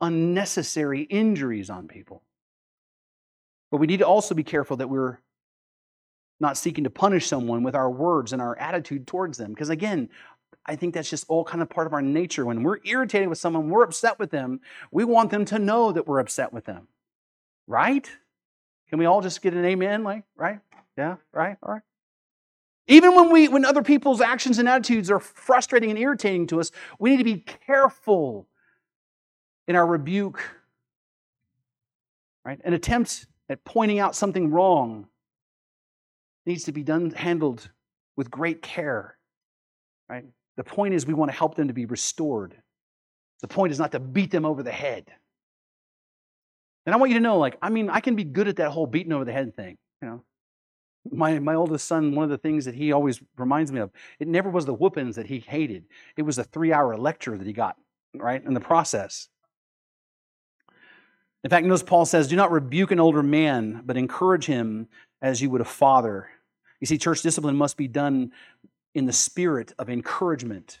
unnecessary 0.00 1.02
injuries 1.02 1.70
on 1.70 1.88
people. 1.88 2.22
But 3.70 3.78
we 3.78 3.86
need 3.86 3.98
to 3.98 4.06
also 4.06 4.34
be 4.34 4.44
careful 4.44 4.76
that 4.76 4.88
we're 4.88 5.18
not 6.40 6.56
seeking 6.56 6.84
to 6.84 6.90
punish 6.90 7.26
someone 7.26 7.62
with 7.62 7.74
our 7.74 7.90
words 7.90 8.32
and 8.32 8.42
our 8.42 8.58
attitude 8.58 9.06
towards 9.06 9.38
them. 9.38 9.52
Because 9.52 9.70
again, 9.70 10.08
I 10.66 10.76
think 10.76 10.94
that's 10.94 11.10
just 11.10 11.26
all 11.28 11.44
kind 11.44 11.62
of 11.62 11.68
part 11.68 11.86
of 11.86 11.92
our 11.92 12.02
nature. 12.02 12.44
When 12.44 12.62
we're 12.62 12.78
irritated 12.84 13.28
with 13.28 13.38
someone, 13.38 13.68
we're 13.68 13.84
upset 13.84 14.18
with 14.18 14.30
them, 14.30 14.60
we 14.90 15.04
want 15.04 15.30
them 15.30 15.44
to 15.46 15.58
know 15.58 15.92
that 15.92 16.06
we're 16.06 16.20
upset 16.20 16.52
with 16.52 16.64
them. 16.64 16.88
Right? 17.66 18.10
Can 18.88 18.98
we 18.98 19.06
all 19.06 19.20
just 19.20 19.42
get 19.42 19.54
an 19.54 19.64
amen? 19.64 20.04
Like, 20.04 20.24
right? 20.36 20.60
Yeah, 20.96 21.16
right? 21.32 21.56
All 21.62 21.74
right. 21.74 21.82
Even 22.86 23.14
when 23.14 23.30
we 23.30 23.48
when 23.48 23.64
other 23.64 23.82
people's 23.82 24.20
actions 24.20 24.58
and 24.58 24.68
attitudes 24.68 25.10
are 25.10 25.18
frustrating 25.18 25.90
and 25.90 25.98
irritating 25.98 26.46
to 26.48 26.60
us, 26.60 26.70
we 26.98 27.10
need 27.10 27.16
to 27.16 27.24
be 27.24 27.38
careful 27.38 28.46
in 29.66 29.76
our 29.76 29.86
rebuke. 29.86 30.42
Right? 32.44 32.60
An 32.62 32.74
attempt 32.74 33.26
at 33.48 33.64
pointing 33.64 33.98
out 33.98 34.14
something 34.14 34.50
wrong 34.50 35.06
needs 36.46 36.64
to 36.64 36.72
be 36.72 36.82
done 36.82 37.10
handled 37.10 37.70
with 38.16 38.30
great 38.30 38.62
care. 38.62 39.16
Right? 40.08 40.24
The 40.56 40.64
point 40.64 40.94
is 40.94 41.06
we 41.06 41.14
want 41.14 41.30
to 41.30 41.36
help 41.36 41.54
them 41.56 41.68
to 41.68 41.74
be 41.74 41.86
restored. 41.86 42.54
The 43.40 43.48
point 43.48 43.72
is 43.72 43.78
not 43.78 43.92
to 43.92 44.00
beat 44.00 44.30
them 44.30 44.44
over 44.44 44.62
the 44.62 44.70
head. 44.70 45.12
And 46.86 46.94
I 46.94 46.98
want 46.98 47.10
you 47.10 47.18
to 47.18 47.22
know, 47.22 47.38
like, 47.38 47.56
I 47.62 47.70
mean, 47.70 47.88
I 47.88 48.00
can 48.00 48.14
be 48.14 48.24
good 48.24 48.46
at 48.46 48.56
that 48.56 48.70
whole 48.70 48.86
beating 48.86 49.12
over 49.12 49.24
the 49.24 49.32
head 49.32 49.56
thing. 49.56 49.78
You 50.02 50.08
know, 50.08 50.24
my 51.10 51.38
my 51.38 51.54
oldest 51.54 51.88
son, 51.88 52.14
one 52.14 52.24
of 52.24 52.30
the 52.30 52.38
things 52.38 52.66
that 52.66 52.74
he 52.74 52.92
always 52.92 53.22
reminds 53.36 53.72
me 53.72 53.80
of, 53.80 53.90
it 54.18 54.28
never 54.28 54.50
was 54.50 54.66
the 54.66 54.74
whoopings 54.74 55.16
that 55.16 55.26
he 55.26 55.40
hated. 55.40 55.84
It 56.16 56.22
was 56.22 56.38
a 56.38 56.44
three-hour 56.44 56.96
lecture 56.98 57.38
that 57.38 57.46
he 57.46 57.54
got, 57.54 57.76
right, 58.14 58.44
in 58.44 58.52
the 58.52 58.60
process. 58.60 59.28
In 61.42 61.50
fact, 61.50 61.66
notice 61.66 61.82
Paul 61.82 62.04
says, 62.04 62.28
"Do 62.28 62.36
not 62.36 62.52
rebuke 62.52 62.90
an 62.90 63.00
older 63.00 63.22
man, 63.22 63.82
but 63.84 63.96
encourage 63.96 64.46
him 64.46 64.88
as 65.22 65.40
you 65.40 65.50
would 65.50 65.62
a 65.62 65.64
father." 65.64 66.28
You 66.84 66.86
see, 66.86 66.98
church 66.98 67.22
discipline 67.22 67.56
must 67.56 67.78
be 67.78 67.88
done 67.88 68.30
in 68.94 69.06
the 69.06 69.12
spirit 69.14 69.72
of 69.78 69.88
encouragement. 69.88 70.80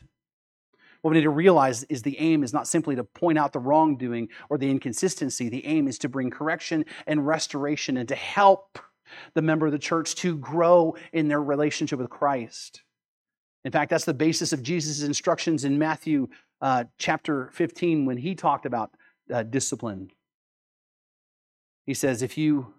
What 1.00 1.12
we 1.12 1.16
need 1.16 1.24
to 1.24 1.30
realize 1.30 1.84
is 1.84 2.02
the 2.02 2.18
aim 2.18 2.42
is 2.42 2.52
not 2.52 2.68
simply 2.68 2.94
to 2.96 3.04
point 3.04 3.38
out 3.38 3.54
the 3.54 3.58
wrongdoing 3.58 4.28
or 4.50 4.58
the 4.58 4.70
inconsistency. 4.70 5.48
The 5.48 5.64
aim 5.64 5.88
is 5.88 5.96
to 6.00 6.10
bring 6.10 6.28
correction 6.28 6.84
and 7.06 7.26
restoration 7.26 7.96
and 7.96 8.06
to 8.10 8.14
help 8.14 8.78
the 9.32 9.40
member 9.40 9.64
of 9.64 9.72
the 9.72 9.78
church 9.78 10.14
to 10.16 10.36
grow 10.36 10.94
in 11.14 11.28
their 11.28 11.42
relationship 11.42 11.98
with 11.98 12.10
Christ. 12.10 12.82
In 13.64 13.72
fact, 13.72 13.88
that's 13.88 14.04
the 14.04 14.12
basis 14.12 14.52
of 14.52 14.62
Jesus' 14.62 15.00
instructions 15.00 15.64
in 15.64 15.78
Matthew 15.78 16.28
uh, 16.60 16.84
chapter 16.98 17.48
15 17.54 18.04
when 18.04 18.18
he 18.18 18.34
talked 18.34 18.66
about 18.66 18.90
uh, 19.32 19.42
discipline. 19.42 20.10
He 21.86 21.94
says, 21.94 22.20
if 22.20 22.36
you 22.36 22.74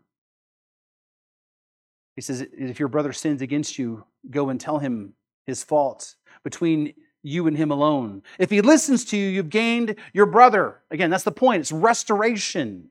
he 2.16 2.22
says, 2.22 2.46
if 2.58 2.80
your 2.80 2.88
brother 2.88 3.12
sins 3.14 3.42
against 3.42 3.78
you, 3.78 4.06
go 4.30 4.50
and 4.50 4.60
tell 4.60 4.80
him 4.80 5.14
his 5.46 5.64
faults 5.64 6.16
between 6.44 6.94
you 7.24 7.48
and 7.48 7.58
him 7.58 7.72
alone. 7.72 8.22
If 8.40 8.50
he 8.50 8.62
listens 8.62 9.06
to 9.06 9.18
you, 9.18 9.28
you've 9.28 9.50
gained 9.50 9.96
your 10.14 10.26
brother. 10.26 10.82
Again, 10.92 11.10
that's 11.10 11.24
the 11.24 11.32
point. 11.32 11.62
It's 11.62 11.72
restoration. 11.72 12.90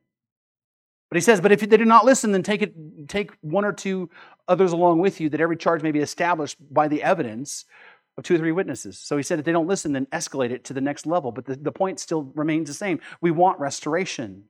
But 1.11 1.17
he 1.17 1.21
says, 1.21 1.41
but 1.41 1.53
if 1.53 1.61
they 1.61 1.77
do 1.77 1.85
not 1.85 2.05
listen, 2.05 2.33
then 2.33 2.43
take 2.43 2.61
it, 2.61 2.75
take 3.09 3.31
one 3.41 3.65
or 3.65 3.73
two 3.73 4.11
others 4.49 4.73
along 4.73 4.99
with 4.99 5.21
you, 5.21 5.29
that 5.31 5.41
every 5.41 5.57
charge 5.57 5.83
may 5.83 5.93
be 5.93 6.01
established 6.01 6.57
by 6.73 6.89
the 6.89 7.03
evidence 7.03 7.65
of 8.19 8.25
two 8.25 8.35
or 8.35 8.39
three 8.39 8.53
witnesses. 8.53 8.99
So 8.99 9.17
he 9.17 9.23
said, 9.23 9.39
if 9.39 9.45
they 9.45 9.53
don't 9.53 9.69
listen, 9.69 9.93
then 9.93 10.07
escalate 10.07 10.51
it 10.51 10.65
to 10.65 10.73
the 10.73 10.81
next 10.81 11.07
level. 11.07 11.31
But 11.33 11.47
the, 11.47 11.57
the 11.57 11.73
point 11.73 12.01
still 12.01 12.33
remains 12.35 12.69
the 12.69 12.75
same. 12.75 13.01
We 13.21 13.31
want 13.31 13.61
restoration. 13.61 14.45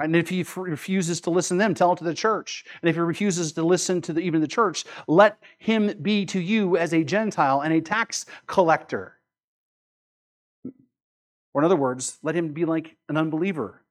And 0.00 0.14
if 0.14 0.28
he 0.28 0.44
refuses 0.56 1.20
to 1.22 1.30
listen 1.30 1.58
to 1.58 1.64
them, 1.64 1.74
tell 1.74 1.92
it 1.92 1.96
to 1.96 2.04
the 2.04 2.14
church. 2.14 2.64
And 2.82 2.88
if 2.88 2.94
he 2.94 3.00
refuses 3.00 3.52
to 3.54 3.62
listen 3.64 4.00
to 4.02 4.12
the, 4.12 4.20
even 4.20 4.40
the 4.40 4.46
church, 4.46 4.84
let 5.08 5.38
him 5.58 5.92
be 6.00 6.24
to 6.26 6.40
you 6.40 6.76
as 6.76 6.92
a 6.92 7.02
Gentile 7.02 7.62
and 7.62 7.72
a 7.72 7.80
tax 7.80 8.24
collector. 8.46 9.14
Or 11.52 11.62
in 11.62 11.64
other 11.64 11.76
words, 11.76 12.18
let 12.22 12.36
him 12.36 12.52
be 12.52 12.64
like 12.64 12.96
an 13.08 13.16
unbeliever. 13.16 13.82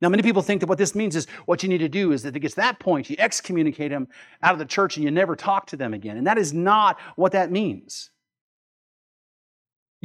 Now, 0.00 0.08
many 0.10 0.22
people 0.22 0.42
think 0.42 0.60
that 0.60 0.68
what 0.68 0.78
this 0.78 0.94
means 0.94 1.16
is 1.16 1.26
what 1.46 1.62
you 1.62 1.68
need 1.68 1.78
to 1.78 1.88
do 1.88 2.12
is 2.12 2.22
that 2.22 2.36
it 2.36 2.40
gets 2.40 2.54
that 2.54 2.78
point, 2.78 3.08
you 3.08 3.16
excommunicate 3.18 3.90
him 3.90 4.08
out 4.42 4.52
of 4.52 4.58
the 4.58 4.66
church 4.66 4.96
and 4.96 5.04
you 5.04 5.10
never 5.10 5.34
talk 5.34 5.66
to 5.68 5.76
them 5.76 5.94
again. 5.94 6.18
And 6.18 6.26
that 6.26 6.38
is 6.38 6.52
not 6.52 7.00
what 7.16 7.32
that 7.32 7.50
means. 7.50 8.10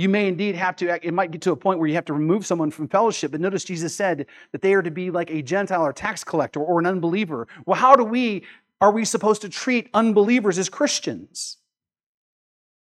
You 0.02 0.10
may 0.10 0.28
indeed 0.28 0.56
have 0.56 0.76
to, 0.78 1.06
it 1.06 1.14
might 1.14 1.30
get 1.30 1.42
to 1.42 1.52
a 1.52 1.56
point 1.56 1.78
where 1.78 1.88
you 1.88 1.94
have 1.94 2.06
to 2.06 2.14
remove 2.14 2.44
someone 2.44 2.72
from 2.72 2.88
fellowship. 2.88 3.30
But 3.30 3.40
notice 3.40 3.64
Jesus 3.64 3.94
said 3.94 4.26
that 4.52 4.64
they 4.64 4.74
are 4.74 4.82
to 4.82 4.90
be 4.90 5.12
like 5.12 5.30
a 5.30 5.44
Gentile 5.44 5.84
or 5.84 5.94
tax 5.94 6.24
collector 6.24 6.60
or 6.60 6.80
an 6.80 6.88
unbeliever. 6.88 7.48
Well, 7.68 7.80
how 7.80 7.96
do 7.96 8.04
we, 8.04 8.44
are 8.82 8.92
we 8.92 9.06
supposed 9.06 9.44
to 9.44 9.50
treat 9.50 9.92
unbelievers 9.94 10.58
as 10.58 10.70
Christians? 10.70 11.58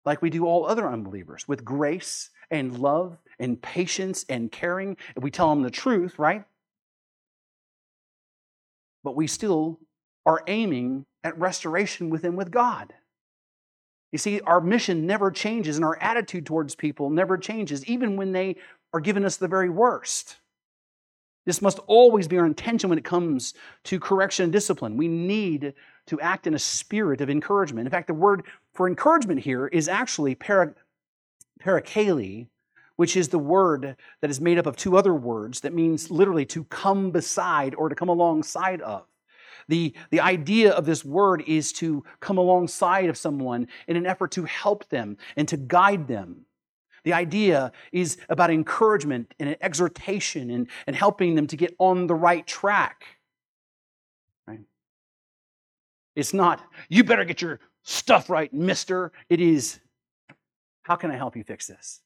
Like 0.06 0.22
we 0.22 0.30
do 0.30 0.46
all 0.46 0.66
other 0.66 0.88
unbelievers, 0.88 1.46
with 1.46 1.66
grace 1.66 2.30
and 2.52 2.80
love 2.80 3.18
and 3.38 3.62
patience 3.62 4.24
and 4.30 4.50
caring. 4.50 4.96
If 5.18 5.22
we 5.22 5.30
tell 5.30 5.50
them 5.50 5.62
the 5.62 5.70
truth, 5.70 6.18
right? 6.18 6.46
But 9.04 9.18
we 9.18 9.28
still 9.28 9.78
are 10.26 10.42
aiming 10.48 11.06
at 11.26 11.38
restoration 11.38 12.10
with 12.10 12.22
them 12.22 12.38
with 12.38 12.50
God. 12.50 12.94
You 14.12 14.18
see, 14.18 14.42
our 14.42 14.62
mission 14.62 15.06
never 15.06 15.30
changes 15.30 15.76
and 15.76 15.86
our 15.86 15.98
attitude 16.02 16.46
towards 16.46 16.76
people 16.76 17.10
never 17.10 17.38
changes, 17.38 17.86
even 17.86 18.16
when 18.16 18.32
they 18.32 18.56
are 18.94 19.00
giving 19.00 19.26
us 19.26 19.38
the 19.38 19.48
very 19.48 19.70
worst. 19.70 20.38
This 21.46 21.62
must 21.62 21.80
always 21.88 22.28
be 22.28 22.38
our 22.38 22.46
intention 22.46 22.90
when 22.90 23.00
it 23.00 23.06
comes 23.06 23.54
to 23.86 24.00
correction 24.00 24.44
and 24.44 24.54
discipline. 24.54 24.98
We 24.98 25.08
need 25.08 25.74
to 26.08 26.20
act 26.22 26.48
in 26.48 26.54
a 26.54 26.60
spirit 26.60 27.22
of 27.22 27.30
encouragement. 27.30 27.88
In 27.88 27.92
fact, 27.92 28.08
the 28.08 28.14
word 28.14 28.44
for 28.74 28.88
encouragement 28.88 29.42
here 29.42 29.68
is 29.68 29.88
actually 29.88 30.36
para, 30.36 30.74
parakale, 31.62 32.48
which 32.98 33.16
is 33.16 33.30
the 33.30 33.40
word 33.40 33.96
that 34.22 34.30
is 34.30 34.42
made 34.42 34.58
up 34.58 34.66
of 34.66 34.76
two 34.76 34.98
other 34.98 35.14
words 35.14 35.62
that 35.62 35.74
means 35.74 36.12
literally 36.12 36.46
to 36.46 36.66
come 36.66 37.12
beside 37.12 37.74
or 37.76 37.90
to 37.90 37.96
come 37.96 38.10
alongside 38.10 38.82
of. 38.82 39.06
The, 39.70 39.94
the 40.10 40.20
idea 40.20 40.72
of 40.72 40.86
this 40.86 41.06
word 41.06 41.44
is 41.48 41.72
to 41.74 42.04
come 42.20 42.38
alongside 42.38 43.08
of 43.08 43.18
someone 43.18 43.68
in 43.88 43.96
an 43.96 44.06
effort 44.06 44.32
to 44.32 44.44
help 44.44 44.90
them 44.90 45.16
and 45.38 45.48
to 45.48 45.58
guide 45.58 46.08
them. 46.08 46.46
The 47.04 47.14
idea 47.14 47.72
is 47.92 48.18
about 48.28 48.50
encouragement 48.50 49.34
and 49.40 49.56
exhortation 49.62 50.50
and, 50.50 50.68
and 50.88 50.96
helping 50.96 51.36
them 51.36 51.48
to 51.48 51.56
get 51.56 51.76
on 51.80 52.08
the 52.08 52.16
right 52.16 52.46
track. 52.46 53.06
Right? 54.48 54.60
It's 56.16 56.34
not, 56.34 56.62
you 56.90 57.04
better 57.04 57.24
get 57.24 57.42
your 57.42 57.60
stuff 57.84 58.30
right, 58.30 58.54
mister. 58.54 59.12
It 59.30 59.40
is, 59.40 59.80
how 60.82 60.96
can 60.96 61.12
I 61.12 61.16
help 61.16 61.38
you 61.38 61.44
fix 61.44 61.68
this? 61.68 62.02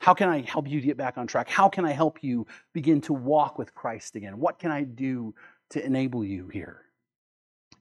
How 0.00 0.12
can 0.12 0.28
I 0.28 0.40
help 0.40 0.68
you 0.68 0.80
get 0.80 0.96
back 0.96 1.16
on 1.16 1.26
track? 1.26 1.48
How 1.48 1.68
can 1.68 1.84
I 1.84 1.92
help 1.92 2.22
you 2.22 2.46
begin 2.72 3.00
to 3.02 3.12
walk 3.12 3.58
with 3.58 3.74
Christ 3.74 4.16
again? 4.16 4.38
What 4.38 4.58
can 4.58 4.70
I 4.70 4.82
do 4.82 5.34
to 5.70 5.84
enable 5.84 6.24
you 6.24 6.48
here. 6.48 6.84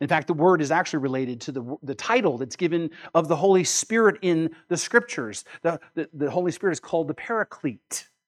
In 0.02 0.08
fact, 0.08 0.28
the 0.28 0.34
word 0.34 0.62
is 0.62 0.72
actually 0.72 1.00
related 1.00 1.40
to 1.42 1.52
the, 1.52 1.78
the 1.84 1.96
title 1.96 2.38
that's 2.38 2.56
given 2.56 2.90
of 3.14 3.28
the 3.28 3.36
Holy 3.36 3.64
Spirit 3.64 4.18
in 4.22 4.50
the 4.68 4.78
scriptures. 4.78 5.46
The, 5.62 5.80
the, 5.96 6.10
the 6.14 6.32
Holy 6.32 6.52
Spirit 6.52 6.74
is 6.74 6.80
called 6.80 7.08
the 7.08 7.14
Paraclete. 7.14 7.80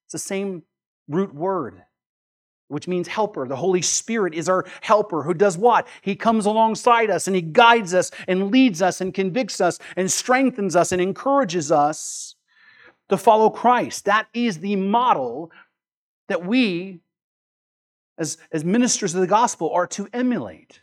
It's 0.06 0.12
the 0.12 0.20
same 0.20 0.64
root 1.10 1.34
word, 1.34 1.84
which 2.68 2.88
means 2.88 3.08
helper. 3.08 3.48
The 3.48 3.56
Holy 3.56 3.82
Spirit 3.82 4.34
is 4.34 4.48
our 4.48 4.66
helper 4.82 5.24
who 5.24 5.34
does 5.34 5.58
what? 5.58 5.88
He 6.02 6.16
comes 6.16 6.46
alongside 6.46 7.10
us 7.10 7.28
and 7.28 7.36
he 7.36 7.42
guides 7.42 7.94
us 7.94 8.12
and 8.28 8.52
leads 8.52 8.82
us 8.82 9.02
and 9.02 9.14
convicts 9.14 9.60
us 9.60 9.80
and 9.98 10.12
strengthens 10.12 10.76
us 10.76 10.92
and 10.92 11.02
encourages 11.02 11.72
us 11.72 12.36
to 13.10 13.18
follow 13.18 13.50
Christ. 13.50 14.06
That 14.06 14.28
is 14.34 14.60
the 14.60 14.76
model 14.76 15.52
that 16.28 16.46
we 16.46 17.02
as, 18.18 18.38
as 18.52 18.64
ministers 18.64 19.14
of 19.14 19.22
the 19.22 19.28
gospel 19.28 19.72
are 19.72 19.88
to 19.88 20.08
emulate. 20.14 20.82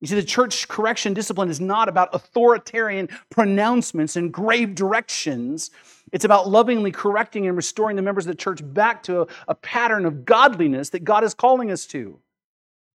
You 0.00 0.08
see, 0.08 0.16
the 0.16 0.22
church 0.22 0.68
correction 0.68 1.14
discipline 1.14 1.48
is 1.48 1.60
not 1.60 1.88
about 1.88 2.14
authoritarian 2.14 3.08
pronouncements 3.30 4.16
and 4.16 4.32
grave 4.32 4.74
directions. 4.74 5.70
It's 6.12 6.26
about 6.26 6.48
lovingly 6.48 6.90
correcting 6.90 7.46
and 7.46 7.56
restoring 7.56 7.96
the 7.96 8.02
members 8.02 8.26
of 8.26 8.32
the 8.32 8.42
church 8.42 8.60
back 8.62 9.02
to 9.04 9.22
a, 9.22 9.26
a 9.48 9.54
pattern 9.54 10.04
of 10.04 10.24
godliness 10.24 10.90
that 10.90 11.04
God 11.04 11.24
is 11.24 11.32
calling 11.32 11.70
us 11.70 11.86
to. 11.86 12.18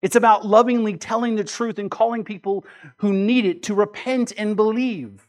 It's 0.01 0.15
about 0.15 0.45
lovingly 0.45 0.97
telling 0.97 1.35
the 1.35 1.43
truth 1.43 1.79
and 1.79 1.89
calling 1.89 2.23
people 2.23 2.65
who 2.97 3.11
need 3.11 3.45
it 3.45 3.63
to 3.63 3.73
repent 3.73 4.31
and 4.37 4.55
believe. 4.55 5.27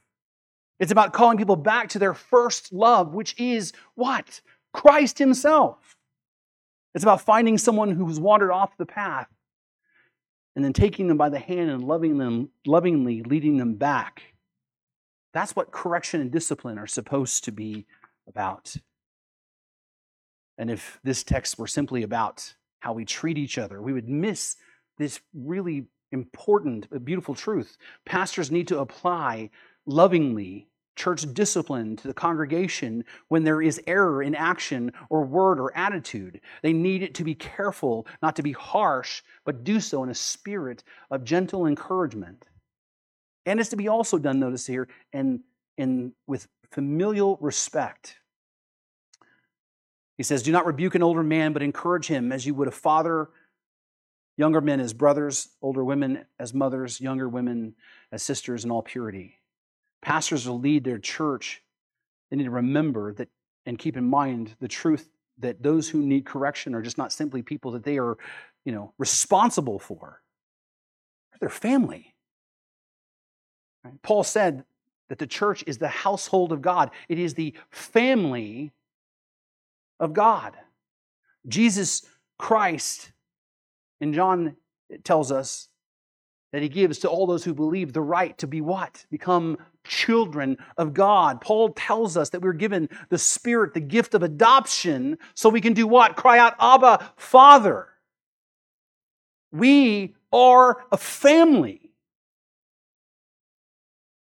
It's 0.79 0.93
about 0.93 1.13
calling 1.13 1.39
people 1.39 1.57
back 1.57 1.89
to 1.91 1.99
their 1.99 2.15
first 2.15 2.73
love, 2.73 3.15
which 3.15 3.39
is 3.39 3.73
what? 3.95 4.41
Christ 4.73 5.19
Himself. 5.19 5.97
It's 6.95 7.05
about 7.05 7.21
finding 7.21 7.59
someone 7.59 7.91
who's 7.91 8.19
wandered 8.19 8.51
off 8.51 8.77
the 8.77 8.87
path 8.87 9.29
and 10.57 10.65
then 10.65 10.73
taking 10.73 11.07
them 11.07 11.17
by 11.17 11.29
the 11.29 11.39
hand 11.39 11.71
and 11.71 11.85
loving 11.85 12.19
them, 12.19 12.51
lovingly 12.67 13.23
leading 13.23 13.57
them 13.57 13.75
back. 13.75 14.35
That's 15.33 15.55
what 15.55 15.71
correction 15.71 16.21
and 16.21 16.31
discipline 16.31 16.79
are 16.79 16.89
supposed 16.89 17.45
to 17.45 17.53
be 17.53 17.87
about. 18.29 18.77
And 20.59 20.71
if 20.71 20.99
this 21.05 21.23
text 21.23 21.59
were 21.59 21.69
simply 21.69 22.03
about 22.03 22.55
how 22.81 22.93
we 22.93 23.05
treat 23.05 23.39
each 23.39 23.57
other, 23.57 23.81
we 23.81 23.93
would 23.93 24.09
miss 24.09 24.57
this 24.99 25.21
really 25.33 25.87
important, 26.13 27.05
beautiful 27.05 27.35
truth. 27.35 27.77
Pastors 28.05 28.51
need 28.51 28.67
to 28.69 28.81
apply 28.81 29.51
lovingly 29.87 30.70
church 30.97 31.33
discipline 31.33 31.97
to 31.97 32.09
the 32.09 32.15
congregation 32.15 33.05
when 33.29 33.45
there 33.45 33.63
is 33.63 33.81
error 33.87 34.23
in 34.23 34.35
action 34.35 34.93
or 35.09 35.25
word 35.25 35.59
or 35.59 35.77
attitude. 35.77 36.41
They 36.63 36.73
need 36.73 37.03
it 37.03 37.15
to 37.17 37.25
be 37.25 37.35
careful, 37.35 38.07
not 38.23 38.37
to 38.37 38.43
be 38.43 38.53
harsh, 38.53 39.23
but 39.45 39.65
do 39.65 39.81
so 39.81 40.03
in 40.03 40.11
a 40.11 40.15
spirit 40.15 40.85
of 41.11 41.25
gentle 41.25 41.67
encouragement. 41.67 42.45
And 43.47 43.59
it's 43.59 43.71
to 43.71 43.77
be 43.77 43.89
also 43.89 44.19
done, 44.19 44.39
notice 44.39 44.67
here, 44.67 44.89
and 45.13 45.41
in, 45.79 46.13
with 46.27 46.47
familial 46.71 47.39
respect. 47.41 48.17
He 50.17 50.23
says, 50.23 50.43
Do 50.43 50.53
not 50.53 50.67
rebuke 50.67 50.95
an 50.95 51.03
older 51.03 51.23
man, 51.23 51.55
but 51.55 51.63
encourage 51.63 52.07
him 52.07 52.31
as 52.31 52.45
you 52.45 52.55
would 52.55 52.69
a 52.69 52.73
father, 52.73 53.31
younger 54.37 54.61
men 54.61 54.81
as 54.81 54.93
brothers, 54.93 55.49
older 55.63 55.83
women 55.83 56.27
as 56.39 56.53
mothers, 56.53 57.01
younger 57.01 57.29
women 57.29 57.75
as 58.13 58.23
sisters 58.23 58.65
in 58.65 58.71
all 58.71 58.83
purity. 58.83 59.40
Pastors 60.03 60.49
will 60.49 60.59
lead 60.59 60.85
their 60.85 60.99
church. 60.99 61.63
They 62.31 62.37
need 62.37 62.45
to 62.45 62.51
remember 62.51 63.13
that 63.15 63.29
and 63.67 63.79
keep 63.79 63.97
in 63.97 64.05
mind 64.05 64.55
the 64.61 64.69
truth 64.69 65.09
that 65.39 65.63
those 65.63 65.89
who 65.89 66.01
need 66.03 66.25
correction 66.25 66.75
are 66.75 66.83
just 66.83 66.99
not 66.99 67.13
simply 67.13 67.43
people 67.43 67.73
that 67.73 67.85
they 67.85 67.99
are, 67.99 68.17
you 68.65 68.73
know, 68.73 68.93
responsible 68.99 69.79
for. 69.79 70.23
They're 71.41 71.49
family. 71.49 72.15
Right? 73.85 74.01
Paul 74.03 74.25
said 74.25 74.65
that 75.09 75.19
the 75.19 75.27
church 75.27 75.65
is 75.67 75.79
the 75.79 75.89
household 75.89 76.53
of 76.53 76.63
God. 76.63 76.91
It 77.09 77.19
is 77.19 77.35
the 77.35 77.55
family 77.71 78.73
of 79.99 80.13
God. 80.13 80.57
Jesus 81.49 82.07
Christ, 82.39 83.13
in 84.01 84.13
John 84.13 84.57
tells 85.05 85.33
us 85.33 85.69
that 86.53 86.63
he 86.63 86.69
gives 86.69 86.99
to 86.99 87.09
all 87.09 87.27
those 87.27 87.45
who 87.45 87.55
believe 87.55 87.93
the 87.93 88.03
right 88.03 88.37
to 88.39 88.47
be 88.47 88.61
what? 88.61 89.07
Become 89.11 89.57
children 89.91 90.57
of 90.79 90.95
God. 90.95 91.41
Paul 91.41 91.71
tells 91.71 92.17
us 92.17 92.31
that 92.31 92.41
we're 92.41 92.53
given 92.53 92.89
the 93.09 93.19
Spirit, 93.19 93.75
the 93.75 93.81
gift 93.81 94.15
of 94.15 94.23
adoption, 94.23 95.19
so 95.35 95.49
we 95.49 95.61
can 95.61 95.75
do 95.75 95.87
what? 95.87 96.17
Cry 96.17 96.39
out, 96.39 96.55
Abba, 96.61 97.13
Father. 97.17 97.89
We 99.53 100.15
are 100.33 100.85
a 100.93 100.97
family. 100.97 101.91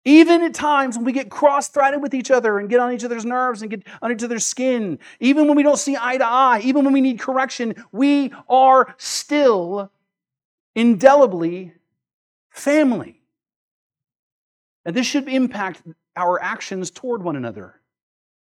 Even 0.05 0.41
at 0.41 0.53
times 0.53 0.97
when 0.97 1.05
we 1.05 1.13
get 1.13 1.29
cross 1.29 1.69
threaded 1.69 2.01
with 2.01 2.13
each 2.13 2.31
other 2.31 2.57
and 2.57 2.67
get 2.67 2.79
on 2.79 2.91
each 2.91 3.05
other's 3.05 3.23
nerves 3.23 3.61
and 3.61 3.69
get 3.69 3.83
on 4.01 4.11
each 4.11 4.23
other's 4.23 4.45
skin, 4.45 4.99
even 5.19 5.47
when 5.47 5.55
we 5.55 5.63
don't 5.63 5.77
see 5.77 5.95
eye 5.95 6.17
to 6.17 6.25
eye, 6.25 6.61
even 6.63 6.83
when 6.83 6.93
we 6.93 6.99
need 6.99 7.19
correction, 7.19 7.75
we 7.91 8.33
are 8.49 8.95
still 8.97 9.91
indelibly 10.75 11.73
family. 12.49 13.22
And 14.85 14.95
this 14.95 15.05
should 15.05 15.29
impact 15.29 15.81
our 16.15 16.41
actions 16.41 16.91
toward 16.91 17.23
one 17.23 17.35
another. 17.35 17.81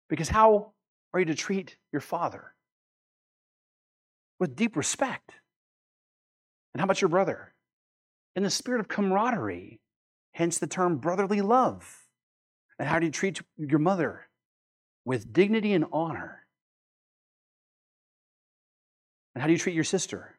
Because 0.08 0.28
how 0.28 0.72
are 1.12 1.20
you 1.20 1.26
to 1.26 1.34
treat 1.34 1.76
your 1.92 2.00
father? 2.00 2.54
With 4.38 4.56
deep 4.56 4.76
respect. 4.76 5.32
And 6.72 6.80
how 6.80 6.84
about 6.84 7.00
your 7.00 7.08
brother? 7.08 7.54
In 8.36 8.42
the 8.42 8.50
spirit 8.50 8.80
of 8.80 8.88
camaraderie, 8.88 9.80
hence 10.32 10.58
the 10.58 10.66
term 10.66 10.98
brotherly 10.98 11.40
love. 11.40 12.06
And 12.78 12.88
how 12.88 12.98
do 12.98 13.06
you 13.06 13.12
treat 13.12 13.40
your 13.56 13.80
mother? 13.80 14.28
With 15.04 15.32
dignity 15.32 15.72
and 15.72 15.86
honor. 15.92 16.46
And 19.34 19.40
how 19.40 19.46
do 19.46 19.52
you 19.52 19.58
treat 19.58 19.74
your 19.74 19.84
sister? 19.84 20.38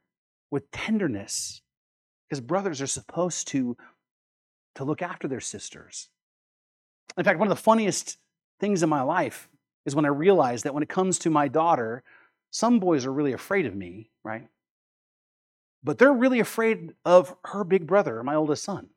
With 0.52 0.70
tenderness. 0.72 1.62
Because 2.30 2.42
brothers 2.42 2.82
are 2.82 2.88
supposed 2.88 3.48
to 3.50 3.76
to 4.80 4.86
look 4.86 5.02
after 5.02 5.28
their 5.28 5.42
sisters. 5.42 6.08
In 7.18 7.26
fact, 7.26 7.38
one 7.38 7.52
of 7.52 7.56
the 7.56 7.62
funniest 7.62 8.18
things 8.62 8.82
in 8.82 8.88
my 8.88 9.02
life 9.02 9.50
is 9.86 9.94
when 9.94 10.06
I 10.06 10.08
realized 10.08 10.64
that 10.64 10.74
when 10.74 10.84
it 10.84 10.88
comes 10.88 11.20
to 11.20 11.30
my 11.30 11.50
daughter, 11.50 12.02
some 12.50 12.80
boys 12.80 13.06
are 13.06 13.12
really 13.12 13.34
afraid 13.34 13.66
of 13.66 13.76
me, 13.76 14.10
right? 14.24 14.48
But 15.84 15.98
they're 15.98 16.14
really 16.14 16.40
afraid 16.40 16.94
of 17.04 17.36
her 17.44 17.66
big 17.66 17.88
brother, 17.88 18.24
my 18.24 18.36
oldest 18.36 18.64
son. 18.64 18.88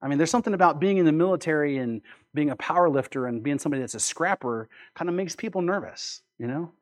I 0.00 0.08
mean, 0.08 0.16
there's 0.16 0.30
something 0.30 0.54
about 0.54 0.80
being 0.80 0.96
in 0.96 1.04
the 1.04 1.12
military 1.12 1.76
and 1.76 2.00
being 2.32 2.48
a 2.48 2.56
power 2.56 2.88
lifter 2.88 3.26
and 3.26 3.42
being 3.42 3.58
somebody 3.58 3.82
that's 3.82 3.94
a 3.94 4.00
scrapper 4.00 4.70
kind 4.94 5.10
of 5.10 5.14
makes 5.14 5.36
people 5.36 5.60
nervous, 5.60 6.22
you 6.38 6.46
know? 6.46 6.72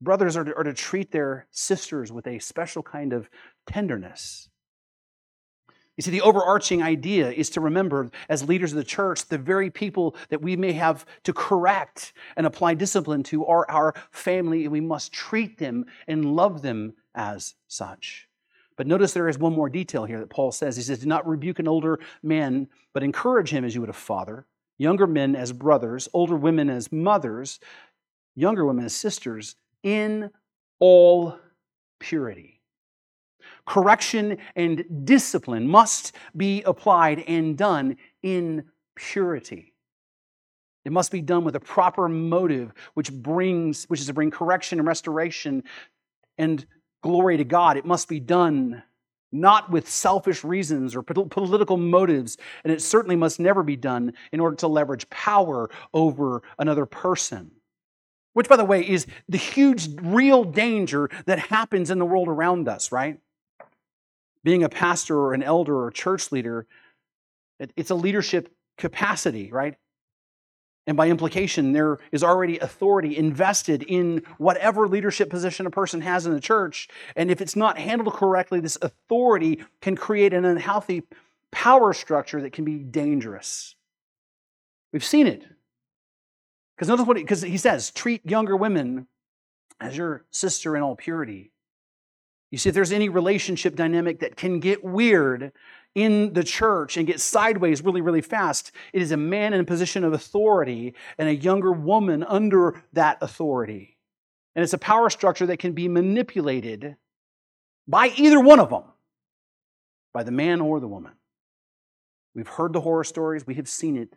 Brothers 0.00 0.36
are 0.36 0.44
to, 0.44 0.56
are 0.56 0.62
to 0.62 0.74
treat 0.74 1.10
their 1.10 1.48
sisters 1.50 2.12
with 2.12 2.28
a 2.28 2.38
special 2.38 2.84
kind 2.84 3.12
of 3.12 3.28
tenderness. 3.66 4.48
You 5.96 6.02
see, 6.02 6.10
the 6.10 6.22
overarching 6.22 6.82
idea 6.82 7.30
is 7.30 7.50
to 7.50 7.60
remember, 7.60 8.10
as 8.28 8.48
leaders 8.48 8.72
of 8.72 8.78
the 8.78 8.84
church, 8.84 9.26
the 9.26 9.36
very 9.36 9.70
people 9.70 10.16
that 10.30 10.40
we 10.40 10.56
may 10.56 10.72
have 10.72 11.04
to 11.24 11.34
correct 11.34 12.14
and 12.36 12.46
apply 12.46 12.74
discipline 12.74 13.22
to 13.24 13.44
are 13.44 13.70
our 13.70 13.94
family, 14.10 14.64
and 14.64 14.72
we 14.72 14.80
must 14.80 15.12
treat 15.12 15.58
them 15.58 15.84
and 16.08 16.34
love 16.34 16.62
them 16.62 16.94
as 17.14 17.54
such. 17.68 18.26
But 18.76 18.86
notice 18.86 19.12
there 19.12 19.28
is 19.28 19.38
one 19.38 19.52
more 19.52 19.68
detail 19.68 20.06
here 20.06 20.20
that 20.20 20.30
Paul 20.30 20.50
says. 20.50 20.76
He 20.76 20.82
says, 20.82 21.00
Do 21.00 21.06
not 21.06 21.28
rebuke 21.28 21.58
an 21.58 21.68
older 21.68 22.00
man, 22.22 22.68
but 22.94 23.02
encourage 23.02 23.50
him 23.50 23.64
as 23.64 23.74
you 23.74 23.82
would 23.82 23.90
a 23.90 23.94
father, 23.94 24.46
younger 24.78 25.06
men 25.06 25.36
as 25.36 25.52
brothers, 25.52 26.08
older 26.14 26.36
women 26.36 26.70
as 26.70 26.90
mothers, 26.90 27.60
younger 28.34 28.64
women 28.64 28.86
as 28.86 28.94
sisters, 28.94 29.56
in 29.82 30.30
all 30.80 31.38
purity. 31.98 32.61
Correction 33.66 34.38
and 34.56 34.84
discipline 35.04 35.68
must 35.68 36.14
be 36.36 36.62
applied 36.62 37.20
and 37.20 37.56
done 37.56 37.96
in 38.22 38.64
purity. 38.94 39.72
It 40.84 40.92
must 40.92 41.12
be 41.12 41.20
done 41.20 41.44
with 41.44 41.54
a 41.54 41.60
proper 41.60 42.08
motive, 42.08 42.72
which 42.94 43.12
brings, 43.12 43.84
which 43.84 44.00
is 44.00 44.06
to 44.06 44.12
bring 44.12 44.30
correction 44.30 44.78
and 44.78 44.88
restoration 44.88 45.62
and 46.38 46.66
glory 47.02 47.36
to 47.36 47.44
God. 47.44 47.76
It 47.76 47.86
must 47.86 48.08
be 48.08 48.20
done 48.20 48.82
not 49.32 49.70
with 49.70 49.88
selfish 49.88 50.44
reasons 50.44 50.94
or 50.94 51.02
political 51.02 51.76
motives, 51.78 52.36
and 52.64 52.72
it 52.72 52.82
certainly 52.82 53.16
must 53.16 53.40
never 53.40 53.62
be 53.62 53.76
done 53.76 54.12
in 54.30 54.40
order 54.40 54.56
to 54.56 54.68
leverage 54.68 55.08
power 55.08 55.70
over 55.94 56.42
another 56.58 56.84
person. 56.84 57.50
Which, 58.34 58.48
by 58.48 58.56
the 58.56 58.64
way, 58.64 58.86
is 58.86 59.06
the 59.28 59.38
huge 59.38 59.88
real 60.02 60.44
danger 60.44 61.10
that 61.26 61.38
happens 61.38 61.90
in 61.90 61.98
the 61.98 62.04
world 62.04 62.28
around 62.28 62.68
us, 62.68 62.92
right? 62.92 63.18
Being 64.44 64.64
a 64.64 64.68
pastor 64.68 65.18
or 65.18 65.34
an 65.34 65.42
elder 65.42 65.84
or 65.84 65.90
church 65.90 66.32
leader, 66.32 66.66
it's 67.76 67.90
a 67.90 67.94
leadership 67.94 68.52
capacity, 68.76 69.50
right? 69.52 69.76
And 70.86 70.96
by 70.96 71.08
implication, 71.08 71.72
there 71.72 71.98
is 72.10 72.24
already 72.24 72.58
authority 72.58 73.16
invested 73.16 73.84
in 73.84 74.24
whatever 74.38 74.88
leadership 74.88 75.30
position 75.30 75.64
a 75.66 75.70
person 75.70 76.00
has 76.00 76.26
in 76.26 76.32
the 76.32 76.40
church. 76.40 76.88
And 77.14 77.30
if 77.30 77.40
it's 77.40 77.54
not 77.54 77.78
handled 77.78 78.14
correctly, 78.14 78.58
this 78.58 78.78
authority 78.82 79.64
can 79.80 79.94
create 79.94 80.32
an 80.32 80.44
unhealthy 80.44 81.04
power 81.52 81.92
structure 81.92 82.40
that 82.40 82.52
can 82.52 82.64
be 82.64 82.78
dangerous. 82.78 83.76
We've 84.92 85.04
seen 85.04 85.28
it. 85.28 85.46
Because 86.74 86.88
notice 86.88 87.06
what 87.06 87.16
because 87.16 87.42
he, 87.42 87.50
he 87.50 87.58
says, 87.58 87.92
treat 87.92 88.26
younger 88.26 88.56
women 88.56 89.06
as 89.80 89.96
your 89.96 90.24
sister 90.30 90.76
in 90.76 90.82
all 90.82 90.96
purity. 90.96 91.51
You 92.52 92.58
see, 92.58 92.68
if 92.68 92.74
there's 92.74 92.92
any 92.92 93.08
relationship 93.08 93.74
dynamic 93.74 94.20
that 94.20 94.36
can 94.36 94.60
get 94.60 94.84
weird 94.84 95.52
in 95.94 96.34
the 96.34 96.44
church 96.44 96.98
and 96.98 97.06
get 97.06 97.18
sideways 97.18 97.82
really, 97.82 98.02
really 98.02 98.20
fast, 98.20 98.72
it 98.92 99.00
is 99.00 99.10
a 99.10 99.16
man 99.16 99.54
in 99.54 99.60
a 99.60 99.64
position 99.64 100.04
of 100.04 100.12
authority 100.12 100.94
and 101.16 101.30
a 101.30 101.34
younger 101.34 101.72
woman 101.72 102.22
under 102.22 102.82
that 102.92 103.16
authority. 103.22 103.96
And 104.54 104.62
it's 104.62 104.74
a 104.74 104.78
power 104.78 105.08
structure 105.08 105.46
that 105.46 105.60
can 105.60 105.72
be 105.72 105.88
manipulated 105.88 106.96
by 107.88 108.12
either 108.16 108.38
one 108.38 108.60
of 108.60 108.68
them, 108.68 108.84
by 110.12 110.22
the 110.22 110.30
man 110.30 110.60
or 110.60 110.78
the 110.78 110.86
woman. 110.86 111.12
We've 112.34 112.46
heard 112.46 112.74
the 112.74 112.82
horror 112.82 113.04
stories, 113.04 113.46
we 113.46 113.54
have 113.54 113.68
seen 113.68 113.96
it. 113.96 114.14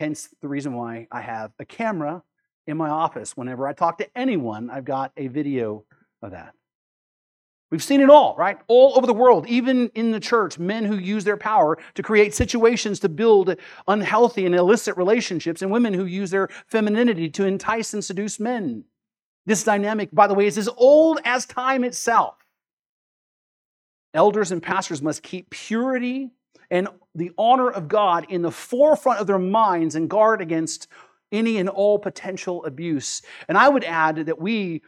Hence 0.00 0.28
the 0.42 0.48
reason 0.48 0.74
why 0.74 1.06
I 1.12 1.20
have 1.20 1.52
a 1.60 1.64
camera 1.64 2.24
in 2.66 2.76
my 2.76 2.90
office. 2.90 3.36
Whenever 3.36 3.68
I 3.68 3.72
talk 3.72 3.98
to 3.98 4.18
anyone, 4.18 4.68
I've 4.68 4.84
got 4.84 5.12
a 5.16 5.28
video 5.28 5.84
of 6.22 6.32
that. 6.32 6.52
We've 7.70 7.82
seen 7.82 8.00
it 8.00 8.10
all, 8.10 8.36
right? 8.38 8.58
All 8.68 8.92
over 8.96 9.06
the 9.06 9.14
world, 9.14 9.46
even 9.48 9.88
in 9.94 10.12
the 10.12 10.20
church, 10.20 10.58
men 10.58 10.84
who 10.84 10.96
use 10.96 11.24
their 11.24 11.36
power 11.36 11.78
to 11.94 12.02
create 12.02 12.32
situations 12.32 13.00
to 13.00 13.08
build 13.08 13.56
unhealthy 13.88 14.46
and 14.46 14.54
illicit 14.54 14.96
relationships, 14.96 15.62
and 15.62 15.70
women 15.70 15.92
who 15.92 16.04
use 16.04 16.30
their 16.30 16.48
femininity 16.68 17.28
to 17.30 17.44
entice 17.44 17.92
and 17.92 18.04
seduce 18.04 18.38
men. 18.38 18.84
This 19.46 19.64
dynamic, 19.64 20.10
by 20.12 20.28
the 20.28 20.34
way, 20.34 20.46
is 20.46 20.58
as 20.58 20.68
old 20.76 21.20
as 21.24 21.44
time 21.44 21.82
itself. 21.82 22.36
Elders 24.14 24.52
and 24.52 24.62
pastors 24.62 25.02
must 25.02 25.22
keep 25.22 25.50
purity 25.50 26.30
and 26.70 26.88
the 27.14 27.32
honor 27.36 27.70
of 27.70 27.88
God 27.88 28.26
in 28.28 28.42
the 28.42 28.50
forefront 28.50 29.20
of 29.20 29.26
their 29.26 29.38
minds 29.38 29.94
and 29.94 30.08
guard 30.08 30.40
against 30.40 30.88
any 31.32 31.58
and 31.58 31.68
all 31.68 31.98
potential 31.98 32.64
abuse. 32.64 33.22
And 33.48 33.58
I 33.58 33.68
would 33.68 33.84
add 33.84 34.16
that 34.26 34.40
we, 34.40 34.82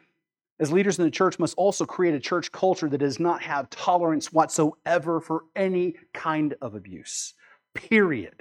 as 0.60 0.72
leaders 0.72 0.98
in 0.98 1.04
the 1.04 1.10
church, 1.10 1.38
must 1.38 1.56
also 1.56 1.84
create 1.84 2.14
a 2.14 2.20
church 2.20 2.50
culture 2.50 2.88
that 2.88 2.98
does 2.98 3.20
not 3.20 3.42
have 3.42 3.70
tolerance 3.70 4.32
whatsoever 4.32 5.20
for 5.20 5.44
any 5.54 5.94
kind 6.12 6.54
of 6.60 6.74
abuse. 6.74 7.34
Period. 7.74 8.34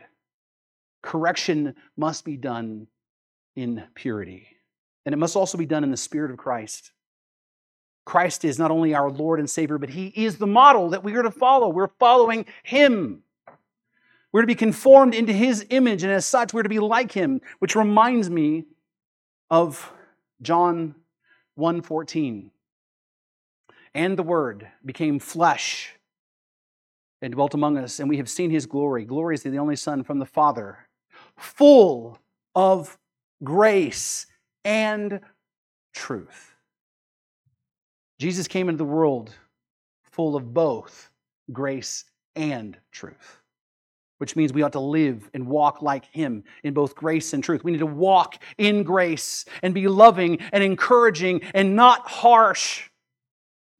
Correction 1.04 1.76
must 1.96 2.26
be 2.26 2.38
done 2.38 2.88
in 3.56 3.84
purity. 3.94 4.48
And 5.06 5.14
it 5.14 5.18
must 5.18 5.36
also 5.36 5.58
be 5.58 5.66
done 5.66 5.84
in 5.84 5.92
the 5.92 5.98
Spirit 5.98 6.32
of 6.32 6.38
Christ. 6.38 6.92
Christ 8.06 8.46
is 8.46 8.58
not 8.58 8.72
only 8.72 8.96
our 8.96 9.12
Lord 9.12 9.40
and 9.40 9.50
Savior, 9.50 9.78
but 9.78 9.90
He 9.90 10.08
is 10.08 10.38
the 10.38 10.48
model 10.48 10.90
that 10.90 11.04
we 11.04 11.14
are 11.16 11.24
to 11.24 11.32
follow. 11.32 11.70
We're 11.70 11.90
following 12.00 12.46
Him. 12.64 13.24
We're 14.32 14.42
to 14.42 14.48
be 14.48 14.56
conformed 14.56 15.14
into 15.14 15.34
His 15.34 15.66
image, 15.70 16.04
and 16.04 16.12
as 16.12 16.26
such, 16.26 16.54
we're 16.54 16.64
to 16.64 16.70
be 16.70 16.80
like 16.80 17.12
Him, 17.12 17.42
which 17.60 17.76
reminds 17.76 18.30
me 18.30 18.66
of 19.50 19.92
John 20.42 20.96
1:14. 21.58 22.52
And 23.94 24.18
the 24.18 24.24
Word 24.24 24.68
became 24.86 25.20
flesh 25.20 25.96
and 27.22 27.34
dwelt 27.34 27.54
among 27.54 27.78
us, 27.78 28.00
and 28.00 28.08
we 28.08 28.18
have 28.18 28.30
seen 28.30 28.52
His 28.52 28.66
glory. 28.66 29.06
Glory 29.06 29.36
is 29.36 29.44
the 29.44 29.58
only 29.58 29.76
Son 29.76 30.04
from 30.04 30.20
the 30.20 30.26
Father, 30.26 30.88
full 31.36 32.20
of 32.54 32.98
grace 33.44 34.28
and 34.64 35.20
truth. 35.94 36.56
Jesus 38.20 38.48
came 38.48 38.70
into 38.70 38.78
the 38.78 38.86
world 38.86 39.36
full 40.04 40.36
of 40.36 40.54
both 40.54 41.12
grace 41.52 42.06
and 42.36 42.78
truth, 42.92 43.42
which 44.18 44.36
means 44.36 44.54
we 44.54 44.64
ought 44.64 44.74
to 44.74 44.80
live 44.80 45.30
and 45.34 45.48
walk 45.48 45.82
like 45.82 46.06
Him 46.06 46.44
in 46.64 46.74
both 46.74 46.96
grace 46.96 47.34
and 47.34 47.44
truth. 47.44 47.64
We 47.64 47.72
need 47.72 47.80
to 47.80 47.86
walk 47.86 48.42
in 48.58 48.84
grace 48.84 49.46
and 49.62 49.74
be 49.74 49.88
loving 49.88 50.40
and 50.52 50.64
encouraging 50.64 51.42
and 51.54 51.76
not 51.76 52.08
harsh. 52.08 52.90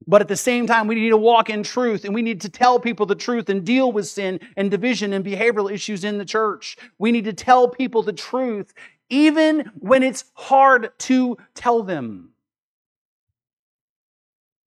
But 0.06 0.22
at 0.22 0.28
the 0.28 0.36
same 0.36 0.66
time, 0.66 0.86
we 0.86 0.94
need 0.94 1.10
to 1.10 1.16
walk 1.16 1.50
in 1.50 1.62
truth 1.62 2.04
and 2.04 2.14
we 2.14 2.22
need 2.22 2.40
to 2.42 2.48
tell 2.48 2.80
people 2.80 3.04
the 3.04 3.14
truth 3.14 3.48
and 3.50 3.64
deal 3.64 3.92
with 3.92 4.08
sin 4.08 4.40
and 4.56 4.70
division 4.70 5.12
and 5.12 5.24
behavioral 5.24 5.70
issues 5.70 6.04
in 6.04 6.18
the 6.18 6.24
church. 6.24 6.76
We 6.98 7.12
need 7.12 7.24
to 7.24 7.32
tell 7.32 7.68
people 7.68 8.02
the 8.02 8.12
truth 8.12 8.72
even 9.10 9.70
when 9.78 10.02
it's 10.02 10.24
hard 10.34 10.90
to 10.98 11.36
tell 11.54 11.82
them. 11.82 12.30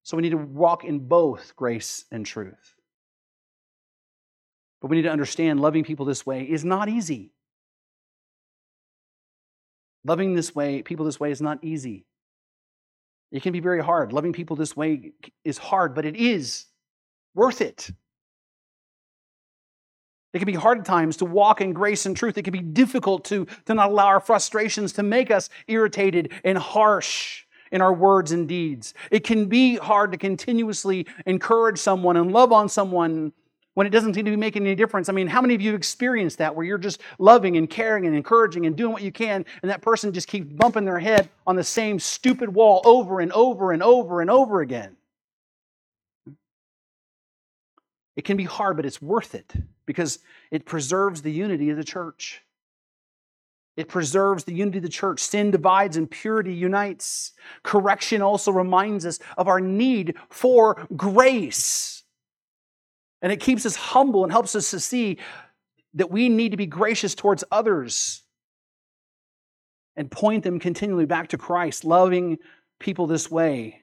So 0.02 0.16
we 0.16 0.22
need 0.22 0.30
to 0.30 0.36
walk 0.36 0.84
in 0.84 1.00
both 1.00 1.54
grace 1.56 2.04
and 2.10 2.26
truth. 2.26 2.74
But 4.82 4.90
we 4.90 4.96
need 4.96 5.02
to 5.02 5.12
understand 5.12 5.60
loving 5.60 5.84
people 5.84 6.04
this 6.04 6.26
way 6.26 6.42
is 6.42 6.64
not 6.64 6.88
easy. 6.88 7.30
Loving 10.04 10.34
this 10.34 10.52
way, 10.52 10.82
people 10.82 11.06
this 11.06 11.20
way 11.20 11.30
is 11.30 11.40
not 11.40 11.62
easy. 11.62 12.04
It 13.30 13.44
can 13.44 13.52
be 13.52 13.60
very 13.60 13.82
hard. 13.82 14.12
Loving 14.12 14.32
people 14.32 14.56
this 14.56 14.76
way 14.76 15.12
is 15.44 15.56
hard, 15.56 15.94
but 15.94 16.04
it 16.04 16.16
is 16.16 16.66
worth 17.32 17.60
it. 17.60 17.90
It 20.34 20.38
can 20.38 20.46
be 20.46 20.54
hard 20.54 20.80
at 20.80 20.84
times 20.84 21.18
to 21.18 21.26
walk 21.26 21.60
in 21.60 21.72
grace 21.72 22.04
and 22.04 22.16
truth. 22.16 22.36
It 22.36 22.42
can 22.42 22.52
be 22.52 22.58
difficult 22.58 23.24
to, 23.26 23.46
to 23.66 23.74
not 23.74 23.90
allow 23.90 24.06
our 24.06 24.20
frustrations 24.20 24.92
to 24.94 25.04
make 25.04 25.30
us 25.30 25.48
irritated 25.68 26.32
and 26.42 26.58
harsh 26.58 27.44
in 27.70 27.80
our 27.80 27.92
words 27.92 28.32
and 28.32 28.48
deeds. 28.48 28.94
It 29.12 29.24
can 29.24 29.46
be 29.46 29.76
hard 29.76 30.10
to 30.10 30.18
continuously 30.18 31.06
encourage 31.24 31.78
someone 31.78 32.16
and 32.16 32.32
love 32.32 32.50
on 32.52 32.68
someone 32.68 33.32
when 33.74 33.86
it 33.86 33.90
doesn't 33.90 34.14
seem 34.14 34.24
to 34.24 34.30
be 34.30 34.36
making 34.36 34.62
any 34.66 34.74
difference. 34.74 35.08
I 35.08 35.12
mean, 35.12 35.26
how 35.26 35.40
many 35.40 35.54
of 35.54 35.60
you 35.60 35.70
have 35.70 35.78
experienced 35.78 36.38
that 36.38 36.54
where 36.54 36.64
you're 36.64 36.78
just 36.78 37.00
loving 37.18 37.56
and 37.56 37.68
caring 37.68 38.06
and 38.06 38.14
encouraging 38.14 38.66
and 38.66 38.76
doing 38.76 38.92
what 38.92 39.02
you 39.02 39.12
can, 39.12 39.44
and 39.62 39.70
that 39.70 39.82
person 39.82 40.12
just 40.12 40.28
keeps 40.28 40.52
bumping 40.52 40.84
their 40.84 40.98
head 40.98 41.30
on 41.46 41.56
the 41.56 41.64
same 41.64 41.98
stupid 41.98 42.52
wall 42.52 42.82
over 42.84 43.20
and 43.20 43.32
over 43.32 43.72
and 43.72 43.82
over 43.82 44.20
and 44.20 44.30
over 44.30 44.60
again? 44.60 44.96
It 48.14 48.24
can 48.24 48.36
be 48.36 48.44
hard, 48.44 48.76
but 48.76 48.84
it's 48.84 49.00
worth 49.00 49.34
it 49.34 49.52
because 49.86 50.18
it 50.50 50.66
preserves 50.66 51.22
the 51.22 51.32
unity 51.32 51.70
of 51.70 51.76
the 51.78 51.84
church. 51.84 52.42
It 53.74 53.88
preserves 53.88 54.44
the 54.44 54.52
unity 54.52 54.78
of 54.78 54.82
the 54.82 54.90
church. 54.90 55.20
Sin 55.20 55.50
divides 55.50 55.96
and 55.96 56.10
purity 56.10 56.52
unites. 56.52 57.32
Correction 57.62 58.20
also 58.20 58.52
reminds 58.52 59.06
us 59.06 59.18
of 59.38 59.48
our 59.48 59.60
need 59.60 60.14
for 60.28 60.86
grace. 60.94 62.01
And 63.22 63.32
it 63.32 63.40
keeps 63.40 63.64
us 63.64 63.76
humble 63.76 64.24
and 64.24 64.32
helps 64.32 64.54
us 64.54 64.70
to 64.72 64.80
see 64.80 65.18
that 65.94 66.10
we 66.10 66.28
need 66.28 66.50
to 66.50 66.56
be 66.56 66.66
gracious 66.66 67.14
towards 67.14 67.44
others 67.50 68.22
and 69.96 70.10
point 70.10 70.42
them 70.42 70.58
continually 70.58 71.06
back 71.06 71.28
to 71.28 71.38
Christ. 71.38 71.84
Loving 71.84 72.38
people 72.80 73.06
this 73.06 73.30
way 73.30 73.82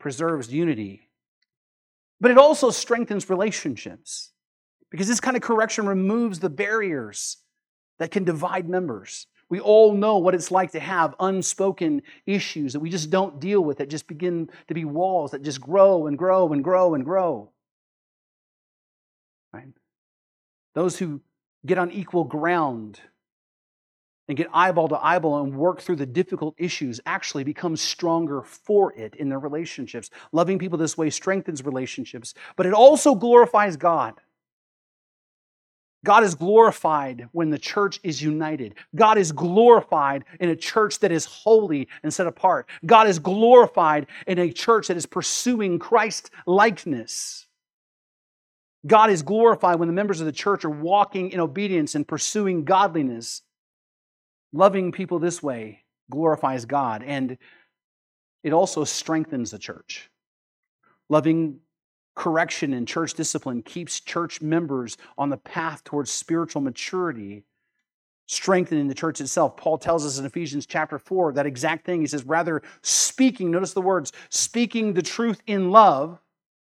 preserves 0.00 0.52
unity. 0.52 1.08
But 2.20 2.30
it 2.30 2.38
also 2.38 2.70
strengthens 2.70 3.28
relationships 3.28 4.32
because 4.90 5.08
this 5.08 5.20
kind 5.20 5.36
of 5.36 5.42
correction 5.42 5.86
removes 5.86 6.40
the 6.40 6.48
barriers 6.48 7.36
that 7.98 8.10
can 8.10 8.24
divide 8.24 8.68
members. 8.68 9.26
We 9.50 9.60
all 9.60 9.94
know 9.94 10.18
what 10.18 10.34
it's 10.34 10.50
like 10.50 10.72
to 10.72 10.80
have 10.80 11.14
unspoken 11.20 12.02
issues 12.26 12.72
that 12.72 12.80
we 12.80 12.90
just 12.90 13.10
don't 13.10 13.40
deal 13.40 13.62
with, 13.62 13.78
that 13.78 13.88
just 13.88 14.06
begin 14.06 14.50
to 14.68 14.74
be 14.74 14.84
walls 14.84 15.30
that 15.30 15.42
just 15.42 15.60
grow 15.60 16.06
and 16.06 16.18
grow 16.18 16.52
and 16.52 16.62
grow 16.62 16.94
and 16.94 17.04
grow. 17.04 17.50
Right? 19.52 19.68
Those 20.74 20.98
who 20.98 21.20
get 21.66 21.78
on 21.78 21.90
equal 21.90 22.24
ground 22.24 23.00
and 24.28 24.36
get 24.36 24.48
eyeball 24.52 24.88
to 24.88 25.04
eyeball 25.04 25.42
and 25.42 25.56
work 25.56 25.80
through 25.80 25.96
the 25.96 26.06
difficult 26.06 26.54
issues 26.58 27.00
actually 27.06 27.44
become 27.44 27.76
stronger 27.76 28.42
for 28.42 28.92
it 28.92 29.16
in 29.16 29.28
their 29.28 29.38
relationships. 29.38 30.10
Loving 30.32 30.58
people 30.58 30.78
this 30.78 30.98
way 30.98 31.08
strengthens 31.10 31.64
relationships, 31.64 32.34
but 32.56 32.66
it 32.66 32.74
also 32.74 33.14
glorifies 33.14 33.76
God. 33.76 34.20
God 36.04 36.22
is 36.22 36.36
glorified 36.36 37.28
when 37.32 37.50
the 37.50 37.58
church 37.58 37.98
is 38.04 38.22
united. 38.22 38.74
God 38.94 39.18
is 39.18 39.32
glorified 39.32 40.24
in 40.38 40.48
a 40.48 40.56
church 40.56 41.00
that 41.00 41.10
is 41.10 41.24
holy 41.24 41.88
and 42.02 42.14
set 42.14 42.28
apart. 42.28 42.68
God 42.86 43.08
is 43.08 43.18
glorified 43.18 44.06
in 44.26 44.38
a 44.38 44.52
church 44.52 44.88
that 44.88 44.96
is 44.96 45.06
pursuing 45.06 45.78
Christ 45.78 46.30
likeness. 46.46 47.47
God 48.88 49.10
is 49.10 49.22
glorified 49.22 49.78
when 49.78 49.88
the 49.88 49.94
members 49.94 50.20
of 50.20 50.26
the 50.26 50.32
church 50.32 50.64
are 50.64 50.70
walking 50.70 51.30
in 51.30 51.40
obedience 51.40 51.94
and 51.94 52.08
pursuing 52.08 52.64
godliness. 52.64 53.42
Loving 54.52 54.92
people 54.92 55.18
this 55.18 55.42
way 55.42 55.84
glorifies 56.10 56.64
God 56.64 57.02
and 57.02 57.38
it 58.42 58.52
also 58.52 58.84
strengthens 58.84 59.50
the 59.50 59.58
church. 59.58 60.10
Loving 61.08 61.60
correction 62.14 62.72
and 62.72 62.88
church 62.88 63.14
discipline 63.14 63.62
keeps 63.62 64.00
church 64.00 64.40
members 64.40 64.96
on 65.16 65.28
the 65.28 65.36
path 65.36 65.84
towards 65.84 66.10
spiritual 66.10 66.62
maturity, 66.62 67.44
strengthening 68.26 68.88
the 68.88 68.94
church 68.94 69.20
itself. 69.20 69.56
Paul 69.56 69.78
tells 69.78 70.04
us 70.04 70.18
in 70.18 70.24
Ephesians 70.24 70.66
chapter 70.66 70.98
4 70.98 71.34
that 71.34 71.46
exact 71.46 71.84
thing. 71.84 72.00
He 72.00 72.06
says, 72.06 72.24
rather 72.24 72.62
speaking, 72.82 73.50
notice 73.50 73.72
the 73.72 73.82
words, 73.82 74.12
speaking 74.30 74.94
the 74.94 75.02
truth 75.02 75.40
in 75.46 75.70
love, 75.70 76.18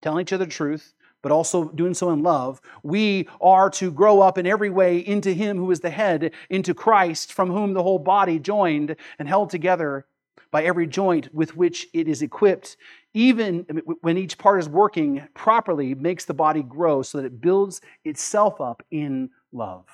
telling 0.02 0.22
each 0.22 0.34
other 0.34 0.46
the 0.46 0.52
truth, 0.52 0.94
but 1.22 1.32
also 1.32 1.66
doing 1.70 1.94
so 1.94 2.12
in 2.12 2.24
love, 2.24 2.62
we 2.84 3.28
are 3.42 3.70
to 3.72 3.92
grow 3.92 4.22
up 4.22 4.38
in 4.38 4.48
every 4.48 4.70
way 4.70 5.00
into 5.00 5.34
Him 5.34 5.58
who 5.58 5.72
is 5.72 5.80
the 5.80 5.90
head, 5.90 6.32
into 6.50 6.74
Christ, 6.74 7.34
from 7.34 7.50
whom 7.50 7.74
the 7.74 7.84
whole 7.84 8.00
body 8.00 8.40
joined 8.40 8.96
and 9.18 9.28
held 9.28 9.50
together 9.50 10.06
by 10.52 10.64
every 10.64 10.88
joint 10.88 11.34
with 11.34 11.56
which 11.56 11.88
it 11.94 12.08
is 12.08 12.22
equipped, 12.22 12.78
even 13.14 13.66
when 14.02 14.18
each 14.18 14.38
part 14.38 14.60
is 14.60 14.70
working 14.70 15.28
properly, 15.34 15.94
makes 15.94 16.26
the 16.26 16.34
body 16.34 16.64
grow 16.64 17.02
so 17.02 17.18
that 17.18 17.26
it 17.26 17.42
builds 17.42 17.82
itself 18.04 18.60
up 18.60 18.84
in 18.92 19.30
love. 19.52 19.86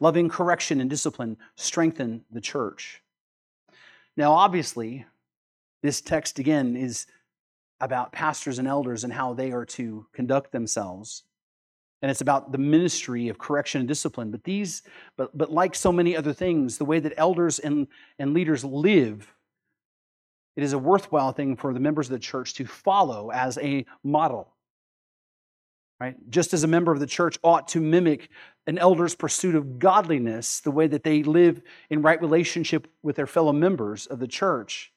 Loving 0.00 0.28
correction 0.28 0.80
and 0.80 0.88
discipline 0.88 1.36
strengthen 1.56 2.24
the 2.30 2.40
church. 2.40 3.02
Now, 4.16 4.32
obviously, 4.32 5.06
this 5.82 6.00
text 6.00 6.38
again 6.38 6.76
is 6.76 7.06
about 7.80 8.12
pastors 8.12 8.58
and 8.58 8.68
elders 8.68 9.04
and 9.04 9.12
how 9.12 9.34
they 9.34 9.52
are 9.52 9.64
to 9.64 10.06
conduct 10.12 10.52
themselves 10.52 11.24
and 12.00 12.12
it's 12.12 12.20
about 12.20 12.52
the 12.52 12.58
ministry 12.58 13.28
of 13.28 13.38
correction 13.38 13.80
and 13.80 13.88
discipline 13.88 14.30
but 14.30 14.44
these 14.44 14.82
but 15.16 15.36
but 15.36 15.50
like 15.50 15.74
so 15.74 15.92
many 15.92 16.16
other 16.16 16.32
things 16.32 16.78
the 16.78 16.84
way 16.84 17.00
that 17.00 17.12
elders 17.16 17.58
and 17.58 17.86
and 18.18 18.34
leaders 18.34 18.64
live 18.64 19.32
it 20.58 20.64
is 20.64 20.72
a 20.72 20.78
worthwhile 20.78 21.30
thing 21.30 21.54
for 21.54 21.72
the 21.72 21.78
members 21.78 22.08
of 22.08 22.14
the 22.14 22.18
church 22.18 22.54
to 22.54 22.66
follow 22.66 23.30
as 23.30 23.58
a 23.58 23.86
model. 24.02 24.56
Right? 26.00 26.16
Just 26.30 26.52
as 26.52 26.64
a 26.64 26.66
member 26.66 26.90
of 26.90 26.98
the 26.98 27.06
church 27.06 27.38
ought 27.44 27.68
to 27.68 27.80
mimic 27.80 28.28
an 28.66 28.76
elder's 28.76 29.14
pursuit 29.14 29.54
of 29.54 29.78
godliness, 29.78 30.58
the 30.58 30.72
way 30.72 30.88
that 30.88 31.04
they 31.04 31.22
live 31.22 31.62
in 31.90 32.02
right 32.02 32.20
relationship 32.20 32.88
with 33.04 33.14
their 33.14 33.28
fellow 33.28 33.52
members 33.52 34.06
of 34.06 34.18
the 34.18 34.26
church, 34.26 34.92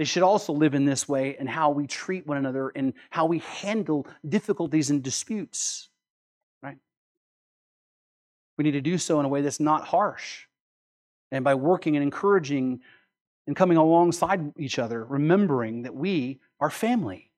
they 0.00 0.06
should 0.06 0.22
also 0.22 0.54
live 0.54 0.72
in 0.74 0.86
this 0.86 1.06
way 1.06 1.36
in 1.38 1.46
how 1.46 1.68
we 1.68 1.86
treat 1.86 2.26
one 2.26 2.38
another 2.38 2.72
and 2.74 2.94
how 3.10 3.26
we 3.26 3.40
handle 3.40 4.06
difficulties 4.26 4.88
and 4.88 5.02
disputes. 5.02 5.90
Right? 6.62 6.78
We 8.56 8.64
need 8.64 8.70
to 8.70 8.80
do 8.80 8.96
so 8.96 9.20
in 9.20 9.26
a 9.26 9.28
way 9.28 9.42
that's 9.42 9.60
not 9.60 9.84
harsh. 9.84 10.46
And 11.30 11.44
by 11.44 11.54
working 11.54 11.96
and 11.96 12.02
encouraging 12.02 12.80
and 13.46 13.54
coming 13.54 13.76
alongside 13.76 14.54
each 14.56 14.78
other, 14.78 15.04
remembering 15.04 15.82
that 15.82 15.94
we 15.94 16.40
are 16.60 16.70
family 16.70 17.30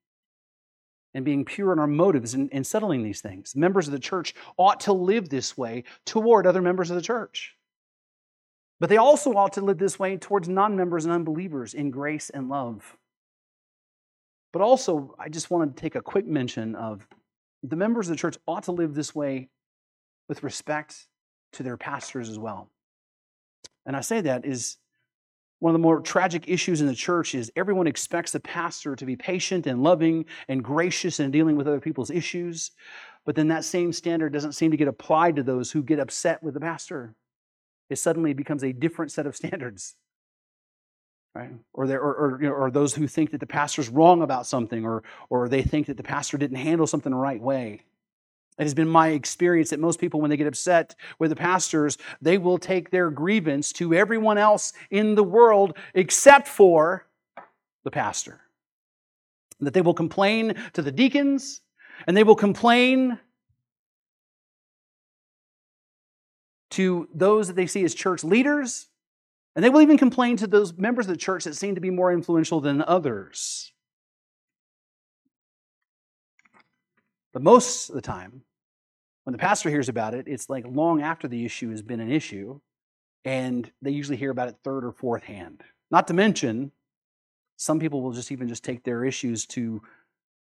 and 1.15 1.25
being 1.25 1.45
pure 1.45 1.73
in 1.73 1.81
our 1.81 1.89
motives 1.89 2.35
and, 2.35 2.49
in 2.51 2.63
settling 2.63 3.03
these 3.03 3.21
things. 3.21 3.57
Members 3.57 3.89
of 3.89 3.93
the 3.93 3.99
church 3.99 4.37
ought 4.57 4.79
to 4.83 4.93
live 4.93 5.29
this 5.29 5.59
way 5.59 5.83
toward 6.07 6.47
other 6.47 6.63
members 6.63 6.91
of 6.91 6.95
the 6.95 7.03
church. 7.03 7.57
But 8.83 8.89
they 8.89 8.97
also 8.97 9.33
ought 9.35 9.53
to 9.53 9.61
live 9.61 9.79
this 9.79 9.97
way 9.97 10.17
towards 10.17 10.49
non 10.49 10.75
members 10.75 11.05
and 11.05 11.15
unbelievers 11.15 11.73
in 11.73 11.93
grace 11.93 12.31
and 12.31 12.49
love. 12.49 12.97
But 14.53 14.61
also, 14.61 15.15
I 15.21 15.29
just 15.29 15.53
wanted 15.53 15.77
to 15.77 15.81
take 15.81 15.95
a 15.95 16.03
quick 16.03 16.27
mention 16.27 16.75
of 16.75 17.07
the 17.63 17.77
members 17.77 18.09
of 18.09 18.17
the 18.17 18.21
church 18.21 18.39
ought 18.45 18.65
to 18.65 18.73
live 18.73 18.93
this 18.93 19.15
way 19.15 19.51
with 20.29 20.43
respect 20.43 21.07
to 21.53 21.63
their 21.63 21.77
pastors 21.77 22.29
as 22.29 22.41
well. 22.41 22.71
And 23.87 23.95
I 23.95 24.01
say 24.01 24.21
that 24.23 24.45
is 24.45 24.79
one 25.61 25.71
of 25.71 25.75
the 25.75 25.87
more 25.87 26.01
tragic 26.01 26.49
issues 26.49 26.81
in 26.81 26.89
the 26.89 26.95
church 26.97 27.37
is 27.37 27.53
everyone 27.55 27.87
expects 27.87 28.33
the 28.33 28.41
pastor 28.41 28.97
to 28.97 29.07
be 29.07 29.15
patient 29.15 29.69
and 29.69 29.85
loving 29.85 30.25
and 30.49 30.65
gracious 30.65 31.21
in 31.21 31.31
dealing 31.31 31.55
with 31.55 31.69
other 31.69 31.79
people's 31.79 32.11
issues. 32.11 32.73
But 33.25 33.37
then 33.37 33.47
that 33.47 33.65
same 33.65 33.93
standard 33.93 34.33
doesn't 34.33 34.57
seem 34.57 34.73
to 34.73 34.77
get 34.77 34.89
applied 34.89 35.37
to 35.37 35.45
those 35.45 35.71
who 35.71 35.85
get 35.85 36.01
upset 36.01 36.43
with 36.43 36.55
the 36.55 36.61
pastor. 36.61 37.15
It 37.93 37.99
suddenly 37.99 38.33
becomes 38.33 38.65
a 38.65 38.73
different 38.73 39.13
set 39.13 39.27
of 39.27 39.37
standards. 39.43 39.95
Right? 41.35 41.53
Or, 41.73 41.87
there, 41.87 42.01
or, 42.01 42.15
or, 42.15 42.43
you 42.43 42.49
know, 42.49 42.55
or 42.55 42.71
those 42.71 42.95
who 42.95 43.07
think 43.07 43.31
that 43.31 43.41
the 43.41 43.47
pastor's 43.47 43.89
wrong 43.89 44.21
about 44.21 44.47
something, 44.47 44.85
or, 44.85 45.03
or 45.31 45.49
they 45.49 45.63
think 45.63 45.87
that 45.87 45.97
the 45.97 46.03
pastor 46.03 46.37
didn't 46.37 46.59
handle 46.59 46.87
something 46.87 47.11
the 47.11 47.17
right 47.17 47.41
way. 47.41 47.83
It 48.59 48.65
has 48.65 48.75
been 48.75 48.89
my 48.89 49.09
experience 49.09 49.71
that 49.71 49.81
most 49.81 49.99
people, 49.99 50.21
when 50.21 50.29
they 50.29 50.37
get 50.37 50.47
upset 50.47 50.95
with 51.19 51.31
the 51.31 51.37
pastors, 51.37 51.97
they 52.21 52.37
will 52.37 52.59
take 52.59 52.91
their 52.91 53.11
grievance 53.11 53.73
to 53.75 53.95
everyone 53.95 54.37
else 54.37 54.75
in 54.91 55.15
the 55.15 55.25
world 55.25 55.79
except 55.95 56.49
for 56.49 57.07
the 57.85 57.91
pastor. 57.91 58.43
That 59.61 59.73
they 59.73 59.81
will 59.81 59.95
complain 59.95 60.55
to 60.75 60.83
the 60.83 60.93
deacons 60.93 61.63
and 62.07 62.15
they 62.15 62.25
will 62.25 62.37
complain 62.37 63.19
to 66.73 67.09
those 67.15 67.49
that 67.49 67.57
they 67.57 67.67
see 67.67 67.85
as 67.85 67.95
church 67.95 68.25
leaders, 68.25 68.89
and 69.55 69.65
they 69.65 69.71
will 69.71 69.83
even 69.83 69.99
complain 69.99 70.37
to 70.39 70.47
those 70.47 70.73
members 70.73 71.07
of 71.07 71.11
the 71.11 71.19
church 71.19 71.45
that 71.45 71.55
seem 71.55 71.75
to 71.75 71.81
be 71.81 71.91
more 71.91 72.13
influential 72.13 72.61
than 72.61 72.83
others. 72.83 73.73
But 77.33 77.43
most 77.43 77.91
of 77.91 77.95
the 77.95 78.03
time, 78.03 78.43
when 79.25 79.33
the 79.33 79.39
pastor 79.39 79.71
hears 79.71 79.89
about 79.89 80.15
it, 80.15 80.27
it's 80.29 80.49
like 80.49 80.65
long 80.67 81.03
after 81.03 81.29
the 81.29 81.45
issue 81.45 81.71
has 81.71 81.83
been 81.83 82.01
an 82.01 82.11
issue, 82.11 82.61
and 83.25 83.71
they 83.83 83.91
usually 83.91 84.17
hear 84.17 84.31
about 84.31 84.49
it 84.49 84.57
third 84.65 84.85
or 84.85 84.93
fourth 84.93 85.23
hand. 85.23 85.63
Not 85.91 86.09
to 86.09 86.15
mention, 86.15 86.73
some 87.57 87.79
people 87.79 88.03
will 88.03 88.13
just 88.13 88.33
even 88.33 88.49
just 88.49 88.65
take 88.65 88.83
their 88.83 89.05
issues 89.05 89.47
to, 89.47 89.83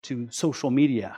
to 0.02 0.28
social 0.30 0.70
media 0.70 1.16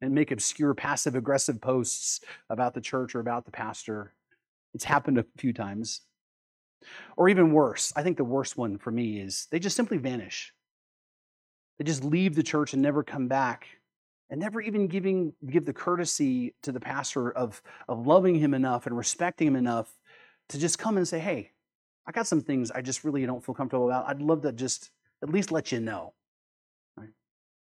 and 0.00 0.14
make 0.14 0.30
obscure 0.30 0.74
passive 0.74 1.14
aggressive 1.14 1.60
posts 1.60 2.20
about 2.50 2.74
the 2.74 2.80
church 2.80 3.14
or 3.14 3.20
about 3.20 3.44
the 3.44 3.50
pastor. 3.50 4.14
It's 4.74 4.84
happened 4.84 5.18
a 5.18 5.26
few 5.36 5.52
times. 5.52 6.02
Or 7.16 7.28
even 7.28 7.52
worse, 7.52 7.92
I 7.96 8.02
think 8.02 8.16
the 8.16 8.24
worst 8.24 8.56
one 8.56 8.78
for 8.78 8.90
me 8.90 9.20
is 9.20 9.48
they 9.50 9.58
just 9.58 9.76
simply 9.76 9.98
vanish. 9.98 10.52
They 11.78 11.84
just 11.84 12.04
leave 12.04 12.34
the 12.34 12.42
church 12.42 12.72
and 12.72 12.82
never 12.82 13.02
come 13.02 13.28
back 13.28 13.66
and 14.30 14.40
never 14.40 14.60
even 14.60 14.86
giving 14.86 15.32
give 15.48 15.64
the 15.64 15.72
courtesy 15.72 16.54
to 16.62 16.72
the 16.72 16.80
pastor 16.80 17.30
of, 17.30 17.62
of 17.88 18.06
loving 18.06 18.34
him 18.34 18.54
enough 18.54 18.86
and 18.86 18.96
respecting 18.96 19.48
him 19.48 19.56
enough 19.56 19.90
to 20.50 20.58
just 20.58 20.78
come 20.78 20.96
and 20.96 21.08
say, 21.08 21.18
hey, 21.18 21.52
I 22.06 22.12
got 22.12 22.26
some 22.26 22.40
things 22.40 22.70
I 22.70 22.80
just 22.80 23.04
really 23.04 23.24
don't 23.26 23.44
feel 23.44 23.54
comfortable 23.54 23.86
about. 23.86 24.08
I'd 24.08 24.22
love 24.22 24.42
to 24.42 24.52
just 24.52 24.90
at 25.22 25.30
least 25.30 25.52
let 25.52 25.72
you 25.72 25.80
know. 25.80 26.14
Right? 26.96 27.10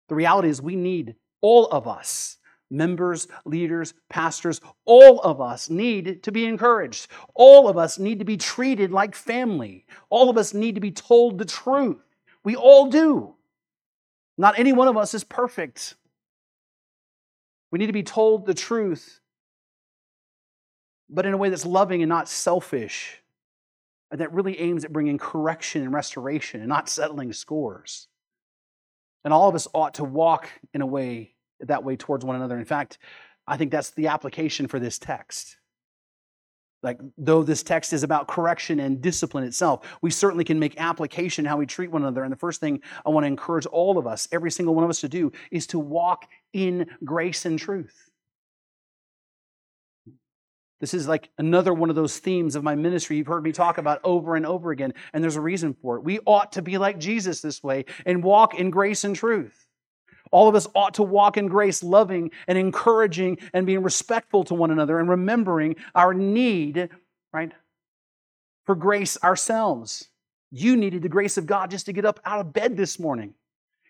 The 0.09 0.15
reality 0.15 0.49
is 0.49 0.61
we 0.61 0.77
need 0.77 1.15
all 1.41 1.67
of 1.69 1.87
us, 1.87 2.39
members, 2.71 3.29
leaders, 3.45 3.95
pastors, 4.09 4.61
all 4.85 5.21
of 5.21 5.41
us 5.41 5.71
need 5.71 6.23
to 6.23 6.33
be 6.33 6.45
encouraged. 6.45 7.09
All 7.35 7.69
of 7.69 7.77
us 7.77 7.99
need 7.99 8.19
to 8.19 8.25
be 8.25 8.37
treated 8.37 8.91
like 8.93 9.15
family. 9.15 9.87
All 10.11 10.29
of 10.31 10.37
us 10.37 10.53
need 10.55 10.75
to 10.75 10.81
be 10.81 10.91
told 10.91 11.39
the 11.39 11.45
truth. 11.45 12.03
We 12.45 12.57
all 12.57 12.89
do. 12.89 13.35
Not 14.39 14.59
any 14.59 14.73
one 14.73 14.89
of 14.89 14.97
us 14.97 15.15
is 15.15 15.25
perfect. 15.25 15.95
We 17.71 17.79
need 17.79 17.87
to 17.87 17.93
be 17.93 18.03
told 18.03 18.47
the 18.47 18.55
truth, 18.55 19.21
but 21.09 21.27
in 21.27 21.35
a 21.35 21.37
way 21.37 21.49
that's 21.51 21.67
loving 21.67 22.03
and 22.03 22.09
not 22.09 22.29
selfish, 22.29 23.23
and 24.11 24.21
that 24.21 24.33
really 24.33 24.59
aims 24.61 24.85
at 24.85 24.93
bringing 24.93 25.19
correction 25.19 25.83
and 25.83 25.93
restoration 25.93 26.61
and 26.61 26.69
not 26.69 26.89
settling 26.89 27.33
scores. 27.33 28.09
And 29.27 29.35
all 29.35 29.49
of 29.49 29.57
us 29.57 29.67
ought 29.75 29.95
to 29.95 30.05
walk 30.05 30.49
in 30.73 30.83
a 30.83 30.87
way 30.87 31.35
that 31.59 31.83
way 31.83 31.97
towards 31.97 32.25
one 32.25 32.37
another. 32.37 32.57
In 32.57 32.65
fact, 32.65 32.99
I 33.45 33.57
think 33.57 33.73
that's 33.73 33.91
the 33.91 34.07
application 34.07 34.69
for 34.69 34.79
this 34.79 35.01
text. 35.01 35.57
Like, 36.85 37.01
though 37.19 37.43
this 37.43 37.65
text 37.65 37.93
is 37.93 38.05
about 38.05 38.29
correction 38.29 38.79
and 38.79 39.03
discipline 39.03 39.43
itself, 39.43 39.85
we 40.01 40.13
certainly 40.13 40.45
can 40.45 40.61
make 40.61 40.81
application 40.81 41.45
how 41.45 41.57
we 41.57 41.67
treat 41.67 41.91
one 41.91 42.03
another. 42.03 42.23
And 42.23 42.33
the 42.33 42.37
first 42.37 42.61
thing 42.61 42.81
I 43.05 43.11
want 43.11 43.25
to 43.25 43.29
encourage 43.29 43.67
all 43.67 43.99
of 43.99 44.07
us, 44.07 44.29
every 44.31 44.53
single 44.53 44.77
one 44.77 44.85
of 44.85 44.91
us 44.91 45.01
to 45.01 45.09
do, 45.09 45.33
is 45.51 45.67
to 45.69 45.81
walk 45.81 46.29
in 46.53 46.87
grace 47.05 47.47
and 47.47 47.59
truth. 47.59 48.11
This 50.81 50.93
is 50.93 51.09
like 51.09 51.31
another 51.39 51.73
one 51.73 51.89
of 51.89 51.97
those 51.97 52.19
themes 52.19 52.55
of 52.55 52.63
my 52.63 52.75
ministry 52.75 53.17
you've 53.17 53.27
heard 53.27 53.43
me 53.43 53.53
talk 53.53 53.79
about 53.79 54.01
over 54.05 54.37
and 54.37 54.45
over 54.45 54.71
again, 54.71 54.93
and 55.13 55.25
there's 55.25 55.37
a 55.37 55.41
reason 55.41 55.75
for 55.75 55.97
it. 55.97 56.05
We 56.05 56.19
ought 56.27 56.53
to 56.53 56.63
be 56.63 56.77
like 56.77 56.99
Jesus 56.99 57.41
this 57.41 57.63
way 57.63 57.87
and 58.05 58.23
walk 58.23 58.55
in 58.55 58.71
grace 58.71 59.05
and 59.05 59.17
truth. 59.17 59.67
All 60.33 60.49
of 60.49 60.55
us 60.55 60.67
ought 60.75 60.95
to 60.95 61.03
walk 61.03 61.37
in 61.37 61.47
grace, 61.47 61.83
loving 61.83 62.31
and 62.47 62.59
encouraging 62.59 63.39
and 63.55 63.65
being 63.65 63.83
respectful 63.83 64.45
to 64.45 64.55
one 64.55 64.71
another 64.71 64.99
and 64.99 65.09
remembering 65.09 65.77
our 65.95 66.13
need, 66.13 66.91
right, 67.33 67.53
for 68.65 68.75
grace 68.75 69.17
ourselves. 69.23 70.09
You 70.51 70.77
needed 70.77 71.03
the 71.03 71.09
grace 71.09 71.39
of 71.39 71.47
God 71.47 71.71
just 71.71 71.87
to 71.87 71.93
get 71.93 72.05
up 72.05 72.21
out 72.25 72.41
of 72.41 72.53
bed 72.53 72.77
this 72.77 72.99
morning. 72.99 73.35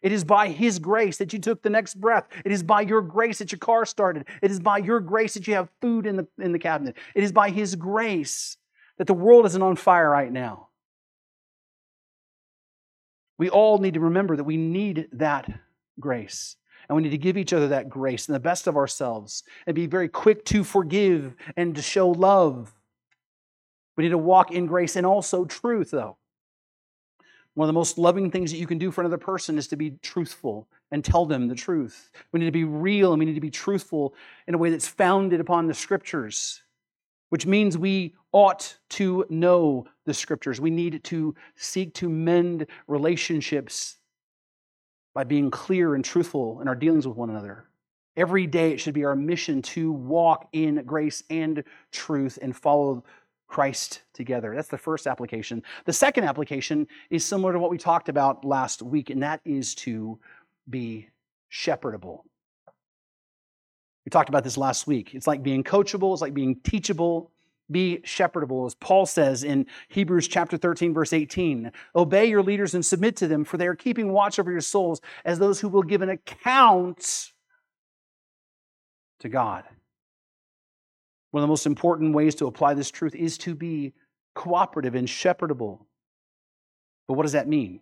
It 0.02 0.12
is 0.12 0.24
by 0.24 0.48
His 0.48 0.78
grace 0.78 1.18
that 1.18 1.32
you 1.32 1.38
took 1.38 1.62
the 1.62 1.70
next 1.70 1.94
breath. 1.94 2.26
It 2.44 2.52
is 2.52 2.62
by 2.62 2.82
your 2.82 3.02
grace 3.02 3.38
that 3.38 3.52
your 3.52 3.58
car 3.58 3.84
started. 3.84 4.26
It 4.42 4.50
is 4.50 4.60
by 4.60 4.78
your 4.78 5.00
grace 5.00 5.34
that 5.34 5.46
you 5.46 5.54
have 5.54 5.68
food 5.80 6.06
in 6.06 6.16
the, 6.16 6.26
in 6.38 6.52
the 6.52 6.58
cabinet. 6.58 6.96
It 7.14 7.24
is 7.24 7.32
by 7.32 7.50
His 7.50 7.74
grace 7.74 8.56
that 8.98 9.06
the 9.06 9.14
world 9.14 9.46
isn't 9.46 9.62
on 9.62 9.76
fire 9.76 10.10
right 10.10 10.32
now. 10.32 10.68
We 13.38 13.50
all 13.50 13.78
need 13.78 13.94
to 13.94 14.00
remember 14.00 14.36
that 14.36 14.44
we 14.44 14.56
need 14.56 15.08
that 15.12 15.50
grace. 16.00 16.56
And 16.88 16.96
we 16.96 17.02
need 17.02 17.10
to 17.10 17.18
give 17.18 17.36
each 17.36 17.52
other 17.52 17.68
that 17.68 17.88
grace 17.88 18.28
and 18.28 18.34
the 18.34 18.40
best 18.40 18.66
of 18.66 18.76
ourselves 18.76 19.42
and 19.66 19.74
be 19.74 19.86
very 19.86 20.08
quick 20.08 20.44
to 20.46 20.62
forgive 20.62 21.34
and 21.56 21.74
to 21.74 21.82
show 21.82 22.08
love. 22.08 22.72
We 23.96 24.04
need 24.04 24.10
to 24.10 24.18
walk 24.18 24.52
in 24.52 24.66
grace 24.66 24.94
and 24.94 25.04
also 25.04 25.44
truth, 25.44 25.90
though. 25.90 26.16
One 27.56 27.64
of 27.64 27.68
the 27.68 27.78
most 27.78 27.96
loving 27.96 28.30
things 28.30 28.50
that 28.50 28.58
you 28.58 28.66
can 28.66 28.76
do 28.76 28.90
for 28.90 29.00
another 29.00 29.16
person 29.16 29.56
is 29.56 29.66
to 29.68 29.76
be 29.76 29.92
truthful 30.02 30.68
and 30.90 31.02
tell 31.02 31.24
them 31.24 31.48
the 31.48 31.54
truth. 31.54 32.10
We 32.30 32.38
need 32.38 32.44
to 32.44 32.52
be 32.52 32.64
real 32.64 33.14
and 33.14 33.18
we 33.18 33.24
need 33.24 33.34
to 33.34 33.40
be 33.40 33.50
truthful 33.50 34.14
in 34.46 34.52
a 34.52 34.58
way 34.58 34.68
that's 34.68 34.86
founded 34.86 35.40
upon 35.40 35.66
the 35.66 35.72
scriptures, 35.72 36.62
which 37.30 37.46
means 37.46 37.78
we 37.78 38.14
ought 38.30 38.76
to 38.90 39.24
know 39.30 39.86
the 40.04 40.12
scriptures. 40.12 40.60
We 40.60 40.68
need 40.68 41.02
to 41.04 41.34
seek 41.54 41.94
to 41.94 42.10
mend 42.10 42.66
relationships 42.88 43.96
by 45.14 45.24
being 45.24 45.50
clear 45.50 45.94
and 45.94 46.04
truthful 46.04 46.60
in 46.60 46.68
our 46.68 46.74
dealings 46.74 47.08
with 47.08 47.16
one 47.16 47.30
another. 47.30 47.64
Every 48.18 48.46
day 48.46 48.72
it 48.72 48.80
should 48.80 48.92
be 48.92 49.06
our 49.06 49.16
mission 49.16 49.62
to 49.62 49.92
walk 49.92 50.46
in 50.52 50.82
grace 50.84 51.22
and 51.30 51.64
truth 51.90 52.38
and 52.42 52.54
follow 52.54 53.02
Christ 53.48 54.02
together. 54.12 54.54
That's 54.54 54.68
the 54.68 54.78
first 54.78 55.06
application. 55.06 55.62
The 55.84 55.92
second 55.92 56.24
application 56.24 56.86
is 57.10 57.24
similar 57.24 57.52
to 57.52 57.58
what 57.58 57.70
we 57.70 57.78
talked 57.78 58.08
about 58.08 58.44
last 58.44 58.82
week, 58.82 59.10
and 59.10 59.22
that 59.22 59.40
is 59.44 59.74
to 59.76 60.18
be 60.68 61.08
shepherdable. 61.48 62.24
We 64.04 64.10
talked 64.10 64.28
about 64.28 64.44
this 64.44 64.56
last 64.56 64.86
week. 64.86 65.14
It's 65.14 65.26
like 65.26 65.42
being 65.42 65.64
coachable, 65.64 66.12
it's 66.12 66.22
like 66.22 66.34
being 66.34 66.60
teachable, 66.60 67.30
be 67.70 67.98
shepherdable, 68.04 68.66
as 68.66 68.74
Paul 68.74 69.06
says 69.06 69.42
in 69.42 69.66
Hebrews 69.88 70.28
chapter 70.28 70.56
13, 70.56 70.94
verse 70.94 71.12
18. 71.12 71.72
Obey 71.96 72.26
your 72.26 72.42
leaders 72.42 72.74
and 72.74 72.86
submit 72.86 73.16
to 73.16 73.26
them, 73.26 73.44
for 73.44 73.56
they 73.56 73.66
are 73.66 73.74
keeping 73.74 74.12
watch 74.12 74.38
over 74.38 74.52
your 74.52 74.60
souls 74.60 75.00
as 75.24 75.38
those 75.38 75.60
who 75.60 75.68
will 75.68 75.82
give 75.82 76.02
an 76.02 76.10
account 76.10 77.32
to 79.18 79.28
God. 79.28 79.64
One 81.36 81.42
of 81.42 81.48
the 81.48 81.52
most 81.52 81.66
important 81.66 82.14
ways 82.14 82.34
to 82.36 82.46
apply 82.46 82.72
this 82.72 82.90
truth 82.90 83.14
is 83.14 83.36
to 83.36 83.54
be 83.54 83.92
cooperative 84.34 84.94
and 84.94 85.06
shepherdable. 85.06 85.86
But 87.06 87.12
what 87.12 87.24
does 87.24 87.32
that 87.32 87.46
mean? 87.46 87.80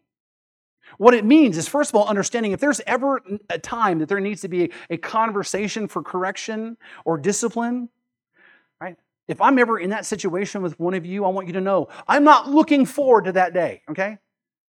What 0.98 1.14
it 1.14 1.24
means 1.24 1.56
is, 1.56 1.68
first 1.68 1.92
of 1.92 1.94
all, 1.94 2.08
understanding 2.08 2.50
if 2.50 2.58
there's 2.58 2.80
ever 2.84 3.22
a 3.48 3.60
time 3.60 4.00
that 4.00 4.08
there 4.08 4.18
needs 4.18 4.40
to 4.40 4.48
be 4.48 4.72
a 4.90 4.96
conversation 4.96 5.86
for 5.86 6.02
correction 6.02 6.76
or 7.04 7.16
discipline, 7.16 7.90
right? 8.80 8.96
If 9.28 9.40
I'm 9.40 9.56
ever 9.60 9.78
in 9.78 9.90
that 9.90 10.04
situation 10.04 10.60
with 10.60 10.76
one 10.80 10.94
of 10.94 11.06
you, 11.06 11.24
I 11.24 11.28
want 11.28 11.46
you 11.46 11.52
to 11.52 11.60
know 11.60 11.86
I'm 12.08 12.24
not 12.24 12.50
looking 12.50 12.84
forward 12.84 13.26
to 13.26 13.32
that 13.34 13.54
day, 13.54 13.82
okay? 13.88 14.18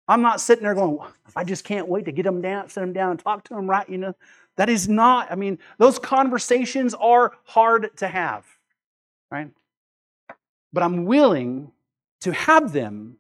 I'm 0.07 0.23
not 0.23 0.41
sitting 0.41 0.63
there 0.63 0.77
going, 0.77 1.01
I 1.35 1.43
just 1.43 1.65
can't 1.65 1.89
wait 1.89 2.05
to 2.05 2.13
get 2.13 2.23
them 2.23 2.41
down, 2.41 2.69
sit 2.69 2.81
them 2.83 2.93
down 2.93 3.11
and 3.11 3.19
talk 3.19 3.43
to 3.49 3.55
them 3.55 3.69
right, 3.69 3.89
you 3.89 3.99
know. 3.99 4.15
That 4.55 4.69
is 4.69 4.89
not, 4.89 5.33
I 5.33 5.35
mean, 5.35 5.59
those 5.79 5.99
conversations 5.99 6.95
are 6.95 7.33
hard 7.43 7.97
to 7.97 8.07
have, 8.07 8.47
right? 9.31 9.51
But 10.73 10.83
I'm 10.83 11.05
willing 11.05 11.73
to 12.21 12.33
have 12.33 12.73
them 12.73 13.17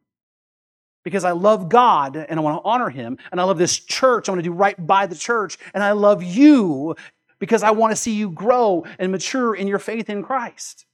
because 1.04 1.24
I 1.24 1.32
love 1.32 1.68
God 1.68 2.16
and 2.16 2.38
I 2.38 2.42
want 2.42 2.62
to 2.62 2.68
honor 2.68 2.90
Him, 2.90 3.18
and 3.30 3.40
I 3.40 3.44
love 3.44 3.58
this 3.58 3.78
church. 3.78 4.28
I 4.28 4.32
want 4.32 4.40
to 4.40 4.50
do 4.50 4.52
right 4.52 4.86
by 4.86 5.06
the 5.06 5.14
church, 5.14 5.58
and 5.72 5.82
I 5.82 5.92
love 5.92 6.22
you 6.22 6.96
because 7.38 7.62
I 7.62 7.70
want 7.70 7.92
to 7.92 7.96
see 7.96 8.12
you 8.12 8.30
grow 8.30 8.84
and 8.98 9.12
mature 9.12 9.54
in 9.54 9.68
your 9.68 9.78
faith 9.78 10.10
in 10.10 10.22
Christ. 10.22 10.86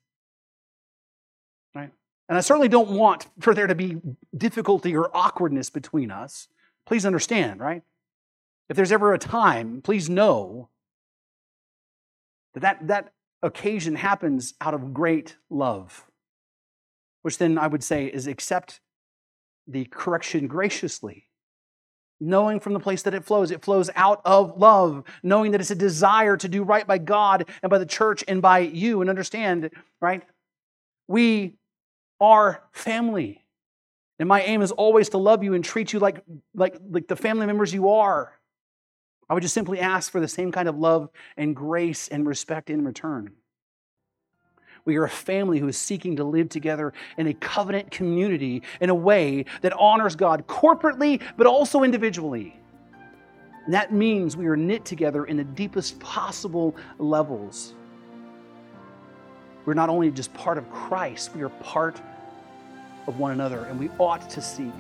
Right? 1.75 1.91
And 2.29 2.39
I 2.39 2.43
certainly 2.43 2.69
don't 2.69 2.91
want 2.91 3.27
for 3.41 3.55
there 3.55 3.67
to 3.67 3.75
be 3.75 3.97
difficulty 4.37 4.95
or 4.95 5.11
awkwardness 5.15 5.71
between 5.71 6.11
us. 6.11 6.49
Please 6.87 7.07
understand, 7.07 7.61
right? 7.61 7.83
If 8.69 8.77
there's 8.77 8.93
ever 8.93 9.13
a 9.15 9.19
time, 9.19 9.81
please 9.83 10.09
know 10.09 10.69
that 12.55 12.61
that, 12.61 12.87
that 12.87 13.13
occasion 13.45 13.95
happens 13.95 14.55
out 14.61 14.75
of 14.75 14.93
great 14.93 15.37
love, 15.51 16.05
which 17.23 17.39
then 17.39 17.59
I 17.59 17.69
would 17.69 17.85
say 17.85 18.07
is 18.07 18.27
accept 18.27 18.81
the 19.69 19.85
correction 19.85 20.47
graciously, 20.47 21.29
knowing 22.21 22.59
from 22.59 22.73
the 22.73 22.81
place 22.81 23.03
that 23.03 23.15
it 23.15 23.25
flows. 23.25 23.51
It 23.51 23.63
flows 23.63 23.91
out 23.95 24.21
of 24.25 24.59
love, 24.59 25.05
knowing 25.23 25.53
that 25.53 25.61
it's 25.61 25.71
a 25.71 25.77
desire 25.77 26.37
to 26.39 26.49
do 26.49 26.63
right 26.63 26.87
by 26.87 26.99
God 26.99 27.49
and 27.63 27.71
by 27.71 27.79
the 27.79 27.87
church 27.87 28.25
and 28.27 28.43
by 28.43 28.61
you. 28.61 29.01
And 29.01 29.11
understand, 29.11 29.71
right? 30.01 30.23
We 31.07 31.59
are 32.21 32.63
family. 32.73 33.45
And 34.19 34.29
my 34.29 34.43
aim 34.43 34.63
is 34.63 34.73
always 34.73 35.11
to 35.11 35.19
love 35.19 35.43
you 35.43 35.55
and 35.55 35.65
treat 35.65 35.93
you 35.93 35.99
like, 35.99 36.23
like, 36.55 36.77
like 36.89 37.09
the 37.09 37.17
family 37.17 37.47
members 37.47 37.75
you 37.75 37.91
are. 37.91 38.33
I 39.29 39.35
would 39.35 39.43
just 39.43 39.55
simply 39.55 39.81
ask 39.81 40.13
for 40.13 40.21
the 40.21 40.29
same 40.29 40.53
kind 40.53 40.69
of 40.69 40.79
love 40.79 41.09
and 41.37 41.57
grace 41.57 42.09
and 42.09 42.27
respect 42.27 42.71
in 42.71 42.85
return. 42.85 43.33
We 44.85 44.97
are 44.97 45.05
a 45.05 45.11
family 45.11 45.59
who 45.59 45.69
is 45.69 45.79
seeking 45.79 46.17
to 46.17 46.25
live 46.25 46.51
together 46.51 46.93
in 47.17 47.27
a 47.27 47.35
covenant 47.35 47.91
community 47.91 48.63
in 48.81 48.91
a 48.91 48.95
way 48.95 49.47
that 49.63 49.73
honors 49.73 50.15
God 50.15 50.47
corporately, 50.47 51.23
but 51.39 51.47
also 51.47 51.85
individually. 51.85 52.61
And 53.65 53.73
that 53.73 53.95
means 53.95 54.37
we 54.37 54.47
are 54.47 54.57
knit 54.57 54.85
together 54.85 55.25
in 55.25 55.39
the 55.39 55.45
deepest 55.45 55.99
possible 56.01 56.77
levels. 56.99 57.73
We're 59.65 59.73
not 59.73 59.89
only 59.89 60.11
just 60.11 60.35
part 60.35 60.59
of 60.59 60.71
Christ, 60.71 61.35
we 61.35 61.43
are 61.43 61.49
part 61.49 62.03
of 63.07 63.19
one 63.19 63.33
another, 63.33 63.65
and 63.65 63.81
we 63.81 63.89
ought 63.99 64.29
to 64.29 64.43
seek, 64.43 64.73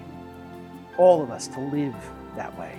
all 0.99 1.23
of 1.23 1.31
us, 1.31 1.49
to 1.49 1.61
live 1.61 1.95
that 2.37 2.57
way. 2.59 2.79